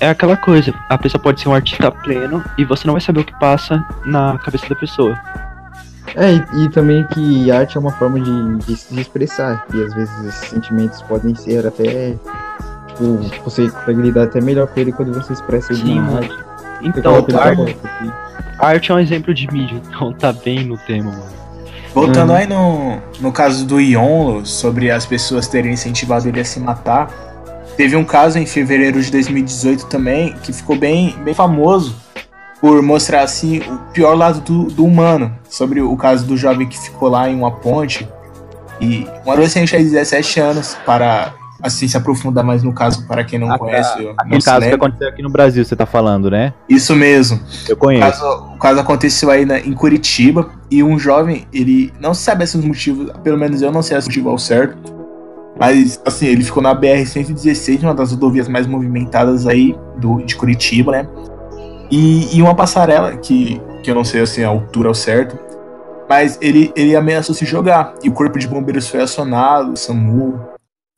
[0.00, 3.20] é aquela coisa, a pessoa pode ser um artista pleno e você não vai saber
[3.20, 5.18] o que passa na cabeça da pessoa.
[6.16, 9.64] É, e, e também que arte é uma forma de, de se expressar.
[9.74, 12.14] E às vezes esses sentimentos podem ser até.
[12.88, 16.16] Tipo, você consegue lidar até melhor com ele quando você expressa ele Sim, na mano.
[16.18, 16.48] arte.
[16.80, 18.12] Então, arte, assim.
[18.58, 21.38] arte é um exemplo de mídia, então tá bem no tema, mano.
[21.94, 22.36] Voltando Uhum.
[22.36, 27.10] aí no, no caso do Yonlo, sobre as pessoas terem incentivado ele a se matar,
[27.76, 31.96] teve um caso em fevereiro de 2018 também, que ficou bem, bem famoso
[32.60, 36.78] por mostrar assim o pior lado do, do humano, sobre o caso do jovem que
[36.78, 38.08] ficou lá em uma ponte
[38.80, 41.32] e um adolescente de 17 anos para
[41.62, 44.60] assim se aprofundar mais no caso para quem não Ah, conhece, não Aquele se caso
[44.60, 44.86] que lembra.
[44.86, 46.52] aconteceu aqui no Brasil, você tá falando, né?
[46.68, 47.40] Isso mesmo.
[47.68, 48.20] Eu O conheço.
[48.20, 52.44] caso, o caso aconteceu aí na- em Curitiba e um jovem, ele não se sabe
[52.44, 54.76] esses motivos, pelo menos eu não sei esse motivo ao certo,
[55.58, 60.92] mas assim, ele ficou na BR-116, uma das rodovias mais movimentadas aí do, de Curitiba,
[60.92, 61.08] né?
[61.90, 65.38] E, e uma passarela que, que eu não sei assim a altura ao certo,
[66.08, 70.38] mas ele, ele ameaçou se jogar e o corpo de bombeiros foi acionado, o SAMU,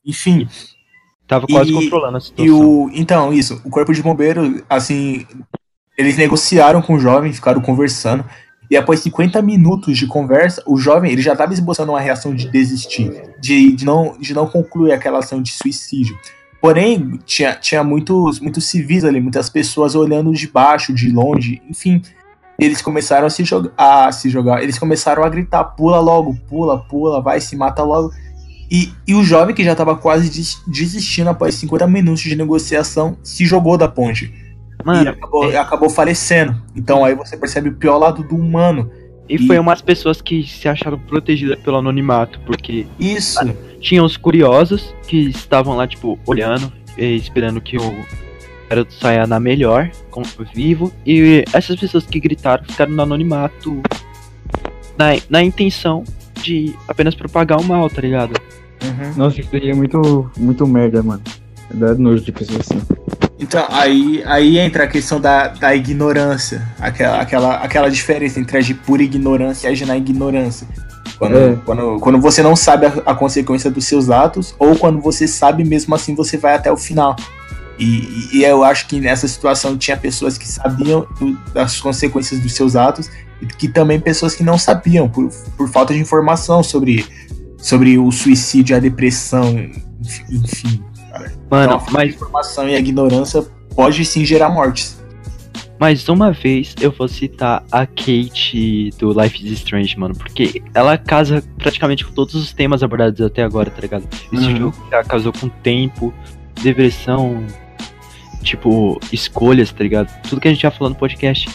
[0.05, 0.47] enfim.
[1.27, 2.59] Tava quase E- controlando a E situação.
[2.59, 2.89] o.
[2.93, 5.25] Então, isso, o corpo de bombeiro, assim.
[5.97, 8.25] Eles negociaram com o jovem, ficaram conversando.
[8.69, 12.49] E após 50 minutos de conversa, o jovem ele já estava esboçando uma reação de
[12.49, 16.17] desistir, de, de, não, de não concluir aquela ação de suicídio.
[16.61, 22.01] Porém, tinha, tinha muitos, muitos civis ali, muitas pessoas olhando de baixo, de longe, enfim.
[22.57, 23.43] Eles começaram a se,
[23.77, 28.11] a se jogar, eles começaram a gritar: pula logo, pula, pula, vai, se mata logo.
[28.71, 33.17] E, e o jovem que já estava quase des- desistindo após 50 minutos de negociação
[33.21, 34.33] se jogou da ponte.
[34.79, 36.55] e Mano, acabou, acabou falecendo.
[36.73, 38.89] Então aí você percebe o pior lado do humano.
[39.27, 43.39] e foi umas pessoas que se acharam protegidas pelo anonimato, porque Isso.
[43.81, 48.05] tinha os curiosos que estavam lá, tipo, olhando, e esperando que o
[48.69, 50.21] garoto saia na melhor, com,
[50.53, 53.81] vivo, e essas pessoas que gritaram ficaram no anonimato
[54.97, 56.03] na, na intenção
[56.41, 58.33] de apenas propagar o mal, tá ligado?
[58.83, 59.13] Uhum.
[59.15, 61.21] Nossa, isso aí é muito, muito merda, mano.
[61.73, 62.81] Dá nojo de pessoas assim.
[63.39, 66.67] Então, aí, aí entra a questão da, da ignorância.
[66.79, 70.67] Aquela, aquela, aquela diferença entre agir por ignorância e agir na ignorância.
[71.17, 71.57] Quando, É.
[71.65, 75.63] quando, quando você não sabe a, a consequência dos seus atos, ou quando você sabe,
[75.63, 77.15] mesmo assim você vai até o final.
[77.79, 82.53] E, e eu acho que nessa situação tinha pessoas que sabiam do- das consequências dos
[82.53, 83.09] seus atos,
[83.41, 87.05] e que também pessoas que não sabiam, por, por falta de informação sobre,
[87.61, 89.69] sobre o suicídio, a depressão,
[90.29, 90.83] enfim.
[91.49, 93.45] Mano, Então, a mas, informação e a ignorância
[93.75, 94.99] pode sim gerar mortes.
[95.79, 100.97] mais uma vez eu vou citar a Kate do Life is Strange, mano, porque ela
[100.97, 104.07] casa praticamente com todos os temas abordados até agora, tá ligado?
[104.31, 104.57] Esse Uhum.
[104.57, 106.13] jogo ela casou com tempo,
[106.61, 107.43] depressão,
[108.43, 110.07] tipo, escolhas, tá ligado?
[110.29, 111.49] Tudo que a gente já falou no podcast.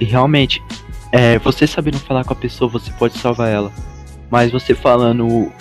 [0.00, 0.62] E realmente,
[1.12, 3.72] é, você sabendo falar com a pessoa, você pode salvar ela.
[4.32, 5.52] Mas você falando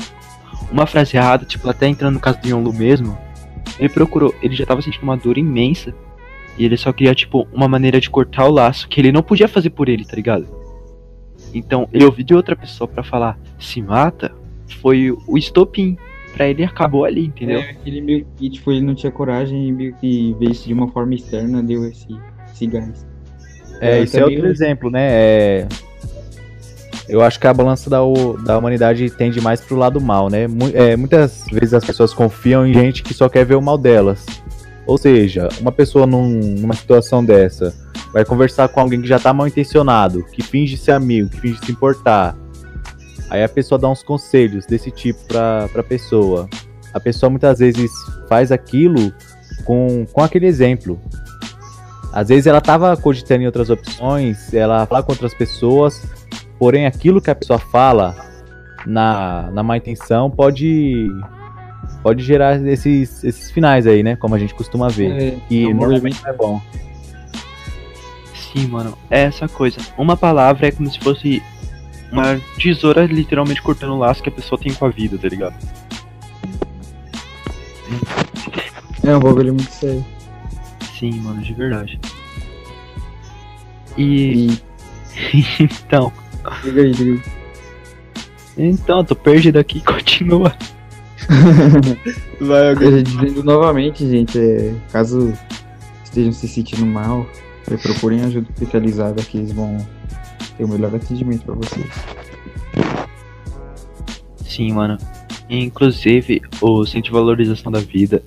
[0.72, 3.18] uma frase errada, tipo, até entrando no caso do Yonlu mesmo,
[3.78, 5.94] ele procurou, ele já tava sentindo uma dor imensa.
[6.58, 9.50] E ele só queria, tipo, uma maneira de cortar o laço que ele não podia
[9.50, 10.48] fazer por ele, tá ligado?
[11.54, 14.32] Então, ele ouviu de outra pessoa pra falar, se mata,
[14.82, 15.98] foi o estopim.
[16.34, 17.60] Pra ele acabou ali, entendeu?
[17.60, 20.74] É, ele meio que, tipo, ele não tinha coragem e meio que veio isso de
[20.74, 22.08] uma forma externa, deu esse,
[22.54, 23.06] esse gás.
[23.82, 25.08] É, isso é outro exemplo, né?
[25.12, 25.68] É...
[27.12, 27.98] Eu acho que a balança da,
[28.46, 30.46] da humanidade tende mais pro lado mal, né?
[30.74, 34.26] É, muitas vezes as pessoas confiam em gente que só quer ver o mal delas.
[34.88, 37.74] Ou seja, uma pessoa num- numa situação dessa
[38.14, 41.60] vai conversar com alguém que já tá mal intencionado, que finge ser amigo, que finge
[41.66, 42.34] se importar.
[43.30, 46.48] Aí a pessoa dá uns conselhos desse tipo pra, pra pessoa.
[46.94, 47.92] A pessoa muitas vezes
[48.30, 49.14] faz aquilo
[49.66, 50.98] com, com aquele exemplo.
[52.14, 56.02] Às vezes ela tava cogitando em outras opções, ela fala com outras pessoas,
[56.62, 58.16] porém aquilo que a pessoa fala
[58.86, 61.10] na, na má intenção pode
[62.04, 64.16] pode gerar esses, esses finais aí, né?
[64.16, 65.12] Como a gente costuma ver.
[65.12, 66.62] É, que é normalmente não é bom.
[68.36, 69.80] Sim, mano, é essa coisa.
[69.98, 71.42] Uma palavra é como se fosse
[72.12, 75.56] uma tesoura literalmente cortando o laço que a pessoa tem com a vida, tá ligado?
[79.04, 80.06] É um bagulho muito sério.
[81.00, 82.00] Sim, mano, de verdade.
[83.98, 84.60] E
[85.24, 85.58] E.
[85.60, 86.14] então,
[86.64, 87.12] Diga aí, diga
[88.58, 88.70] aí.
[88.70, 90.54] então, tô perdido aqui, continua.
[92.40, 93.04] Vai, alguém.
[93.04, 95.34] Dizendo novamente, gente, é, caso
[96.04, 97.26] estejam se sentindo mal,
[97.70, 99.78] é, procurem ajuda especializada que eles vão
[100.58, 101.86] ter o melhor atendimento pra vocês.
[104.46, 104.98] Sim, mano.
[105.50, 108.24] Inclusive, o centro de valorização da vida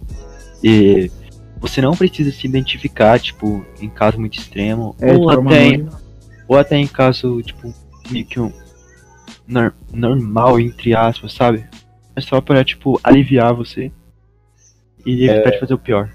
[0.62, 1.11] e
[1.59, 6.01] você não precisa se identificar, tipo, em caso muito extremo, É, ou, até, anônima.
[6.47, 7.73] ou até em caso, tipo,
[8.11, 8.52] meio que um
[9.46, 11.64] nor- normal, entre aspas, sabe?
[12.16, 13.90] É só pra, tipo, aliviar você
[15.05, 16.11] e evitar de fazer o pior.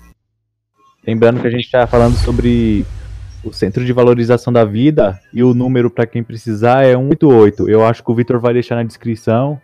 [1.06, 2.86] Lembrando que a gente está falando sobre
[3.44, 7.70] o centro de valorização da vida e o número para quem precisar é 188.
[7.70, 9.60] Eu acho que o Vitor vai deixar na descrição,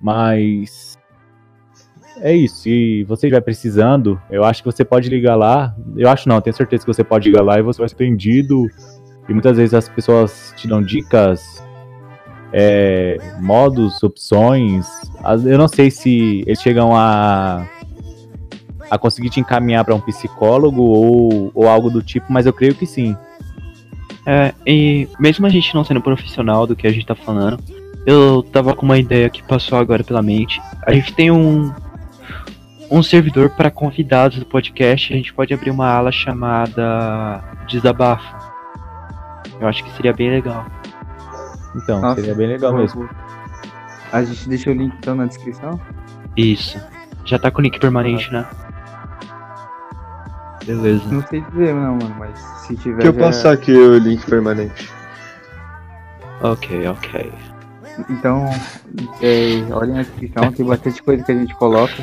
[0.00, 0.98] mas
[2.18, 2.62] é isso.
[2.62, 5.74] Se você estiver precisando, eu acho que você pode ligar lá.
[5.96, 8.66] Eu acho não, tenho certeza que você pode ligar lá e você vai ser atendido.
[9.30, 11.62] E muitas vezes as pessoas te dão dicas,
[12.52, 14.86] é, modos, opções.
[15.46, 17.64] Eu não sei se eles chegam a
[18.90, 22.74] a conseguir te encaminhar para um psicólogo ou, ou algo do tipo, mas eu creio
[22.74, 23.16] que sim.
[24.26, 27.62] É, e mesmo a gente não sendo profissional do que a gente tá falando,
[28.04, 30.60] eu tava com uma ideia que passou agora pela mente.
[30.84, 31.72] A gente tem um
[32.90, 38.39] um servidor para convidados do podcast, a gente pode abrir uma ala chamada Desabafo.
[39.60, 40.64] Eu acho que seria bem legal.
[41.76, 43.08] Então, Nossa, seria bem legal mesmo.
[44.12, 45.80] A gente deixa o link então na descrição?
[46.36, 46.80] Isso.
[47.24, 48.44] Já tá com o link permanente, né?
[50.64, 51.02] Beleza.
[51.10, 52.96] Não sei dizer não, mano, mas se tiver.
[53.02, 54.90] Deixa eu já- passar aqui o link permanente.
[56.42, 57.32] Ok, ok.
[58.08, 58.46] Então,
[59.20, 62.02] é, olhem na descrição, tem bastante coisa que a gente coloca.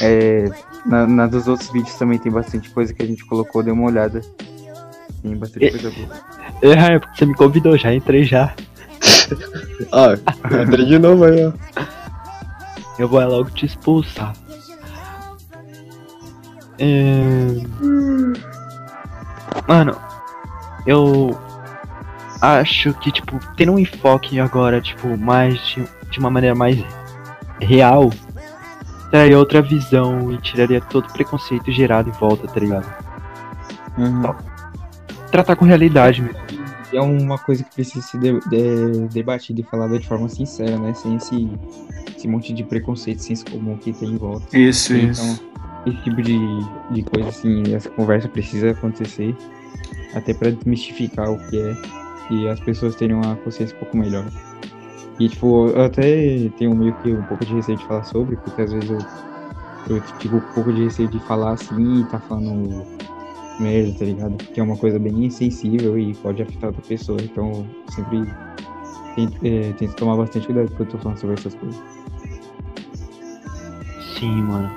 [0.00, 0.44] É,
[0.86, 3.84] na, na dos outros vídeos também tem bastante coisa que a gente colocou, dê uma
[3.86, 4.20] olhada.
[5.24, 6.34] Tem bastante E- coisa boa.
[6.62, 8.54] É, porque você me convidou, já entrei já.
[9.92, 10.14] Ah,
[10.62, 11.52] entra de novo aí, ó.
[12.98, 14.32] Eu vou é logo te expulsar.
[16.78, 17.60] É...
[19.66, 19.96] Mano,
[20.86, 21.36] eu
[22.40, 26.78] acho que, tipo, tendo um enfoque agora, tipo, mais de, de uma maneira mais
[27.60, 28.10] real,
[29.10, 32.86] traria outra visão e tiraria todo o preconceito gerado em volta, tá ligado?
[33.98, 34.34] Uhum.
[35.34, 36.38] Tratar com realidade mesmo.
[36.92, 40.94] É uma coisa que precisa ser de, de- debatida e falada de forma sincera, né?
[40.94, 41.48] Sem esse,
[42.16, 44.56] esse monte de preconceito, senso comum que tem em volta.
[44.56, 45.42] Isso, Então, isso.
[45.86, 46.60] esse tipo de,
[46.92, 49.34] de coisa, assim, essa conversa precisa acontecer
[50.14, 51.76] até pra desmistificar o que é
[52.30, 54.26] e as pessoas terem uma consciência um pouco melhor.
[55.18, 58.62] E, tipo, eu até tenho meio que um pouco de receio de falar sobre, porque
[58.62, 58.98] às vezes eu,
[59.88, 59.96] eu
[60.36, 62.86] um pouco de receio de falar assim e tá falando
[63.60, 64.36] merda, tá ligado?
[64.36, 67.18] Que é uma coisa bem sensível e pode afetar outra pessoa.
[67.22, 68.24] Então, sempre
[69.14, 71.80] tento, é, tento tomar bastante cuidado quando eu tô falando sobre essas coisas.
[74.18, 74.70] Sim, mano.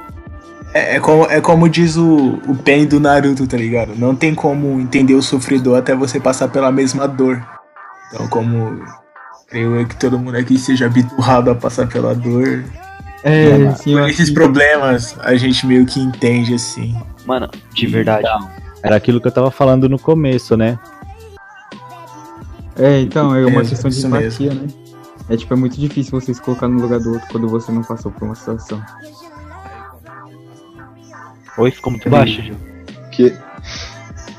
[0.73, 3.95] É, é como, é como diz o, o Pen do Naruto, tá ligado?
[3.95, 7.41] Não tem como entender o sofredor até você passar pela mesma dor.
[8.13, 8.79] Então, como
[9.47, 12.63] creio eu que todo mundo aqui seja habituado a passar pela dor,
[13.23, 16.95] É, sim, por acho esses que- problemas a gente meio que entende assim.
[17.25, 18.27] Mano, de verdade.
[18.87, 20.79] Era aquilo que eu tava falando no começo, né?
[22.75, 24.67] É, então, é uma É, questão de empatia, né?
[25.29, 27.83] É tipo, é muito difícil você se colocar no lugar do outro quando você não
[27.83, 28.81] passou por uma situação.
[31.57, 32.55] Oi, ficou muito baixo, Gil.
[33.11, 33.35] Que...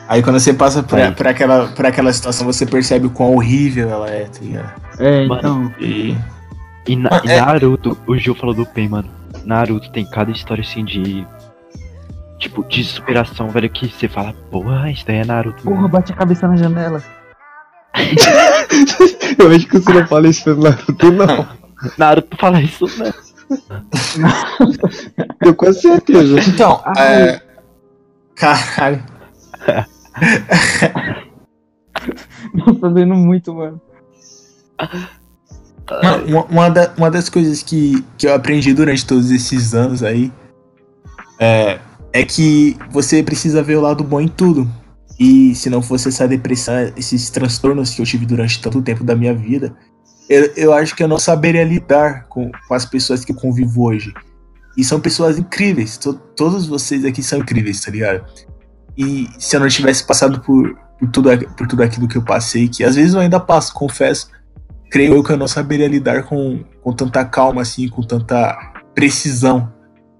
[0.08, 3.90] Aí quando você passa por, por, aquela, por aquela situação, você percebe o quão horrível
[3.90, 4.80] ela é, tá ligado?
[4.98, 5.38] É, Mano.
[5.38, 6.16] então, E
[6.86, 9.10] E, na, e é- Naruto, o Gil falou do Pen, mano.
[9.44, 11.26] Naruto tem cada história assim de.
[12.38, 15.62] Tipo, de superação, velho, que você fala, porra, isso daí é Naruto.
[15.62, 17.02] porra, mano." bate a cabeça na janela.
[19.38, 21.48] Eu acho que você não fala isso pelo Naruto, não.
[21.96, 23.12] Naruto fala isso, né?
[25.40, 26.38] Tenho quase certeza.
[26.48, 27.22] Então, Ai.
[27.30, 27.42] é...
[28.36, 29.02] Caralho.
[32.54, 33.80] Nossa, doendo muito, mano.
[36.02, 40.02] Mano, uma, uma, da- uma das coisas que, que eu aprendi durante todos esses anos
[40.02, 40.30] aí
[41.40, 41.78] é,
[42.12, 44.68] é que você precisa ver o lado bom em tudo.
[45.18, 49.16] E se não fosse essa depressão, esses transtornos que eu tive durante tanto tempo da
[49.16, 49.74] minha vida,
[50.28, 53.82] eu, eu acho que eu não saberia lidar com, com as pessoas que eu convivo
[53.82, 54.12] hoje.
[54.76, 55.96] E são pessoas incríveis.
[55.96, 58.24] to- todos vocês aqui são incríveis, tá ligado?
[58.96, 62.68] E se eu não tivesse passado por, por, tudo, por tudo aquilo que eu passei,
[62.68, 64.30] que às vezes eu ainda passo, confesso
[64.90, 68.56] creio eu que eu não saberia lidar com, com tanta calma, assim, com tanta
[68.94, 69.72] precisão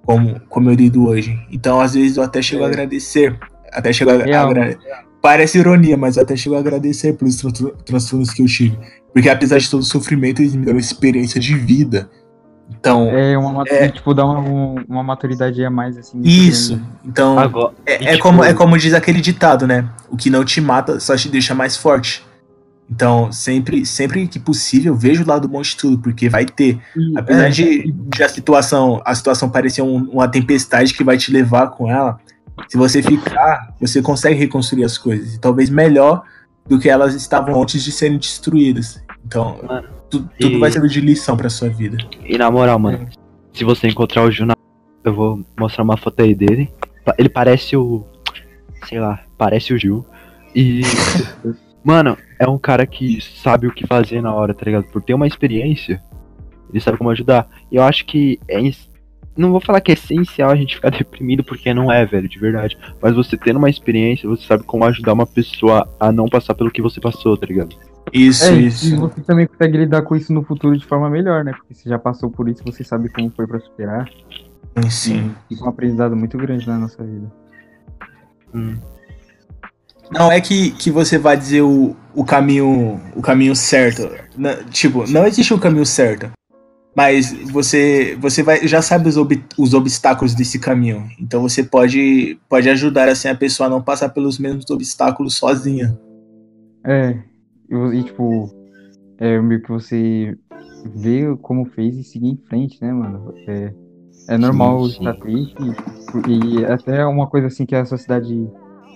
[0.09, 1.39] como, como eu lido hoje.
[1.53, 2.71] Então, às vezes, eu até chego a É.
[2.71, 3.39] agradecer.
[3.71, 4.49] Até chego a, Real.
[4.49, 4.79] agra-
[5.21, 8.79] Parece ironia, mas eu até chego a agradecer pelos tran- transtornos que eu tive.
[9.13, 12.09] Porque apesar de todo o sofrimento, eles me deram experiência de vida.
[12.71, 13.89] Então, É uma É.
[13.91, 16.21] tipo, dá uma, um- uma maturidade a mais, assim.
[16.25, 16.77] isso.
[16.77, 16.91] grande.
[17.05, 17.75] Então, Agora.
[17.85, 19.87] é, é tipo, como, é como diz aquele ditado, né?
[20.09, 22.25] O que não te mata só te deixa mais forte.
[22.91, 26.79] Então, sempre, sempre que possível, vejo o lado bom de tudo, porque vai ter.
[26.97, 31.19] E- Apesar é, de, de a situação, a situação parecer um- uma tempestade que vai
[31.19, 32.19] te levar com ela,
[32.69, 35.35] Se você ficar, você consegue reconstruir as coisas.
[35.35, 36.25] E talvez melhor
[36.69, 39.01] do que elas estavam antes de serem destruídas.
[39.25, 41.97] Então, Mano, tu- tudo e- vai servir de lição pra sua vida.
[42.25, 43.07] E na moral, mano,
[43.53, 44.55] se você encontrar o Gil na...
[45.05, 46.69] Eu vou mostrar uma foto aí dele.
[47.17, 48.05] Ele parece o.
[48.89, 50.05] Sei lá, parece o Gil.
[50.53, 50.81] E.
[51.89, 54.85] mano, é um cara que sabe o que fazer na hora, tá ligado?
[54.85, 56.03] Por ter uma experiência,
[56.69, 57.49] ele sabe como ajudar.
[57.73, 58.59] E eu acho que é.
[59.35, 62.39] Não vou falar que é essencial a gente ficar deprimido, porque não é, velho, de
[62.39, 62.77] verdade.
[63.01, 66.71] Mas você tendo uma experiência, você sabe como ajudar uma pessoa a não passar pelo
[66.71, 67.75] que você passou, tá ligado?
[68.13, 68.97] Isso, É, e isso.
[68.99, 71.53] você também consegue lidar com isso no futuro de forma melhor, né?
[71.53, 74.11] Porque você já passou por isso, você sabe como foi pra superar.
[74.91, 75.35] Sim.
[75.49, 77.33] Fica um aprendizado muito grande na nossa vida.
[78.55, 78.77] Hum.
[80.11, 84.09] Não é que, que você vai dizer o, o caminho o caminho certo.
[84.37, 86.31] Na- tipo, não existe o caminho certo.
[86.97, 91.09] Mas você você vai já sabe os, ob- os obstáculos desse caminho.
[91.21, 95.97] Então você pode pode ajudar assim a pessoa a não passar pelos mesmos obstáculos sozinha.
[96.85, 97.19] É,
[97.71, 98.51] e, e, tipo,
[99.19, 100.37] é meio que você
[100.97, 103.35] vê como fez e seguir em frente, né, mano?
[103.47, 103.73] É,
[104.29, 104.99] é normal Sim, sim.
[104.99, 105.57] estar triste
[106.27, 108.49] e, e até uma coisa assim que a sociedade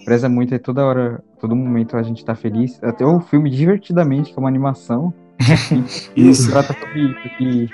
[0.05, 2.79] preza muito é toda hora, todo momento a gente tá feliz.
[2.83, 5.13] Até o filme Divertidamente, que é uma animação,
[6.17, 6.51] Isso.
[6.51, 7.69] trata sobre isso, que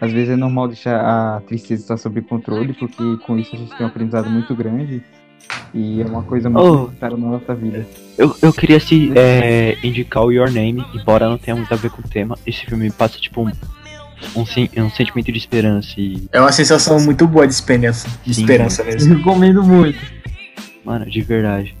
[0.00, 3.76] às vezes é normal deixar a tristeza estar sob controle, porque com isso a gente
[3.76, 5.02] tem um aprendizado muito grande
[5.74, 6.86] e é uma coisa muito Oh.
[6.86, 7.86] necessária na nossa vida.
[8.16, 11.90] Eu, eu queria se é, indicar o Your Name, embora não tenha muito a ver
[11.90, 12.36] com o tema.
[12.46, 13.50] Esse filme passa tipo um,
[14.36, 14.42] um,
[14.84, 18.42] um sentimento de esperança e, É uma sensação muito boa de esperança, de Sim.
[18.42, 19.14] esperança Eu mesmo.
[19.16, 19.98] recomendo muito.
[20.88, 21.76] Mano, de verdade.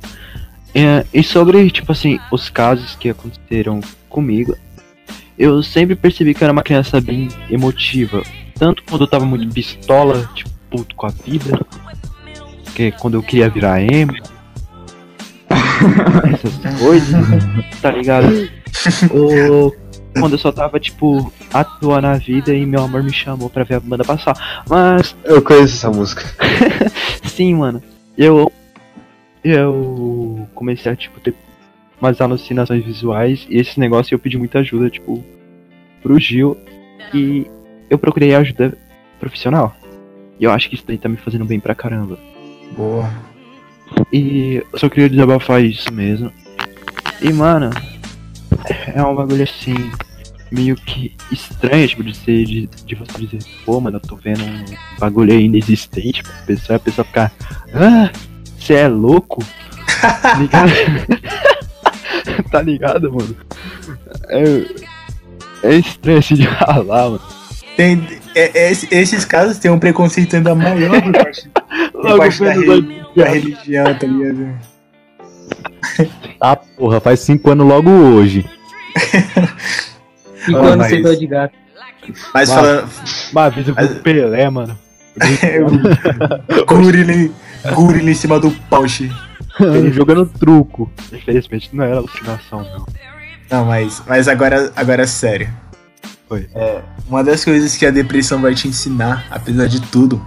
[0.74, 3.80] É, e sobre, tipo assim, os casos que aconteceram
[4.10, 4.54] comigo,
[5.38, 8.22] eu sempre percebi que eu era uma criança bem emotiva.
[8.58, 11.58] Tanto quando eu tava muito pistola, tipo, puto com a vida,
[12.74, 14.12] que quando eu queria virar emo,
[16.34, 17.24] essas coisas,
[17.80, 18.28] tá ligado?
[19.10, 19.74] Ou
[20.20, 21.32] quando eu só tava, tipo,
[21.80, 24.64] toa na vida e meu amor me chamou pra ver a banda passar.
[24.68, 26.24] Mas Eu conheço essa música.
[27.24, 27.82] Sim, mano.
[28.18, 28.52] Eu.
[29.42, 31.34] Eu comecei a, tipo, ter
[32.00, 35.24] umas alucinações visuais e esse negócio eu pedi muita ajuda, tipo,
[36.02, 36.56] pro Gil.
[37.14, 37.46] E
[37.88, 38.76] eu procurei ajuda
[39.18, 39.74] profissional.
[40.38, 42.18] E eu acho que isso daí tá me fazendo bem pra caramba.
[42.76, 43.10] Boa.
[44.12, 46.32] E eu só queria desabafar isso mesmo.
[47.20, 47.70] E, mano,
[48.94, 49.74] é um bagulho assim,
[50.50, 54.44] meio que estranho, tipo, de ser, de, de você dizer, pô, mano, eu tô vendo
[54.44, 54.64] um
[54.98, 57.32] bagulho aí inexistente pra pessoa, e a pessoa ficar,
[57.74, 58.10] ah,
[58.58, 59.44] você é louco?
[60.22, 60.70] Tá ligado?
[62.50, 63.36] tá ligado, mano?
[64.28, 64.64] É,
[65.62, 67.20] é estranho assim de falar, mano.
[67.76, 71.48] Tem, é- é- esse- esses casos têm um preconceito ainda maior por parte,
[71.92, 74.58] por Logo parte da, re- da religião, tá ligado?
[76.40, 78.44] Ah, porra, faz cinco anos logo hoje.
[80.44, 81.54] Cinco Ah, anos mas- sem dor de gato.
[82.32, 82.88] Mas Mas- falando.
[83.32, 84.78] Uma vez eu Mas- o Pelé, mano.
[86.66, 87.30] Gorila,
[87.74, 89.10] gorila em cima do poste.
[89.60, 90.90] Ele jogando truco.
[91.12, 92.86] Infelizmente não era alucinação, não.
[93.50, 95.48] Não, mas, mas agora, agora é sério.
[96.30, 96.48] Oi.
[96.54, 100.22] É, uma das coisas que a depressão vai te ensinar, apesar de tudo,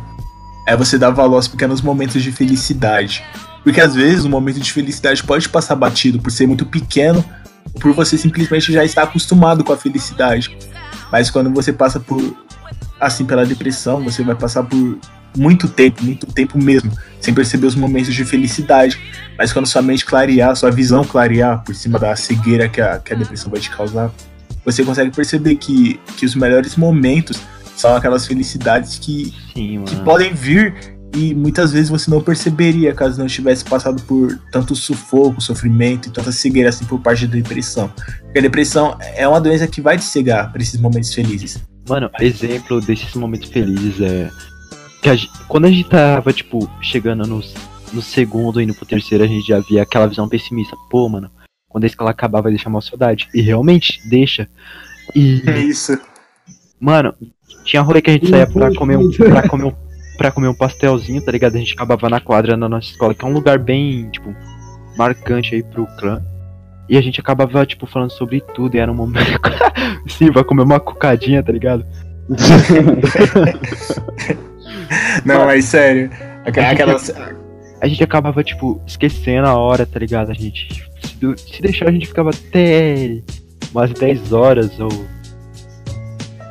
[0.67, 3.23] é você dar valor aos pequenos momentos de felicidade.
[3.63, 7.23] Porque às vezes um momento de felicidade pode passar batido por ser muito pequeno,
[7.73, 10.57] ou por você simplesmente já estar acostumado com a felicidade.
[11.11, 12.35] Mas quando você passa por
[12.99, 14.97] assim pela depressão, você vai passar por
[15.35, 18.99] muito tempo, muito tempo mesmo, sem perceber os momentos de felicidade.
[19.37, 23.13] Mas quando sua mente clarear, sua visão clarear por cima da cegueira que a, que
[23.13, 24.11] a depressão vai te causar,
[24.65, 27.39] você consegue perceber que, que os melhores momentos
[27.75, 33.19] são aquelas felicidades que, Sim, que podem vir e muitas vezes você não perceberia caso
[33.19, 37.91] não tivesse passado por tanto sufoco, sofrimento e tanta cegueira assim por parte da depressão.
[38.23, 41.61] Porque a depressão é uma doença que vai te cegar para esses momentos felizes.
[41.89, 44.29] Mano, exemplo desses momentos felizes é.
[45.01, 45.15] Que a
[45.47, 47.41] quando a gente tava, tipo, chegando no,
[47.93, 50.75] no segundo e indo pro terceiro, a gente já via aquela visão pessimista.
[50.89, 51.29] Pô, mano,
[51.67, 53.27] quando a escola acabar vai deixar uma saudade.
[53.33, 54.47] E realmente deixa.
[55.15, 55.97] E, É isso.
[56.79, 57.13] mano,
[57.63, 59.09] tinha rolê que a gente saía pra comer um.
[59.09, 61.55] Pra comer um pra comer um pastelzinho, tá ligado?
[61.55, 64.35] A gente acabava na quadra na nossa escola, que é um lugar bem, tipo,
[64.95, 66.21] marcante aí pro clã.
[66.87, 69.39] E a gente acabava, tipo, falando sobre tudo, e era um momento.
[70.07, 71.83] Sim, vai comer uma cocadinha, tá ligado?
[75.25, 76.09] Não, mas sério.
[76.45, 77.11] Aquelas-
[77.81, 80.29] a gente acabava, tipo, esquecendo a hora, tá ligado?
[80.31, 80.83] A gente.
[81.37, 83.19] Se, deixar, a gente ficava até
[83.73, 84.89] umas 10 horas ou.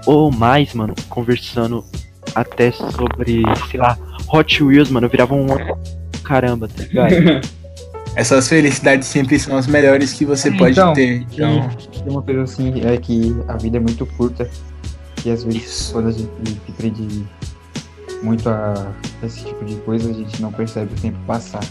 [0.07, 1.85] Ou mais, mano, conversando
[2.35, 3.97] até sobre, sei lá,
[4.33, 5.09] Hot Wheels, mano.
[5.09, 5.47] Virava um,
[6.25, 7.15] caramba, tá ligado?
[8.17, 11.25] Essas felicidades sempre são as melhores que você pode Então, ter.
[11.27, 14.51] Tem, Então, tem uma coisa assim, é que a vida é muito curta.
[15.25, 15.93] E às vezes Isso.
[15.93, 16.29] quando a gente
[16.67, 17.25] se prende
[18.23, 18.93] muito a
[19.23, 21.65] esse tipo de coisa, a gente não percebe o tempo passar.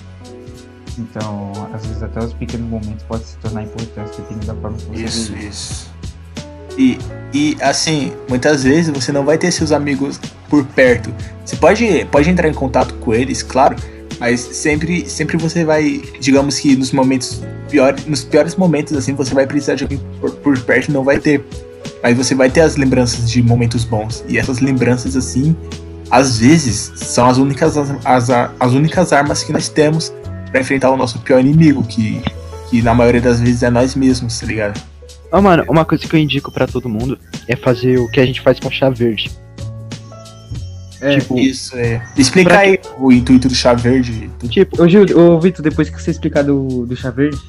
[0.97, 4.85] Então, às vezes até os pequenos momentos podem se tornar importantes dependendo da forma que
[4.85, 5.47] você isso, vive.
[5.47, 5.89] isso.
[6.77, 6.97] E,
[7.33, 10.19] e assim, muitas vezes você não vai ter seus amigos
[10.49, 11.13] por perto.
[11.45, 13.75] Você pode, pode entrar em contato com eles, claro,
[14.19, 19.33] mas sempre, sempre você vai, digamos que nos momentos piores, nos piores momentos assim, você
[19.33, 21.43] vai precisar de alguém por, por perto, não vai ter.
[22.03, 24.23] Mas você vai ter as lembranças de momentos bons.
[24.27, 25.55] E essas lembranças assim,
[26.09, 28.29] às vezes são as únicas as,
[28.59, 30.13] as únicas armas que nós temos
[30.51, 32.21] pra enfrentar o nosso pior inimigo, que
[32.69, 34.79] que na maioria das vezes é nós mesmos, tá ligado?
[35.31, 37.17] Ó, mano, uma coisa que eu indico pra todo mundo
[37.47, 39.31] é fazer o que a gente faz com chá verde.
[41.01, 42.01] É, Tipo, Isso, é.
[42.17, 44.29] Explica aí o intuito do chá verde.
[44.49, 47.39] tipo, Ô, Gil, ô, Vitor, depois que você explicar do, do chá verde,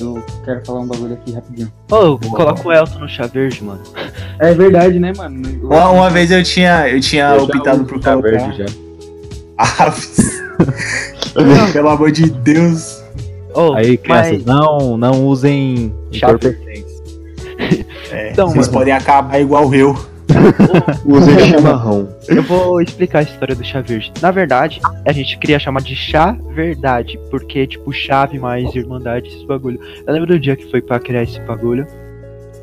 [0.00, 1.72] eu quero falar um bagulho aqui rapidinho.
[1.90, 3.80] ô, coloca o Elton no chá verde, mano.
[4.38, 5.42] É verdade, né, mano?
[5.62, 8.30] Uma, uma vez eu tinha, eu tinha Eu optado por chá colocar.
[8.30, 8.66] verde já.
[9.84, 10.42] Aves.
[11.72, 13.02] Pelo amor de Deus.
[13.54, 16.88] Ô, Aí, crianças, mas- não, não usem Chá entorpecentes.
[18.10, 18.78] É, Então, vocês mano.
[18.78, 19.96] podem acabar igual eu.
[21.04, 22.08] Usem chimarrão.
[22.28, 24.12] Eu vou explicar a história do chá verde.
[24.20, 29.46] Na verdade, a gente queria chamar de chá verdade, porque, tipo, chave mais irmandade, esse
[29.46, 29.80] bagulho.
[30.06, 31.86] Eu lembro do dia que foi pra criar esse bagulho.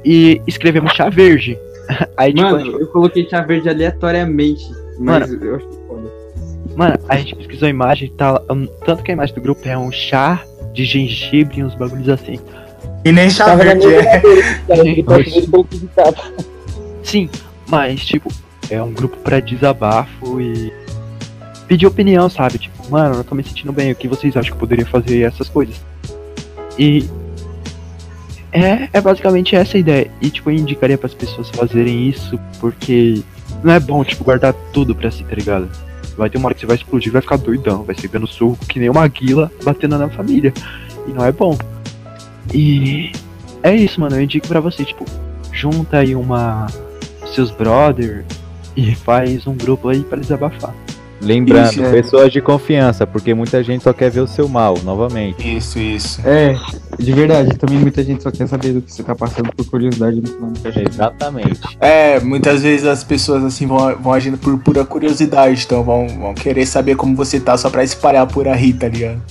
[0.03, 1.57] E escrevemos chá verde.
[2.17, 4.63] Aí, tipo, Mano, gente- eu coloquei chá verde aleatoriamente,
[4.99, 6.09] mas eu achei foda.
[6.75, 8.43] mano, a gente pesquisou a imagem e tal.
[8.49, 10.43] um, tanto que a imagem do grupo é um chá
[10.73, 12.39] de gengibre e uns bagulhos assim.
[13.03, 14.21] E nem chá verde é.
[17.03, 17.29] Sim,
[17.67, 18.31] mas, tipo,
[18.69, 20.71] é um grupo pra desabafo e
[21.67, 22.57] pedir opinião, sabe?
[22.57, 25.21] Tipo, mano, eu tô me sentindo bem, o que vocês acham que eu poderia fazer
[25.21, 25.75] essas coisas?
[26.77, 27.07] E
[28.51, 30.09] é, é basicamente essa a ideia.
[30.21, 33.21] E, tipo, eu indicaria pras pessoas fazerem isso porque
[33.63, 35.69] não é bom, tipo, guardar tudo pra si, tá ligado?
[36.17, 38.65] Vai ter uma hora que você vai explodir, vai ficar doidão, vai ser dando soco
[38.65, 40.53] que nem uma guila batendo na família.
[41.07, 41.57] E não é bom.
[42.53, 43.11] E
[43.61, 44.15] é isso, mano.
[44.15, 45.03] Eu indico pra você, tipo,
[45.51, 46.67] junta aí uma.
[47.33, 48.25] Seus brother
[48.75, 50.73] e faz um grupo aí pra desabafar.
[51.21, 51.91] Lembrando, Isso, é.
[51.91, 55.57] pessoas de confiança, porque muita gente só quer ver o seu mal, novamente.
[55.57, 56.21] Isso, isso.
[56.27, 56.55] É,
[56.99, 60.21] de verdade, também muita gente só quer saber do que você tá passando por curiosidade
[60.21, 61.61] no final do Exatamente.
[61.79, 66.33] É, muitas vezes as pessoas assim vão, vão agindo por pura curiosidade, então vão, vão
[66.33, 69.21] querer saber como você tá só pra espalhar por aí, tá ligado?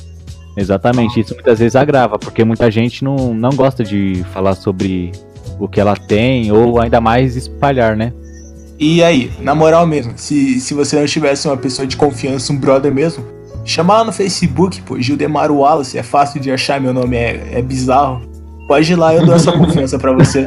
[0.56, 1.20] Exatamente.
[1.20, 5.12] Isso muitas vezes agrava, porque muita gente não, não gosta de falar sobre
[5.58, 8.12] o que ela tem, ou ainda mais espalhar, né?
[8.78, 12.56] E aí, na moral mesmo, se, se você não tivesse uma pessoa de confiança, um
[12.56, 13.24] brother mesmo,
[13.64, 17.62] chama lá no Facebook, pô, Gildemar Wallace, é fácil de achar, meu nome é, é
[17.62, 18.20] bizarro.
[18.66, 20.44] Pode ir lá, eu dou essa confiança pra você.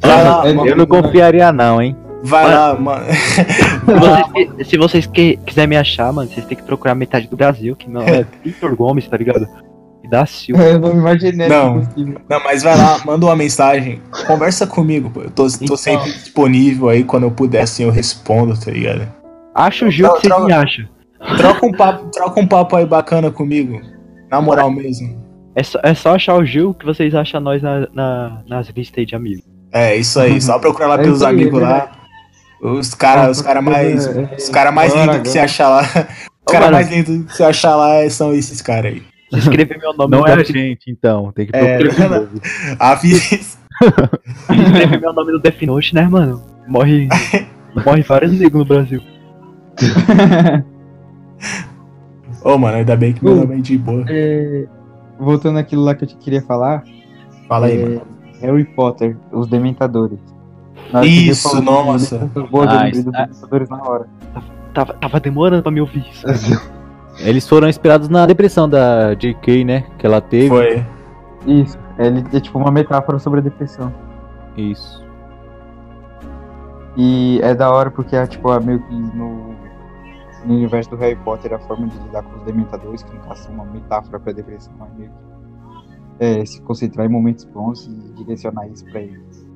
[0.00, 1.96] Vai lá, É, mano, Eu não confiaria não, hein?
[2.22, 3.04] vai lá, mano.
[3.12, 7.26] Se vocês, que- se vocês que, quiserem me achar, mano, vocês têm que procurar metade
[7.28, 9.48] do Brasil, que nome é Vitor Gomes, tá ligado?
[10.10, 10.62] Da Silva.
[10.64, 11.80] Eu não me imaginei Não.
[11.84, 12.20] possível.
[12.28, 15.20] Não, mas vai lá, manda uma mensagem, conversa comigo, pô.
[15.22, 15.76] Eu tô, tô Então.
[15.76, 19.06] sempre disponível aí, quando eu puder, assim, eu respondo, tá ligado?
[19.54, 20.84] Acha o Gil que vocês troca- me acham.
[21.36, 23.80] Troca um papo, troca um papo aí bacana comigo.
[24.30, 25.22] Na moral mesmo.
[25.54, 28.98] É só, é só achar o Gil que vocês acham nós na, na- nas listas
[28.98, 29.44] aí de amigos.
[29.72, 31.90] É, isso aí, só procurar lá É pelos aí, amigos lá.
[32.62, 34.06] Os caras os cara mais.
[34.38, 35.82] Os caras mais lindos que você achar lá.
[36.48, 39.02] Os caras mais lindos que você achar lá são esses caras aí.
[39.30, 41.30] Se escrever meu nome Não no é a gente, então.
[41.32, 42.08] Tem que É, procurar.
[42.10, 42.28] não,
[42.78, 43.18] Avisa.
[43.20, 46.42] se escrever meu nome no Death Note, né, mano?
[46.66, 47.08] Morre.
[47.84, 49.02] morre vários negros no Brasil.
[52.42, 53.36] Ô, mano, ainda bem que meu Uh.
[53.40, 54.04] nome é de boa.
[54.08, 54.66] É,
[55.18, 56.82] voltando àquilo lá que eu te queria falar,
[57.48, 58.02] Fala aí, é, mano.
[58.40, 60.18] Harry Potter, os Dementadores.
[61.04, 62.30] Isso, nossa.
[62.34, 64.06] eu Ah, isso- Dementadores na hora.
[64.72, 66.24] Tava, tava demorando pra me ouvir isso.
[67.20, 69.84] Eles foram inspirados na depressão da JK, né?
[69.98, 70.48] Que ela teve.
[70.48, 70.86] Foi.
[71.46, 73.92] Isso, ele é tipo uma metáfora sobre a depressão.
[74.56, 75.04] Isso.
[76.96, 79.54] E é da hora porque é tipo é meio que no,
[80.44, 83.48] no universo do Harry Potter a forma de lidar com os dementadores, que no caso
[83.50, 85.28] uma metáfora pra depressão, mas meio que
[86.18, 89.46] é, se concentrar em momentos bons e direcionar isso pra eles.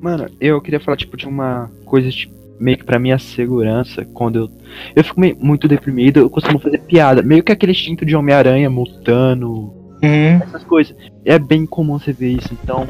[0.00, 4.36] Mano, eu queria falar, tipo, de uma coisa, tipo, meio que pra minha segurança, quando
[4.36, 4.50] eu.
[4.94, 7.22] Eu fico meio, muito deprimido, eu costumo fazer piada.
[7.22, 10.40] Meio que aquele instinto de Homem-Aranha, Mutano, Uhum.
[10.42, 10.96] essas coisas.
[11.24, 12.88] É bem comum você ver isso, então.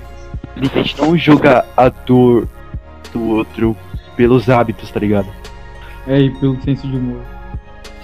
[0.57, 2.49] A gente não julga a dor
[3.13, 3.77] do outro
[4.17, 5.29] pelos hábitos, tá ligado?
[6.07, 7.21] É, e pelo senso de humor.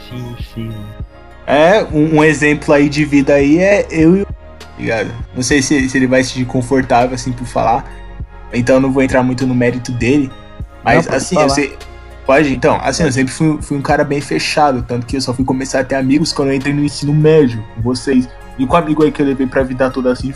[0.09, 0.71] Sim, sim.
[1.47, 4.27] É, um, um exemplo aí de vida aí é eu e o.
[4.79, 5.11] Ligado?
[5.35, 7.91] Não sei se, se ele vai se sentir confortável assim por falar.
[8.53, 10.31] Então eu não vou entrar muito no mérito dele.
[10.97, 11.77] Mas Não, assim, eu sei.
[12.27, 12.53] Pode?
[12.53, 14.83] Então, assim, eu sempre fui, fui um cara bem fechado.
[14.83, 17.65] Tanto que eu só fui começar a ter amigos quando eu entrei no ensino médio
[17.75, 18.29] com vocês.
[18.59, 20.35] E com o amigo aí que eu levei pra vida toda assim,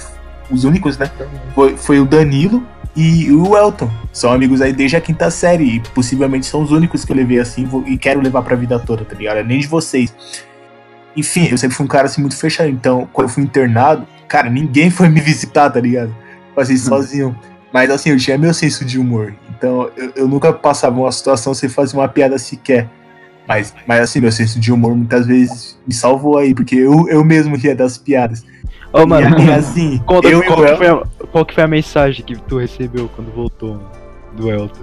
[0.50, 1.10] os únicos, né?
[1.54, 2.66] Foi, foi o Danilo
[2.96, 3.90] e o Elton.
[4.12, 5.64] São amigos aí desde a quinta série.
[5.64, 8.78] E possivelmente são os únicos que eu levei assim vou- e quero levar pra vida
[8.78, 9.44] toda, tá ligado?
[9.44, 10.14] Nem de vocês.
[11.16, 12.70] Enfim, eu sempre fui um cara assim muito fechado.
[12.70, 16.14] Então, quando eu fui internado, cara, ninguém foi me visitar, tá ligado?
[16.54, 17.36] Passei sozinho.
[17.72, 19.34] Mas assim, eu tinha meu senso de humor.
[19.62, 22.88] Então, eu, eu nunca passava uma situação sem fazer uma piada sequer.
[23.46, 27.24] Mas, mas assim, meu senso de humor muitas vezes me salvou aí, porque eu, eu
[27.24, 28.44] mesmo ria das piadas.
[28.92, 32.34] Ô, mano, e, assim, conta eu qual, que a, qual que foi a mensagem que
[32.42, 33.80] tu recebeu quando voltou
[34.32, 34.80] do Elton?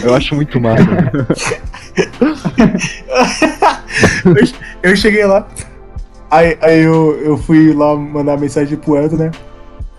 [0.00, 0.84] Eu acho muito massa.
[4.24, 5.44] eu, eu cheguei lá.
[6.30, 9.32] Aí, aí eu, eu fui lá mandar mensagem pro Elton, né?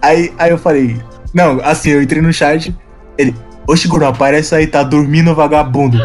[0.02, 0.98] Aí, aí eu falei.
[1.34, 2.74] Não, assim, eu entrei no chat.
[3.18, 3.36] Ele.
[3.72, 6.02] Oxe, Guru, aparece aí, tá dormindo vagabundo.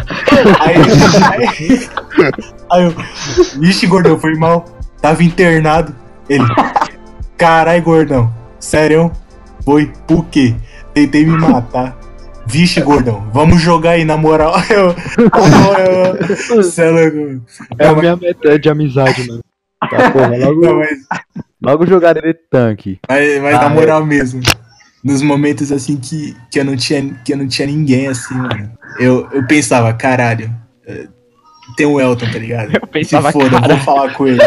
[0.60, 0.76] aí,
[1.32, 1.88] aí,
[2.70, 2.94] aí eu.
[3.58, 4.66] Vixe, gordão, foi mal.
[5.00, 5.94] Tava internado.
[6.28, 6.44] Ele.
[7.38, 8.30] Carai, gordão.
[8.58, 9.10] Sério?
[9.64, 9.90] Foi?
[10.06, 10.54] Por quê?
[10.92, 11.96] Tentei me matar.
[12.46, 14.52] Vixe, gordão, vamos jogar aí, na moral.
[14.68, 17.42] Eu, eu, eu, é louco.
[17.78, 19.40] É a minha meta de amizade, mano.
[19.80, 20.90] Tá, porra, logo, Não, mas,
[21.62, 22.98] logo jogar ele tanque.
[23.08, 23.68] mas, mas Ah, na é.
[23.70, 24.42] moral mesmo.
[25.04, 28.70] Nos momentos assim que, que, eu não tinha, que eu não tinha ninguém assim, mano.
[28.98, 30.50] Eu, eu pensava, caralho,
[30.86, 31.06] eh,
[31.76, 32.72] tem o Elton, tá ligado?
[32.74, 34.38] Eu Se pensava, foda, eu cara, vou falar com ele.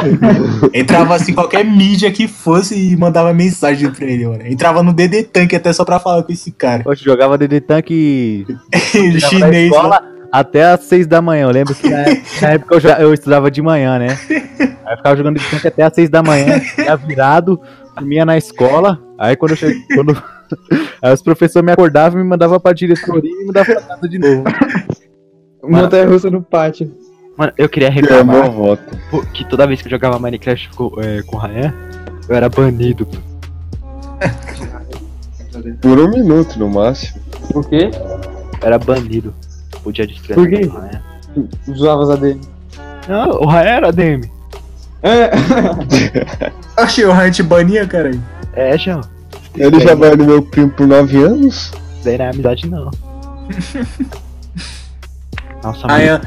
[0.74, 4.48] Entrava assim, qualquer mídia que fosse e mandava mensagem pra ele, mano.
[4.48, 6.82] Entrava no DD Tank até só pra falar com esse cara.
[6.86, 9.64] Hoje jogava DD Tava chinês, na né?
[9.66, 10.02] escola
[10.32, 11.44] até às 6 da manhã.
[11.44, 14.18] Eu lembro que na época, na época eu, já- eu estudava de manhã, né?
[14.30, 17.60] Aí eu ficava jogando de tanque até às 6 da manhã, ia virado,
[17.96, 19.00] dormia na escola.
[19.20, 19.82] Aí quando eu cheguei.
[19.94, 20.24] Quando...
[21.02, 24.08] Aí os professores me acordavam e me mandavam pra diretoria e me mandavam pra casa
[24.10, 24.44] de novo.
[25.64, 26.92] Montanha russa no pátio.
[27.38, 28.84] mano, eu queria É, reclamar meu voto.
[29.34, 31.74] que toda vez que eu jogava Minecraft com, é, com o Ryan,
[32.30, 33.06] eu era banido.
[33.06, 33.18] pô.
[35.82, 37.20] Por um minuto no máximo.
[37.52, 37.90] Por quê?
[37.94, 39.34] Eu era banido.
[39.84, 40.68] Podia destruir Por a quê?
[40.68, 41.04] conta do Ryan.
[41.68, 42.42] Usava as ADM.
[43.08, 44.30] Não, o Ryan era DM.
[45.04, 45.32] É.
[46.76, 48.22] Achei o Ryan te bania, caralho.
[48.54, 49.02] É, João.
[49.58, 51.72] Ele já vai no meu primo por 9 anos?
[52.06, 52.92] É amizade, não.
[55.64, 56.00] Nossa, mano.
[56.00, 56.22] Ryan,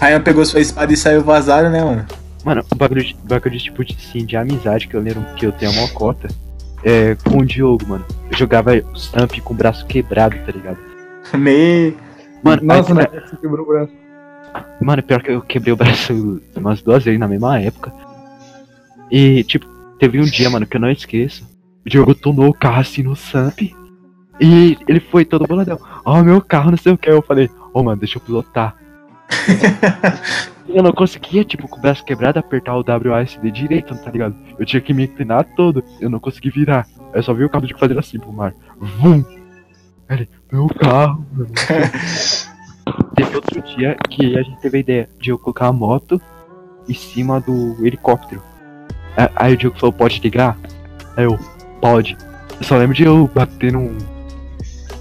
[0.00, 2.04] Ryan pegou sua espada e saiu vazado, né, mano?
[2.44, 5.46] Mano, o bagulho de, bagulho de tipo de, assim, de amizade que eu lembro que
[5.46, 6.28] eu tenho uma cota
[6.82, 8.04] é com o Diogo, mano.
[8.30, 10.76] Eu jogava Stamp com o braço quebrado, tá ligado?
[11.32, 11.94] Me...
[12.42, 13.06] Mano, Nossa, aí- né?
[13.24, 13.92] Você quebrou o braço.
[14.80, 17.90] Mano, pior que eu quebrei o braço umas duas vezes na mesma época.
[19.10, 19.66] E, tipo,
[19.98, 21.48] teve um dia, mano, que eu não esqueço.
[21.84, 23.60] O Diogo tunou o carro assim no Samp.
[24.40, 25.78] E ele foi todo boladão.
[26.04, 27.08] Ó, meu carro, não sei o que.
[27.08, 28.74] Eu falei, ô, mano, deixa eu pilotar.
[30.68, 34.34] eu não conseguia, tipo, com o braço quebrado, apertar o WASD direito, tá ligado?
[34.58, 35.84] Eu tinha que me inclinar todo.
[36.00, 36.86] Eu não consegui virar.
[37.12, 38.54] Eu só vi o carro de fazer assim pro mar.
[38.78, 39.24] Vum!
[40.08, 41.50] Ele, meu carro, mano.
[43.14, 46.20] Teve outro dia que a gente teve a ideia de eu colocar a moto
[46.88, 48.42] em cima do helicóptero.
[49.36, 50.58] Aí o Diogo falou, pode ligar?
[51.16, 51.38] Aí eu,
[51.84, 52.16] pode.
[52.58, 53.98] Eu só lembro de eu bater num.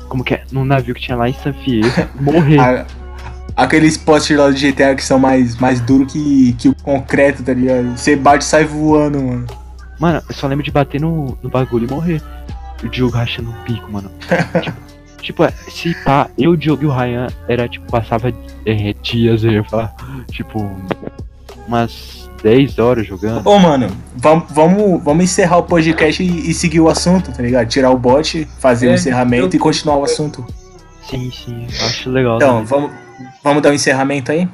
[0.09, 0.43] Como que é?
[0.51, 1.89] Num navio que tinha lá em San Fierro
[2.19, 2.59] morrer.
[2.59, 2.85] A-
[3.55, 7.53] aqueles postes lá do GTA que são mais, mais duros que, que o concreto, tá
[7.53, 7.97] ligado?
[7.97, 9.47] Você bate e sai voando, mano.
[9.97, 12.21] Mano, eu só lembro de bater no, no bagulho e morrer.
[12.83, 14.11] O Diogo rachando o pico, mano.
[14.61, 14.77] tipo,
[15.21, 18.29] tipo, é, se pá, eu, o Diogo e o Ryan era tipo, passava
[18.65, 19.95] é, dias, eu ia falar,
[20.29, 20.69] tipo,
[21.65, 23.47] umas 10 horas jogando.
[23.47, 27.67] Ô, mano, vamos, vamos, vamos encerrar o podcast e, e seguir o assunto, tá ligado?
[27.69, 30.45] Tirar o bot, fazer o É, encerramento eu- e continuar o assunto.
[31.09, 32.35] Sim, sim, acho legal.
[32.37, 32.91] Então, vamos,
[33.43, 34.47] vamos dar um encerramento aí?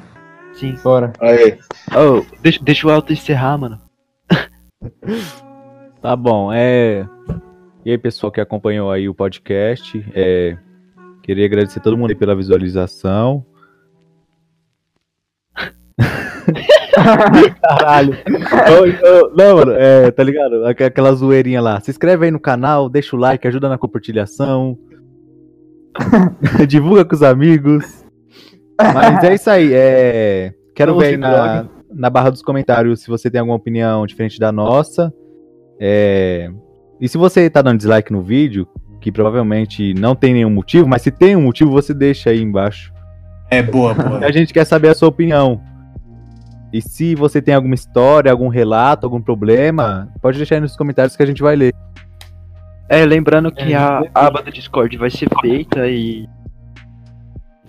[0.54, 0.76] Sim.
[0.82, 1.12] Bora.
[1.20, 1.58] Aí.
[1.96, 3.80] Oh, deixa, deixa o Elton encerrar, mano.
[6.00, 7.06] Tá bom, é.
[7.84, 10.56] E aí, pessoal que acompanhou aí o podcast, é.
[11.22, 13.44] Queria agradecer todo mundo aí pela visualização.
[17.62, 18.16] Caralho.
[19.36, 20.64] Não, mano, é, tá ligado?
[20.66, 21.80] Aqu- Aquela zoeirinha lá.
[21.80, 24.76] Se inscreve aí no canal, deixa o like, ajuda na compartilhação.
[26.68, 28.04] Divulga com os amigos.
[28.80, 29.70] Mas é isso aí.
[29.72, 30.52] É...
[30.74, 34.50] Quero Vamos ver na, na barra dos comentários se você tem alguma opinião diferente da
[34.50, 35.12] nossa.
[35.78, 36.50] É,
[37.00, 38.66] E se você tá dando dislike no vídeo,
[39.00, 42.92] que provavelmente não tem nenhum motivo, mas se tem um motivo, você deixa aí embaixo.
[43.50, 44.18] É, boa, boa.
[44.24, 45.60] A gente quer saber a sua opinião.
[46.72, 51.16] E se você tem alguma história, algum relato, algum problema, pode deixar aí nos comentários
[51.16, 51.74] que a gente vai ler.
[52.88, 56.28] É, lembrando que É, a aba do Discord vai ser feita e.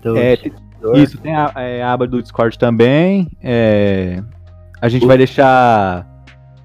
[0.02, 0.38] do É.
[0.96, 3.28] Isso, tem a, é, a aba do Discord também.
[3.42, 4.24] é,
[4.82, 6.08] a gente vai deixar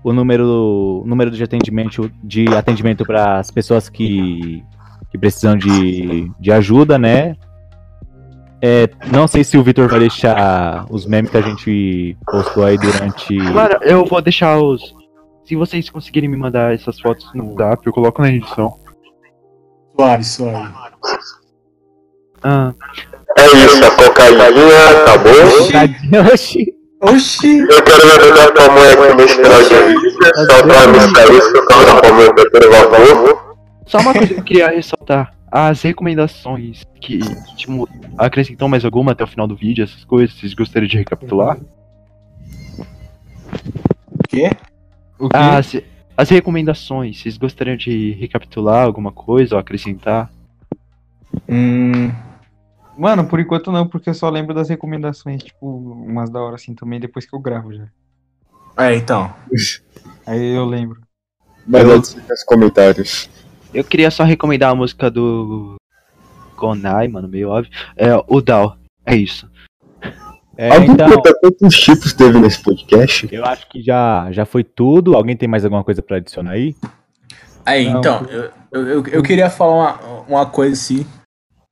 [0.02, 4.64] o número, o número de atendimento de atendimento para as pessoas que,
[5.10, 7.36] que precisam de, de ajuda, né?
[8.62, 12.78] É, não sei se o Vitor vai deixar os memes que a gente postou aí
[12.78, 13.35] durante.
[13.39, 14.95] Mano, eu vou deixar os.
[15.45, 18.74] Se vocês conseguirem me mandar essas fotos no WhatsApp, eu coloco na edição.
[19.95, 20.74] Suave, suave.
[22.43, 22.73] Ah,
[23.39, 24.45] É isso, a cocaína
[25.03, 25.33] acabou.
[26.33, 26.74] Oxi!
[27.03, 27.59] Oxi!
[27.59, 29.69] Eu quero me avisar tua mãe aqui nesse final de
[30.01, 33.57] vida, só pra me sair, se eu tava com meu pequeno vapor.
[33.87, 35.35] só uma coisa que eu queria ressaltar.
[35.51, 37.20] As recomendações que,
[37.56, 41.59] tipo, acrescentam mais alguma até o final do vídeo, essas coisas, vocês gostariam de recapitular?
[44.10, 44.51] O quê?
[45.18, 45.36] O quê?
[45.36, 45.77] As,
[46.16, 50.31] as recomendações, vocês gostariam de recapitular alguma coisa ou acrescentar?
[51.48, 52.10] Hum.
[52.98, 56.74] Mano, por enquanto não, porque eu só lembro das recomendações, tipo, umas da hora assim
[56.74, 57.86] também, depois que eu gravo já.
[58.78, 59.32] É, então.
[60.27, 61.01] Aí eu lembro.
[61.66, 63.28] Vai lá nos comentários.
[63.77, 65.77] Eu queria só recomendar a música do
[66.57, 67.70] Gonai, mano, meio óbvio.
[67.97, 68.77] É, o Dal.
[69.05, 69.48] É isso.
[70.57, 73.28] É, Alguém então, quantos chifres teve nesse podcast?
[73.31, 75.15] eu acho que já, já foi tudo.
[75.15, 76.74] Alguém tem mais alguma coisa pra adicionar aí?
[77.65, 81.07] Aí, Não, então, eu, eu, eu- eu queria falar uma, uma coisa assim.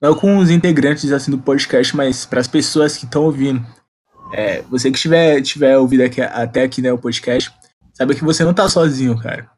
[0.02, 3.64] Não com os integrantes assim do podcast, mas para as pessoas que estão ouvindo.
[4.35, 7.51] É, você que tiver, tiver ouvido aqui, até aqui né, o podcast,
[7.94, 9.48] saiba que você não tá sozinho, cara.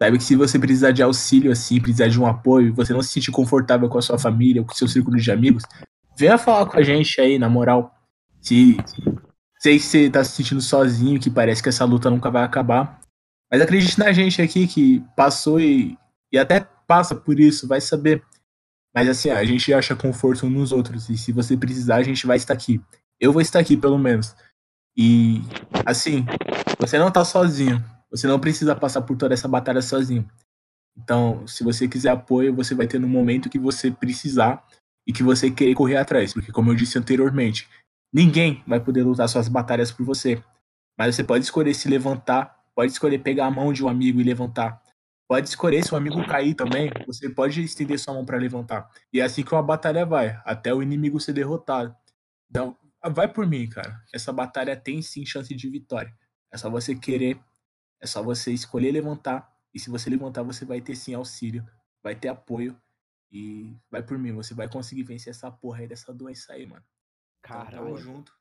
[0.00, 3.08] Saiba que se você precisar de auxílio, assim, precisar de um apoio, você não se
[3.08, 5.62] sentir confortável com a sua família com o seu círculo de amigos,
[6.18, 7.94] venha falar com a gente aí, na moral.
[8.40, 8.76] Se
[9.58, 13.00] sei que você tá se sentindo sozinho, que parece que essa luta nunca vai acabar.
[13.50, 15.96] Mas acredite na gente aqui que passou e,
[16.32, 18.22] e até passa por isso, vai saber.
[18.94, 21.08] Mas assim, a gente acha conforto uns nos outros.
[21.08, 22.80] E se você precisar, a gente vai estar aqui.
[23.18, 24.34] Eu vou estar aqui, pelo menos.
[24.96, 25.42] E
[25.84, 26.24] assim,
[26.78, 27.82] você não tá sozinho.
[28.16, 30.28] Você não precisa passar por toda essa batalha sozinho.
[30.96, 34.66] Então, se você quiser apoio, você vai ter no momento que você precisar
[35.06, 36.32] e que você querer correr atrás.
[36.32, 37.68] Porque, como eu disse anteriormente,
[38.12, 40.42] ninguém vai poder lutar suas batalhas por você.
[40.98, 44.24] Mas você pode escolher se levantar, pode escolher pegar a mão de um amigo e
[44.24, 44.82] levantar.
[45.28, 48.88] Pode escolher se o amigo cair também, você pode estender sua mão para levantar.
[49.12, 51.94] E é assim que uma batalha vai, até o inimigo ser derrotado.
[52.48, 52.76] Então,
[53.12, 54.00] vai por mim, cara.
[54.14, 56.12] Essa batalha tem sim chance de vitória.
[56.52, 57.38] É só você querer,
[58.00, 59.54] é só você escolher levantar.
[59.72, 61.66] E se você levantar, você vai ter sim auxílio,
[62.02, 62.80] vai ter apoio.
[63.30, 66.84] E vai por mim, você vai conseguir vencer essa porra aí dessa doença aí, mano.
[67.44, 68.32] Então, tamo junto.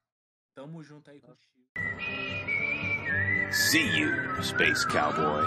[0.55, 1.55] Tamo junto aí contigo.
[3.51, 5.43] See you, Space Cowboy.